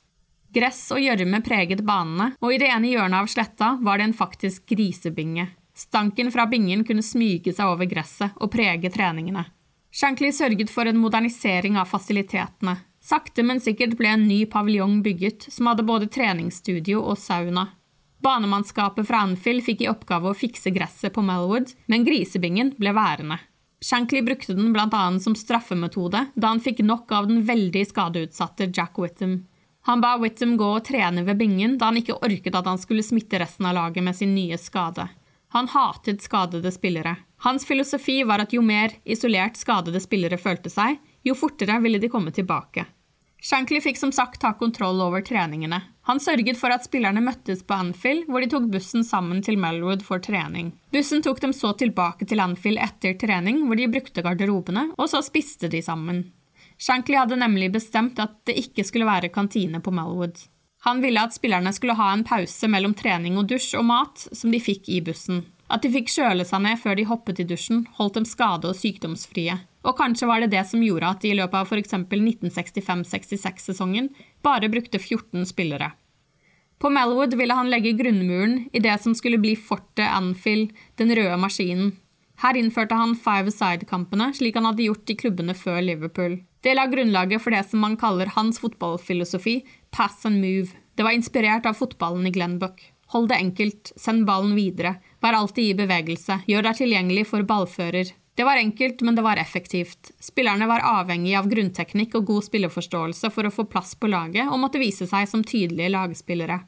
Gress 0.53 0.85
og 0.95 1.01
gjørme 1.03 1.41
preget 1.43 1.83
banene, 1.85 2.31
og 2.41 2.53
i 2.53 2.59
det 2.61 2.69
ene 2.71 2.91
hjørnet 2.91 3.19
av 3.23 3.31
sletta 3.31 3.73
var 3.83 3.99
det 3.99 4.09
en 4.09 4.17
faktisk 4.17 4.65
grisebinge. 4.71 5.49
Stanken 5.77 6.31
fra 6.33 6.47
bingen 6.49 6.83
kunne 6.87 7.05
smyge 7.05 7.53
seg 7.53 7.69
over 7.69 7.85
gresset 7.85 8.33
og 8.41 8.49
prege 8.53 8.89
treningene. 8.89 9.43
Shankly 9.93 10.31
sørget 10.33 10.71
for 10.73 10.89
en 10.89 10.99
modernisering 10.99 11.77
av 11.77 11.89
fasilitetene. 11.91 12.77
Sakte, 13.03 13.43
men 13.45 13.61
sikkert 13.63 13.95
ble 13.99 14.09
en 14.15 14.25
ny 14.27 14.39
paviljong 14.49 14.99
bygget, 15.05 15.47
som 15.53 15.69
hadde 15.69 15.85
både 15.87 16.09
treningsstudio 16.11 16.99
og 16.99 17.19
sauna. 17.21 17.69
Banemannskapet 18.23 19.07
fra 19.07 19.21
Anfield 19.27 19.63
fikk 19.63 19.85
i 19.85 19.91
oppgave 19.91 20.31
å 20.31 20.37
fikse 20.37 20.73
gresset 20.75 21.13
på 21.13 21.23
Melwood, 21.23 21.71
men 21.87 22.05
grisebingen 22.07 22.73
ble 22.81 22.91
værende. 22.97 23.37
Shankly 23.81 24.21
brukte 24.21 24.53
den 24.57 24.73
bl.a. 24.73 25.19
som 25.19 25.35
straffemetode 25.35 26.25
da 26.35 26.47
han 26.47 26.63
fikk 26.63 26.81
nok 26.85 27.11
av 27.11 27.27
den 27.29 27.43
veldig 27.45 27.83
skadeutsatte 27.87 28.71
Jack 28.73 28.97
Whittam. 28.97 29.45
Han 29.87 30.01
ba 30.01 30.17
Whittam 30.17 30.57
gå 30.57 30.71
og 30.79 30.83
trene 30.87 31.23
ved 31.23 31.37
bingen 31.39 31.77
da 31.77 31.91
han 31.91 31.99
ikke 32.01 32.17
orket 32.17 32.57
at 32.57 32.65
han 32.67 32.81
skulle 32.81 33.05
smitte 33.05 33.39
resten 33.39 33.69
av 33.69 33.77
laget 33.77 34.03
med 34.03 34.17
sin 34.17 34.33
nye 34.35 34.57
skade. 34.59 35.05
Han 35.55 35.69
hatet 35.71 36.25
skadede 36.25 36.71
spillere. 36.75 37.15
Hans 37.45 37.65
filosofi 37.65 38.23
var 38.27 38.43
at 38.43 38.53
jo 38.53 38.65
mer 38.65 38.97
isolert 39.05 39.55
skadede 39.55 40.01
spillere 40.03 40.41
følte 40.41 40.73
seg, 40.73 40.97
jo 41.23 41.37
fortere 41.37 41.77
ville 41.83 42.01
de 42.01 42.09
komme 42.11 42.33
tilbake. 42.35 42.83
Shankly 43.41 43.81
fikk 43.81 43.99
som 43.99 44.11
sagt 44.11 44.41
ta 44.41 44.53
kontroll 44.57 45.01
over 45.01 45.21
treningene. 45.21 45.81
Han 46.09 46.19
sørget 46.19 46.57
for 46.57 46.73
at 46.73 46.87
spillerne 46.87 47.21
møttes 47.21 47.61
på 47.67 47.75
Anfield, 47.77 48.25
hvor 48.31 48.41
de 48.41 48.49
tok 48.49 48.65
bussen 48.73 49.05
sammen 49.05 49.43
til 49.45 49.59
Melwood 49.61 50.01
for 50.05 50.23
trening. 50.23 50.71
Bussen 50.93 51.21
tok 51.21 51.41
dem 51.43 51.53
så 51.53 51.73
tilbake 51.77 52.25
til 52.25 52.41
Anfield 52.41 52.81
etter 52.81 53.13
trening, 53.19 53.61
hvor 53.67 53.77
de 53.77 53.89
brukte 53.91 54.23
garderobene, 54.25 54.87
og 54.97 55.11
så 55.11 55.21
spiste 55.25 55.69
de 55.69 55.83
sammen. 55.85 56.25
Shankly 56.81 57.17
hadde 57.17 57.39
nemlig 57.41 57.71
bestemt 57.73 58.19
at 58.21 58.39
det 58.49 58.57
ikke 58.61 58.85
skulle 58.85 59.09
være 59.09 59.33
kantine 59.33 59.81
på 59.81 59.93
Melwood. 59.93 60.41
Han 60.85 61.01
ville 61.01 61.21
at 61.21 61.35
spillerne 61.35 61.73
skulle 61.73 61.97
ha 61.97 62.11
en 62.13 62.25
pause 62.25 62.69
mellom 62.69 62.93
trening 62.97 63.37
og 63.37 63.49
dusj 63.49 63.75
og 63.79 63.85
mat, 63.89 64.27
som 64.31 64.53
de 64.53 64.61
fikk 64.61 64.89
i 64.93 65.01
bussen. 65.05 65.43
At 65.67 65.83
de 65.83 65.91
fikk 65.91 66.07
kjøle 66.13 66.45
seg 66.47 66.61
ned 66.63 66.79
før 66.79 66.95
de 66.95 67.03
hoppet 67.09 67.41
i 67.43 67.45
dusjen, 67.47 67.81
holdt 67.99 68.15
dem 68.15 68.25
skade- 68.27 68.69
og 68.69 68.75
sykdomsfrie. 68.79 69.55
Og 69.83 69.97
kanskje 69.99 70.27
var 70.29 70.39
det 70.43 70.53
det 70.55 70.65
som 70.69 70.83
gjorde 70.83 71.09
at 71.11 71.21
de 71.23 71.29
i 71.31 71.37
løpet 71.37 71.57
av 71.59 71.65
f.eks. 71.67 71.93
1965-66-sesongen 72.07 74.07
bare 74.43 74.71
brukte 74.71 74.99
14 74.99 75.45
spillere. 75.49 75.89
På 76.79 76.89
Melwood 76.93 77.33
ville 77.33 77.55
han 77.57 77.71
legge 77.71 77.95
grunnmuren 77.97 78.67
i 78.71 78.79
det 78.79 78.99
som 79.01 79.15
skulle 79.17 79.39
bli 79.41 79.55
fortet 79.57 80.07
Anfield, 80.07 80.75
den 80.95 81.15
røde 81.15 81.37
maskinen. 81.41 81.95
Her 82.37 82.57
innførte 82.59 82.93
han 82.93 83.15
five 83.17 83.51
side-kampene, 83.51 84.29
slik 84.37 84.59
han 84.59 84.67
hadde 84.69 84.85
gjort 84.85 85.09
i 85.09 85.15
klubbene 85.17 85.55
før 85.57 85.81
Liverpool. 85.81 86.37
Det 86.61 86.75
la 86.77 86.85
grunnlaget 86.89 87.41
for 87.41 87.55
det 87.55 87.63
som 87.65 87.81
man 87.81 87.97
kaller 87.97 88.29
hans 88.35 88.61
fotballfilosofi, 88.61 89.63
pass 89.89 90.21
and 90.29 90.37
move. 90.43 90.77
Det 90.93 91.05
var 91.05 91.17
inspirert 91.17 91.65
av 91.65 91.79
fotballen 91.79 92.29
i 92.29 92.33
Glenbuck. 92.35 92.83
Hold 93.13 93.31
det 93.31 93.41
enkelt, 93.41 93.93
send 93.97 94.27
ballen 94.27 94.53
videre, 94.57 94.97
vær 95.27 95.37
alltid 95.41 95.73
i 95.73 95.75
bevegelse, 95.77 96.39
gjør 96.47 96.69
deg 96.69 96.79
tilgjengelig 96.79 97.27
for 97.27 97.45
ballfører. 97.47 98.13
Det 98.37 98.45
var 98.45 98.61
enkelt, 98.61 99.01
men 99.01 99.15
det 99.17 99.25
var 99.25 99.39
effektivt. 99.41 100.11
Spillerne 100.21 100.67
var 100.69 100.85
avhengig 100.85 101.33
av 101.35 101.47
grunnteknikk 101.49 102.15
og 102.19 102.27
god 102.29 102.45
spilleforståelse 102.45 103.31
for 103.33 103.49
å 103.49 103.53
få 103.53 103.65
plass 103.65 103.95
på 103.97 104.09
laget 104.13 104.51
og 104.51 104.61
måtte 104.61 104.81
vise 104.81 105.07
seg 105.09 105.25
som 105.29 105.41
tydelige 105.43 105.89
lagspillere. 105.95 106.59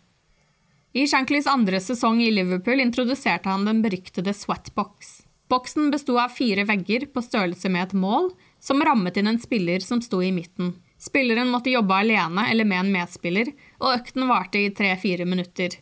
I 0.97 1.05
Shanklys 1.05 1.45
andre 1.45 1.77
sesong 1.77 2.23
i 2.25 2.31
Liverpool 2.33 2.81
introduserte 2.81 3.51
han 3.51 3.67
den 3.69 3.83
beryktede 3.85 4.33
sweatbox. 4.33 5.19
Boksen 5.49 5.91
besto 5.93 6.17
av 6.17 6.33
fire 6.33 6.65
vegger 6.65 7.05
på 7.13 7.21
størrelse 7.21 7.69
med 7.69 7.87
et 7.87 7.93
mål, 7.97 8.31
som 8.59 8.81
rammet 8.81 9.17
inn 9.21 9.29
en 9.29 9.37
spiller 9.41 9.85
som 9.85 10.01
sto 10.01 10.23
i 10.25 10.31
midten. 10.33 10.73
Spilleren 10.97 11.53
måtte 11.53 11.69
jobbe 11.69 12.01
alene 12.01 12.47
eller 12.49 12.65
med 12.65 12.81
en 12.81 12.91
medspiller, 12.97 13.53
og 13.77 13.93
økten 13.93 14.25
varte 14.29 14.65
i 14.65 14.73
tre-fire 14.73 15.29
minutter. 15.29 15.77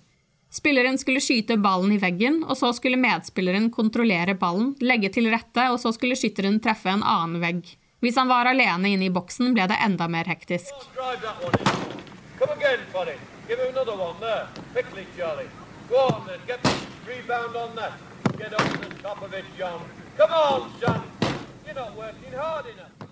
Spilleren 0.49 0.97
skulle 0.97 1.21
skyte 1.21 1.57
ballen 1.57 1.91
i 1.91 1.97
veggen, 1.99 2.39
og 2.47 2.57
så 2.57 2.71
skulle 2.73 2.97
medspilleren 2.97 3.67
kontrollere 3.71 4.35
ballen, 4.39 4.71
legge 4.79 5.09
til 5.11 5.27
rette, 5.31 5.65
og 5.73 5.79
så 5.81 5.91
skulle 5.95 6.15
skytteren 6.15 6.61
treffe 6.63 6.89
en 6.93 7.03
annen 7.03 7.41
vegg. 7.43 7.73
Hvis 7.99 8.15
han 8.15 8.29
var 8.29 8.47
alene 8.47 8.93
inne 8.93 9.09
i 9.09 9.11
boksen, 9.11 9.51
ble 9.57 9.65
det 9.67 9.79
enda 9.83 10.07
mer 10.07 10.29
hektisk. 10.29 10.71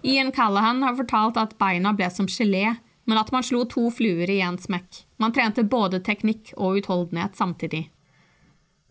Ian 0.05 0.31
Callahan 0.31 0.83
har 0.83 0.95
fortalt 0.95 1.37
at 1.41 1.57
beina 1.57 1.93
ble 1.97 2.09
som 2.13 2.29
gelé, 2.29 2.77
men 3.05 3.17
at 3.17 3.31
man 3.33 3.43
slo 3.43 3.65
to 3.65 3.89
fluer 3.91 4.29
i 4.29 4.39
én 4.45 4.61
smekk. 4.61 5.04
Man 5.21 5.33
trente 5.35 5.63
både 5.63 6.01
teknikk 6.03 6.53
og 6.57 6.79
utholdenhet 6.79 7.37
samtidig. 7.39 7.85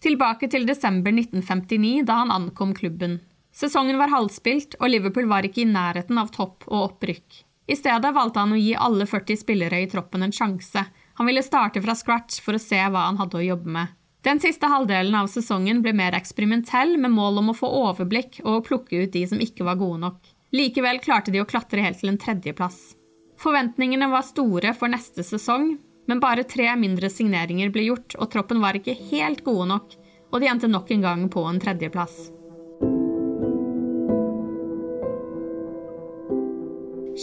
Tilbake 0.05 0.49
til 0.53 0.67
desember 0.69 1.13
1959, 1.13 2.05
da 2.05 2.21
han 2.23 2.33
ankom 2.33 2.75
klubben. 2.77 3.19
Sesongen 3.55 3.99
var 4.01 4.13
halvspilt, 4.13 4.77
og 4.81 4.91
Liverpool 4.91 5.29
var 5.31 5.47
ikke 5.47 5.63
i 5.63 5.71
nærheten 5.71 6.19
av 6.21 6.33
topp 6.35 6.67
og 6.69 6.81
opprykk. 6.91 7.45
I 7.67 7.77
stedet 7.79 8.11
valgte 8.13 8.43
han 8.43 8.53
å 8.53 8.61
gi 8.61 8.75
alle 8.77 9.07
40 9.09 9.41
spillere 9.41 9.81
i 9.81 9.89
troppen 9.89 10.27
en 10.27 10.35
sjanse. 10.35 10.83
Han 11.17 11.29
ville 11.29 11.45
starte 11.45 11.81
fra 11.81 11.95
scratch 11.97 12.43
for 12.45 12.59
å 12.59 12.61
se 12.61 12.81
hva 12.83 13.07
han 13.07 13.21
hadde 13.21 13.39
å 13.41 13.47
jobbe 13.47 13.77
med. 13.77 13.95
Den 14.25 14.41
siste 14.41 14.69
halvdelen 14.73 15.15
av 15.17 15.29
sesongen 15.29 15.83
ble 15.85 15.93
mer 15.97 16.17
eksperimentell, 16.17 16.97
med 17.01 17.13
mål 17.13 17.41
om 17.43 17.53
å 17.53 17.57
få 17.57 17.69
overblikk 17.85 18.41
og 18.45 18.53
å 18.59 18.65
plukke 18.65 19.05
ut 19.05 19.13
de 19.13 19.25
som 19.29 19.41
ikke 19.41 19.65
var 19.69 19.81
gode 19.81 20.01
nok. 20.05 20.21
Likevel 20.57 21.01
klarte 21.05 21.33
de 21.33 21.43
å 21.43 21.49
klatre 21.49 21.85
helt 21.85 22.01
til 22.01 22.13
en 22.13 22.21
tredjeplass. 22.21 22.95
Forventningene 23.41 24.09
var 24.13 24.25
store 24.25 24.73
for 24.77 24.93
neste 24.93 25.25
sesong, 25.27 25.75
men 26.07 26.21
bare 26.21 26.47
tre 26.49 26.69
mindre 26.77 27.11
signeringer 27.11 27.73
ble 27.75 27.89
gjort, 27.89 28.17
og 28.19 28.31
troppen 28.33 28.63
var 28.63 28.77
ikke 28.79 28.97
helt 29.11 29.45
gode 29.47 29.69
nok, 29.71 29.95
og 30.33 30.41
de 30.43 30.51
endte 30.51 30.71
nok 30.71 30.91
en 30.91 31.05
gang 31.05 31.29
på 31.33 31.45
en 31.49 31.61
tredjeplass. 31.63 32.27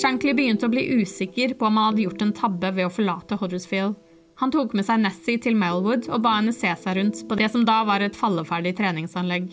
Shankly 0.02 0.32
begynte 0.34 0.70
å 0.70 0.72
bli 0.72 0.86
usikker 1.02 1.58
på 1.60 1.68
om 1.68 1.78
han 1.78 1.90
hadde 1.90 2.06
gjort 2.06 2.22
en 2.24 2.34
tabbe 2.36 2.72
ved 2.78 2.88
å 2.88 2.94
forlate 2.94 3.38
Huddersfield. 3.42 3.98
Han 4.40 4.54
tok 4.54 4.72
med 4.74 4.88
seg 4.88 5.02
Nessie 5.04 5.42
til 5.44 5.58
Melwood 5.60 6.08
og 6.10 6.24
ba 6.24 6.38
henne 6.38 6.54
se 6.56 6.72
seg 6.80 6.96
rundt 6.98 7.20
på 7.28 7.38
det 7.38 7.52
som 7.52 7.66
da 7.68 7.82
var 7.86 8.02
et 8.02 8.18
falleferdig 8.18 8.74
treningsanlegg. 8.80 9.52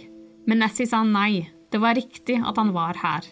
Men 0.48 0.62
Nessie 0.62 0.88
sa 0.88 1.02
nei, 1.04 1.48
det 1.68 1.82
var 1.82 1.98
riktig 1.98 2.38
at 2.38 2.56
han 2.56 2.70
var 2.72 2.96
her. 3.02 3.26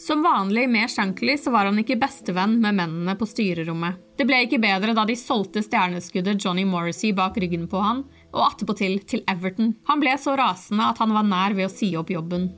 Som 0.00 0.22
vanlig 0.22 0.68
med 0.70 0.90
Shankly 0.90 1.34
så 1.38 1.50
var 1.52 1.66
han 1.68 1.78
ikke 1.82 1.98
bestevenn 2.00 2.54
med 2.62 2.72
mennene 2.78 3.12
på 3.20 3.26
styrerommet. 3.28 3.98
Det 4.16 4.24
ble 4.24 4.38
ikke 4.46 4.60
bedre 4.62 4.94
da 4.96 5.04
de 5.04 5.16
solgte 5.18 5.60
stjerneskuddet 5.60 6.40
Johnny 6.40 6.64
Morrissey 6.64 7.12
bak 7.12 7.36
ryggen 7.36 7.66
på 7.68 7.82
han, 7.84 8.00
og 8.32 8.46
attpåtil 8.46 8.96
til 9.04 9.20
Everton. 9.28 9.74
Han 9.90 10.00
ble 10.00 10.16
så 10.16 10.38
rasende 10.40 10.88
at 10.88 11.04
han 11.04 11.12
var 11.12 11.28
nær 11.28 11.58
ved 11.58 11.68
å 11.68 11.74
si 11.74 11.90
opp 12.00 12.14
jobben. 12.14 12.48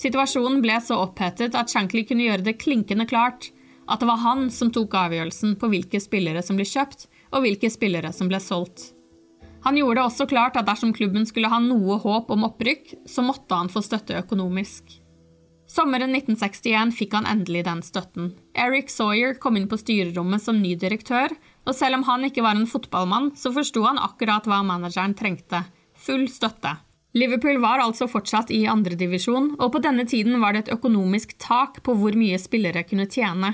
Situasjonen 0.00 0.64
ble 0.64 0.80
så 0.80 0.96
opphetet 1.04 1.60
at 1.60 1.68
Shankly 1.68 2.06
kunne 2.08 2.30
gjøre 2.30 2.48
det 2.48 2.58
klinkende 2.64 3.04
klart 3.12 3.50
at 3.86 4.00
det 4.00 4.08
var 4.08 4.24
han 4.24 4.48
som 4.48 4.72
tok 4.72 4.96
avgjørelsen 4.96 5.58
på 5.60 5.68
hvilke 5.76 6.00
spillere 6.00 6.40
som 6.42 6.56
ble 6.56 6.64
kjøpt, 6.64 7.10
og 7.36 7.44
hvilke 7.44 7.68
spillere 7.76 8.08
som 8.16 8.32
ble 8.32 8.40
solgt. 8.40 8.94
Han 9.68 9.76
gjorde 9.76 10.00
det 10.00 10.08
også 10.08 10.32
klart 10.32 10.56
at 10.56 10.64
dersom 10.64 10.96
klubben 10.96 11.28
skulle 11.28 11.52
ha 11.52 11.60
noe 11.60 12.00
håp 12.00 12.32
om 12.32 12.48
opprykk, 12.48 13.02
så 13.04 13.20
måtte 13.20 13.52
han 13.52 13.68
få 13.68 13.84
støtte 13.84 14.16
økonomisk. 14.16 15.02
Sommeren 15.76 16.14
1961 16.14 16.94
fikk 16.96 17.14
han 17.18 17.26
endelig 17.28 17.66
den 17.66 17.82
støtten. 17.84 18.30
Eric 18.56 18.88
Sawyer 18.88 19.34
kom 19.36 19.58
inn 19.58 19.66
på 19.68 19.76
styrerommet 19.76 20.40
som 20.40 20.56
ny 20.62 20.72
direktør, 20.80 21.34
og 21.68 21.76
selv 21.76 21.98
om 21.98 22.06
han 22.06 22.24
ikke 22.24 22.44
var 22.46 22.56
en 22.56 22.68
fotballmann, 22.70 23.34
så 23.36 23.52
forsto 23.52 23.82
han 23.84 24.00
akkurat 24.00 24.48
hva 24.48 24.62
manageren 24.64 25.12
trengte– 25.18 25.66
full 26.06 26.24
støtte. 26.32 26.78
Liverpool 27.16 27.60
var 27.60 27.82
altså 27.84 28.08
fortsatt 28.08 28.54
i 28.56 28.62
andredivisjon, 28.72 29.52
og 29.60 29.74
på 29.74 29.82
denne 29.84 30.06
tiden 30.08 30.40
var 30.40 30.56
det 30.56 30.64
et 30.64 30.72
økonomisk 30.78 31.36
tak 31.42 31.82
på 31.84 31.96
hvor 32.00 32.16
mye 32.16 32.40
spillere 32.40 32.84
kunne 32.88 33.08
tjene. 33.12 33.52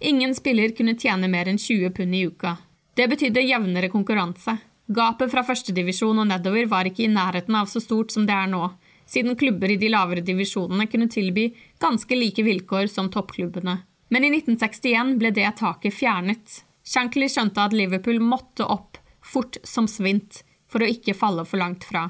Ingen 0.00 0.36
spiller 0.36 0.76
kunne 0.76 0.98
tjene 1.00 1.30
mer 1.32 1.48
enn 1.48 1.60
20 1.60 1.96
pund 1.96 2.16
i 2.16 2.26
uka. 2.28 2.56
Det 2.96 3.08
betydde 3.08 3.48
jevnere 3.48 3.88
konkurranse. 3.92 4.58
Gapet 4.92 5.32
fra 5.32 5.44
førstedivisjon 5.46 6.20
og 6.20 6.28
nedover 6.28 6.68
var 6.68 6.88
ikke 6.88 7.06
i 7.06 7.12
nærheten 7.12 7.56
av 7.56 7.70
så 7.70 7.80
stort 7.80 8.12
som 8.12 8.28
det 8.28 8.36
er 8.36 8.50
nå 8.52 8.66
siden 9.06 9.36
klubber 9.36 9.70
i 9.70 9.78
de 9.80 9.90
lavere 9.92 10.24
divisjonene 10.24 10.86
kunne 10.86 11.08
tilby 11.12 11.48
ganske 11.82 12.16
like 12.16 12.42
vilkår 12.42 12.86
som 12.92 13.10
toppklubbene. 13.10 13.78
Men 14.12 14.24
i 14.24 14.30
1961 14.34 15.16
ble 15.20 15.30
det 15.32 15.50
taket 15.58 15.94
fjernet. 15.96 16.62
Shankly 16.84 17.28
skjønte 17.30 17.62
at 17.64 17.76
Liverpool 17.76 18.20
måtte 18.20 18.66
opp, 18.66 18.98
fort 19.22 19.56
som 19.64 19.88
svint, 19.88 20.42
for 20.68 20.82
å 20.82 20.90
ikke 20.90 21.14
falle 21.16 21.44
for 21.48 21.62
langt 21.62 21.86
fra. 21.88 22.08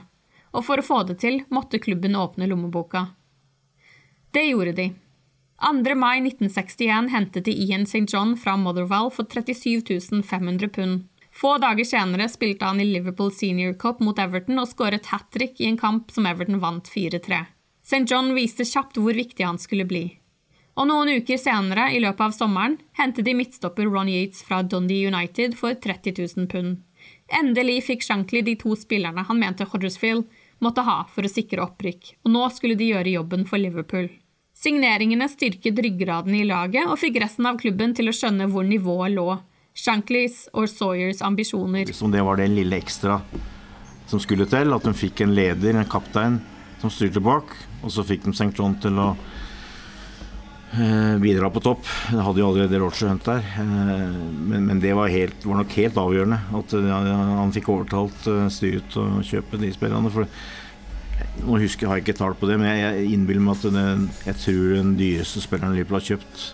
Og 0.53 0.67
for 0.67 0.81
å 0.81 0.87
få 0.87 1.03
det 1.09 1.21
til 1.23 1.43
måtte 1.55 1.81
klubben 1.83 2.19
åpne 2.19 2.49
lommeboka. 2.51 3.07
Det 4.33 4.47
gjorde 4.49 4.73
de. 4.73 4.89
2. 5.63 5.95
mai 5.95 6.19
1961 6.19 7.11
hentet 7.13 7.45
de 7.47 7.53
Ian 7.65 7.87
St. 7.87 8.09
John 8.09 8.35
fra 8.37 8.57
Motherwell 8.57 9.11
for 9.15 9.25
37 9.25 10.23
500 10.27 10.69
pund. 10.69 11.05
Få 11.33 11.57
dager 11.59 11.85
senere 11.89 12.29
spilte 12.29 12.69
han 12.69 12.81
i 12.81 12.87
Liverpool 12.87 13.33
Senior 13.33 13.73
Cup 13.81 14.01
mot 14.05 14.19
Everton 14.21 14.61
og 14.61 14.69
skåret 14.69 15.09
hat 15.13 15.31
trick 15.33 15.61
i 15.61 15.71
en 15.71 15.79
kamp 15.81 16.13
som 16.13 16.29
Everton 16.29 16.61
vant 16.61 16.91
4-3. 16.93 17.45
St. 17.83 18.05
John 18.11 18.35
viste 18.37 18.67
kjapt 18.69 19.01
hvor 19.01 19.17
viktig 19.17 19.47
han 19.47 19.59
skulle 19.59 19.89
bli. 19.89 20.05
Og 20.77 20.87
noen 20.89 21.11
uker 21.21 21.37
senere, 21.41 21.91
i 21.93 22.01
løpet 22.01 22.25
av 22.29 22.37
sommeren, 22.37 22.79
hentet 22.97 23.27
de 23.27 23.35
midtstopper 23.37 23.91
Ron 23.93 24.09
Yates 24.09 24.45
fra 24.47 24.63
Dundee 24.63 25.09
United 25.09 25.57
for 25.59 25.77
30 25.77 26.17
000 26.37 26.49
pund. 26.53 26.81
Endelig 27.33 27.83
fikk 27.89 28.05
Shankly 28.07 28.43
de 28.47 28.55
to 28.61 28.77
spillerne 28.79 29.25
han 29.29 29.41
mente 29.41 29.67
Huddersfield 29.69 30.29
måtte 30.63 30.85
ha 30.87 31.03
for 31.13 31.27
å 31.27 31.33
sikre 31.33 31.65
opprykk, 31.65 32.15
og 32.25 32.33
nå 32.37 32.45
skulle 32.55 32.79
de 32.79 32.93
gjøre 32.93 33.17
jobben 33.17 33.45
for 33.49 33.61
Liverpool. 33.61 34.09
Signeringene 34.57 35.27
styrket 35.33 35.81
ryggraden 35.81 36.37
i 36.39 36.45
laget 36.47 36.87
og 36.87 37.01
fikk 37.01 37.19
resten 37.23 37.49
av 37.49 37.59
klubben 37.61 37.97
til 37.97 38.09
å 38.09 38.17
skjønne 38.17 38.47
hvor 38.53 38.65
nivået 38.69 39.17
lå. 39.17 39.41
Shanklys 39.75 40.47
og 40.53 40.69
Sawyers 40.69 41.23
ambisjoner. 41.25 41.91
Som 41.97 42.13
det 42.13 42.23
var 42.25 42.41
det 42.41 42.51
lille 42.53 42.77
ekstra 42.81 43.21
som 44.13 44.21
skulle 44.21 44.45
til, 44.51 44.75
at 44.75 44.85
de 44.85 44.93
fikk 44.97 45.23
en 45.25 45.33
leder, 45.33 45.77
en 45.79 45.89
kaptein, 45.89 46.41
som 46.83 46.93
styrte 46.93 47.23
bak. 47.25 47.55
Og 47.83 47.93
så 47.95 48.05
fikk 48.05 48.27
de 48.27 48.35
St. 48.35 48.51
John 48.59 48.75
til 48.83 48.99
å 49.01 49.09
eh, 50.77 51.15
bidra 51.23 51.49
på 51.53 51.63
topp. 51.65 51.87
Det 52.11 52.21
hadde 52.27 52.43
jo 52.43 52.51
allerede 52.51 52.81
Roger 52.83 53.09
Hunt 53.09 53.25
der. 53.29 53.47
Eh, 53.63 54.19
men, 54.51 54.67
men, 54.69 54.83
det 54.83 54.93
var, 54.99 55.13
helt, 55.13 55.47
var, 55.47 55.63
nok 55.63 55.79
helt 55.79 56.01
avgjørende 56.03 56.41
at 56.61 56.77
ja, 56.77 56.99
han 57.39 57.55
fikk 57.57 57.71
overtalt 57.73 58.29
eh, 58.29 58.49
styret 58.53 58.93
til 58.93 59.07
å 59.07 59.25
kjøpe 59.25 59.63
de 59.63 59.73
spillerne. 59.73 60.13
For 60.13 60.29
nå 61.47 61.63
husker, 61.63 61.89
har 61.89 62.01
jeg 62.01 62.11
ikke 62.11 62.19
tall 62.21 62.37
på 62.37 62.51
det, 62.51 62.59
men 62.61 62.69
jeg, 62.69 62.83
jeg 62.85 63.15
innbiller 63.17 63.47
meg 63.47 63.57
at 63.57 63.79
det, 63.79 63.87
jeg 64.29 64.43
tror 64.45 64.75
den 64.77 64.97
dyreste 65.01 65.45
spilleren 65.45 65.79
Liverpool 65.79 66.03
har 66.03 66.11
kjøpt 66.13 66.51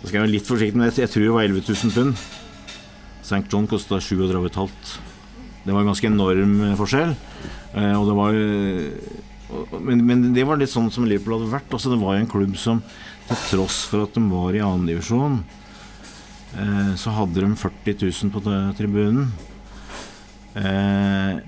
Da 0.00 0.08
skal 0.08 0.16
jeg 0.16 0.24
være 0.24 0.34
litt 0.34 0.48
forsiktig, 0.48 0.80
men 0.80 0.90
jeg, 0.90 1.12
tror 1.12 1.26
det 1.26 1.32
var 1.36 1.46
11 1.46 1.64
000 1.68 1.96
pund. 1.96 2.26
St. 3.20 3.44
John 3.52 3.68
kosta 3.70 4.00
37,5. 4.00 4.94
Det 5.64 5.74
var 5.74 5.82
en 5.82 5.90
ganske 5.92 6.08
enorm 6.08 6.54
eh, 6.64 6.76
forskjell. 6.78 7.12
Eh, 7.76 7.94
og 7.98 8.08
det 8.08 8.16
var 8.16 8.38
men, 9.80 10.02
men, 10.06 10.26
det 10.34 10.44
var 10.46 10.60
litt 10.60 10.72
sånn 10.72 10.90
som 10.94 11.06
Liverpool 11.08 11.38
hadde 11.38 11.52
vært. 11.52 11.72
Altså, 11.74 11.92
det 11.92 12.00
var 12.00 12.18
en 12.18 12.28
klubb 12.30 12.56
som 12.60 12.82
til 13.30 13.40
tross 13.50 13.84
for 13.90 14.06
at 14.06 14.16
de 14.16 14.22
var 14.30 14.56
i 14.56 14.62
annendivisjon, 14.64 15.38
eh, 16.58 16.92
så 16.98 17.14
hadde 17.14 17.44
de 17.44 17.50
40 17.58 17.98
000 18.02 18.34
på 18.34 18.42
tribunen. 18.78 19.30
Eh, 20.58 21.40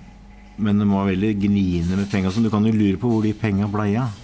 men 0.63 0.79
de 0.79 0.87
var 0.87 1.09
veldig 1.09 1.33
gniende 1.43 1.99
med 1.99 2.11
penga. 2.13 2.31
Du 2.31 2.51
kan 2.53 2.67
jo 2.67 2.75
lure 2.75 3.01
på 3.01 3.11
hvor 3.11 3.25
de 3.25 3.35
penga 3.35 3.71
blei 3.71 3.95
av. 3.99 4.22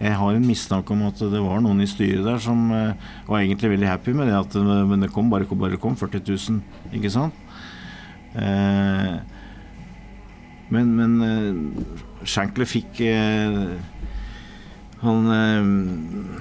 Jeg 0.00 0.16
har 0.16 0.32
en 0.32 0.46
mistanke 0.48 0.94
om 0.94 1.02
at 1.10 1.18
det 1.20 1.40
var 1.44 1.60
noen 1.60 1.82
i 1.84 1.88
styret 1.88 2.24
der 2.24 2.38
som 2.40 2.70
uh, 2.72 2.96
var 3.26 3.42
egentlig 3.42 3.74
veldig 3.74 3.90
happy 3.90 4.14
med 4.16 4.30
det. 4.30 4.38
At, 4.38 4.56
men 4.88 5.04
det 5.04 5.12
kom 5.12 5.28
bare, 5.32 5.44
bare 5.44 5.76
kom 5.80 5.96
40 5.98 6.24
000, 6.24 6.62
ikke 6.96 7.12
sant? 7.12 7.36
Eh, 8.30 9.14
men 10.70 10.92
men 10.96 11.16
uh, 11.20 12.24
Shankler 12.24 12.68
fikk 12.68 13.00
han, 15.00 15.30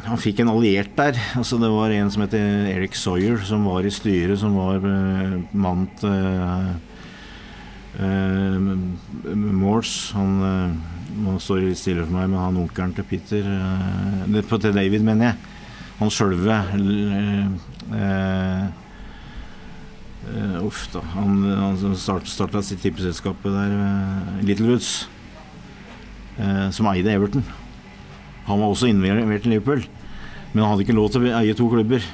han, 0.03 0.20
fikk 0.20 0.41
en 0.43 0.51
alliert 0.51 0.91
der. 0.97 1.16
Altså, 1.39 1.57
det 1.62 1.70
var 1.72 1.95
en 1.95 2.12
som 2.12 2.26
heter 2.26 2.68
Eric 2.74 2.97
Sawyer, 2.99 3.39
som 3.47 3.64
var 3.68 3.88
i 3.88 3.93
styret, 3.93 4.36
som 4.41 4.57
var 4.60 4.84
mannen 5.55 5.88
til 6.01 6.12
eh, 8.03 8.60
Morse 9.36 10.16
han 10.18 10.36
Nå 11.10 11.38
står 11.41 11.62
det 11.62 11.72
litt 11.72 11.82
stille 11.82 12.05
for 12.05 12.16
meg, 12.16 12.28
men 12.30 12.41
han 12.41 12.60
onkelen 12.62 12.93
til 12.97 13.07
Peter 13.10 13.47
uh, 13.49 14.41
På 14.49 14.60
til 14.62 14.76
David, 14.76 15.05
mener 15.05 15.32
jeg. 15.32 15.55
Han 15.99 16.14
sjølve 16.14 16.60
Uff, 20.62 20.84
da. 20.93 21.01
Han, 21.16 21.39
han 21.49 21.95
starta 21.97 22.62
sitt 22.64 22.84
tippeselskapet 22.84 23.49
der, 23.49 23.72
Littlewoods, 24.45 24.91
som 26.76 26.89
eide 26.91 27.16
Everton. 27.16 27.43
Han 28.49 28.62
var 28.62 28.72
også 28.72 28.89
involvert 28.89 29.45
i 29.45 29.51
Liverpool, 29.51 29.84
men 30.53 30.64
han 30.64 30.72
hadde 30.72 30.86
ikke 30.86 30.95
lov 30.97 31.12
til 31.14 31.28
å 31.28 31.34
eie 31.38 31.53
to 31.57 31.68
klubber. 31.70 32.05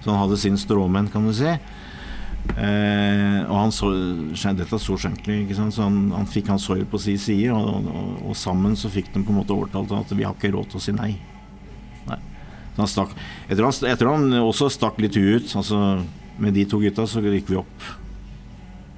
Så 0.00 0.08
han 0.08 0.22
hadde 0.22 0.38
sin 0.40 0.56
stråmenn, 0.60 1.10
kan 1.12 1.26
du 1.28 1.34
si. 1.36 1.50
Eh, 2.56 3.38
og 3.46 3.56
han 3.56 3.72
så, 3.74 3.90
Dette 4.56 4.78
så 4.80 4.96
Shankly, 4.98 5.42
så 5.54 5.84
han, 5.84 6.00
han, 6.14 6.28
fikk 6.28 6.50
hans 6.52 6.66
sorg 6.68 6.86
på 6.90 7.00
sin 7.02 7.20
side. 7.20 7.52
Og, 7.54 7.90
og, 7.90 8.10
og, 8.30 8.34
sammen 8.38 8.76
så 8.78 8.90
fikk 8.92 9.12
de 9.14 9.22
på 9.22 9.34
en 9.34 9.40
måte 9.42 9.56
overtalt 9.56 9.94
at 9.96 10.14
vi 10.16 10.26
har 10.26 10.34
ikke 10.36 10.52
råd 10.54 10.72
til 10.72 10.80
å 10.80 10.84
si 10.84 10.96
nei. 10.96 11.12
nei. 12.08 12.18
Han 12.78 12.90
stakk, 12.90 13.14
tror 13.52 13.70
han, 13.70 14.00
tror 14.00 14.12
han, 14.16 14.40
også 14.42 14.70
stakk 14.72 15.00
litt 15.02 15.18
huet 15.18 15.46
ut. 15.46 15.56
Altså, 15.62 16.00
med 16.40 16.56
de 16.56 16.66
to 16.68 16.80
gutta 16.82 17.06
så 17.08 17.22
gikk 17.24 17.52
vi 17.52 17.60
opp. 17.60 17.88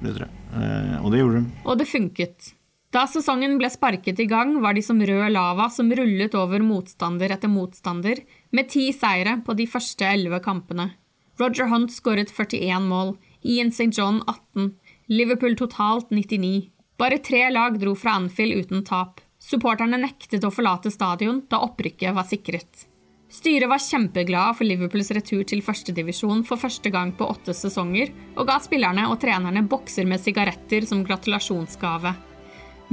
Det 0.03 0.11
tror 0.11 0.27
jeg. 0.27 0.43
Eh, 0.53 0.97
og 1.01 1.13
det 1.13 1.23
gjorde 1.23 1.39
de. 1.39 1.63
Og 1.63 1.79
det 1.79 1.89
funket. 1.89 2.53
Da 2.93 3.07
sesongen 3.09 3.55
ble 3.57 3.71
sparket 3.73 4.19
i 4.21 4.27
gang, 4.29 4.59
var 4.61 4.75
de 4.77 4.83
som 4.85 4.99
rød 5.01 5.31
lava 5.33 5.65
som 5.73 5.87
rullet 5.89 6.35
over 6.37 6.61
motstander 6.61 7.33
etter 7.33 7.49
motstander, 7.49 8.21
med 8.53 8.69
ti 8.69 8.91
seire 8.93 9.39
på 9.45 9.55
de 9.57 9.65
første 9.65 10.05
elleve 10.05 10.37
kampene. 10.45 10.91
Roger 11.41 11.71
Hunt 11.71 11.89
skåret 11.89 12.29
41 12.29 12.85
mål, 12.85 13.15
Ian 13.43 13.67
St. 13.67 13.91
John 13.91 14.23
18, 14.27 14.71
Liverpool 15.07 15.55
totalt 15.55 16.09
99. 16.09 16.69
Bare 16.97 17.17
tre 17.19 17.49
lag 17.49 17.79
dro 17.79 17.95
fra 17.95 18.15
Anfield 18.15 18.55
uten 18.55 18.83
tap. 18.87 19.19
Supporterne 19.39 19.99
nektet 19.99 20.45
å 20.47 20.51
forlate 20.53 20.91
stadion 20.93 21.41
da 21.51 21.59
opprykket 21.65 22.15
var 22.15 22.23
sikret. 22.29 22.85
Styret 23.33 23.67
var 23.67 23.81
kjempeglade 23.81 24.55
for 24.55 24.69
Liverpools 24.69 25.11
retur 25.17 25.41
til 25.49 25.63
førstedivisjon 25.65 26.45
for 26.47 26.61
første 26.61 26.91
gang 26.93 27.11
på 27.17 27.27
åtte 27.33 27.55
sesonger, 27.57 28.13
og 28.37 28.47
ga 28.47 28.59
spillerne 28.63 29.09
og 29.09 29.17
trenerne 29.19 29.65
bokser 29.67 30.07
med 30.07 30.21
sigaretter 30.21 30.87
som 30.87 31.03
gratulasjonsgave. 31.03 32.13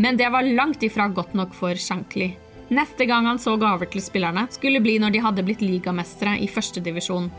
Men 0.00 0.18
det 0.18 0.32
var 0.32 0.48
langt 0.48 0.82
ifra 0.82 1.06
godt 1.12 1.36
nok 1.38 1.54
for 1.54 1.76
Shankly. 1.76 2.32
Neste 2.74 3.06
gang 3.06 3.28
han 3.28 3.38
så 3.38 3.54
gaver 3.60 3.90
til 3.92 4.02
spillerne, 4.02 4.48
skulle 4.50 4.82
bli 4.82 4.98
når 5.02 5.14
de 5.14 5.22
hadde 5.22 5.46
blitt 5.46 5.62
ligamestere 5.62 6.38
i 6.40 6.50
førstedivisjon. 6.50 7.30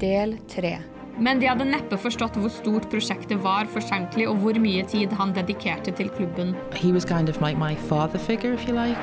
Del 0.00 0.38
tre. 0.50 0.78
Men 1.18 1.40
de 1.42 1.48
hadde 1.50 1.66
neppe 1.66 1.98
forstått 1.98 2.36
hvor 2.38 2.52
stort 2.54 2.86
prosjektet 2.92 3.40
var 3.42 3.66
for 3.72 3.82
Shankly, 3.82 4.26
og 4.30 4.38
hvor 4.42 4.58
mye 4.62 4.84
tid 4.86 5.14
han 5.18 5.32
dedikerte 5.34 5.90
til 5.98 6.10
klubben. 6.14 6.54
He 6.78 6.92
was 6.94 7.04
kind 7.04 7.28
of 7.28 7.40
like 7.42 7.58
my 7.58 7.74
father 7.88 8.18
figure, 8.18 8.54
if 8.54 8.68
you 8.68 8.74
like. 8.74 8.96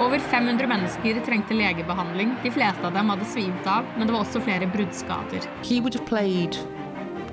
Over 0.00 0.18
500 0.18 0.66
mennesker 0.68 1.20
trengte 1.24 1.56
legebehandling. 1.56 2.36
De 2.44 2.52
fleste 2.52 2.84
av 2.86 2.94
dem 2.96 3.10
hadde 3.12 3.28
svimt 3.28 3.66
av, 3.68 3.88
men 3.96 4.08
det 4.08 4.14
var 4.16 4.24
også 4.24 4.40
flere 4.44 4.68
bruddskader. 4.68 5.48
He 5.64 5.80
would 5.80 5.96
have 5.96 6.06
played 6.08 6.56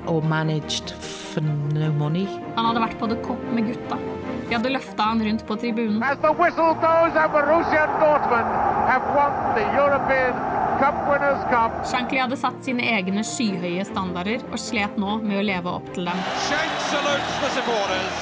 or 0.07 0.21
for 0.21 1.41
no 1.73 1.91
money. 1.91 2.25
Han 2.55 2.65
hadde 2.65 2.81
vært 2.81 2.99
på 2.99 3.07
The 3.11 3.19
Cop 3.23 3.43
med 3.51 3.67
gutta. 3.67 3.99
De 4.47 4.55
hadde 4.55 4.71
løfta 4.71 5.09
han 5.11 5.23
rundt 5.23 5.43
på 5.47 5.55
tribunen. 5.59 6.01
As 6.03 6.17
the 6.23 6.31
whistle 6.31 6.73
goes 6.79 7.15
at 7.19 7.31
Borussia 7.35 7.87
Dortmund 7.99 8.66
have 8.87 9.03
won 9.17 9.33
the 9.55 9.65
European 9.75 10.33
Cup 10.79 10.95
Winners' 11.09 11.43
Cup. 11.51 11.71
Shankly 11.91 12.19
hadde 12.23 12.37
satt 12.39 12.63
sine 12.63 12.85
egne 12.95 13.23
skyhøye 13.25 13.83
standarder 13.89 14.45
og 14.47 14.59
slet 14.61 14.95
nå 15.01 15.17
med 15.25 15.41
å 15.41 15.45
leve 15.49 15.73
opp 15.79 15.89
til 15.95 16.07
dem. 16.07 16.21
Shank 16.47 16.71
salutes 16.87 17.35
the 17.43 17.49
supporters. 17.57 18.15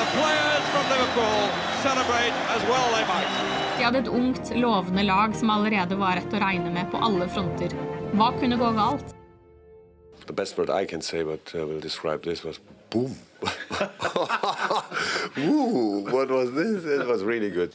The 0.00 0.06
players 0.16 0.64
from 0.74 0.84
Liverpool 0.90 1.42
celebrate 1.86 2.34
as 2.56 2.62
well 2.70 2.86
they 2.96 3.04
might. 3.12 3.30
De 3.78 3.86
hadde 3.86 4.02
et 4.02 4.10
ungt, 4.10 4.50
lovende 4.58 5.06
lag 5.06 5.36
som 5.38 5.54
allerede 5.54 5.98
var 6.02 6.18
rett 6.18 6.34
å 6.34 6.42
regne 6.42 6.74
med 6.74 6.90
på 6.90 6.98
alle 6.98 7.30
fronter. 7.30 7.70
Hva 8.18 8.32
kunne 8.40 8.58
gå 8.58 8.74
galt? 8.74 9.14
The 10.26 10.32
best 10.32 10.58
word 10.58 10.70
I 10.70 10.86
can 10.86 11.02
say, 11.02 11.22
but 11.22 11.52
uh, 11.54 11.66
will 11.66 11.80
describe 11.80 12.22
this 12.22 12.42
was 12.42 12.58
boom. 12.90 13.14
Ooh, 15.38 16.06
what 16.10 16.30
was 16.30 16.50
this? 16.54 16.84
It 16.86 17.06
was 17.06 17.22
really 17.22 17.50
good. 17.50 17.74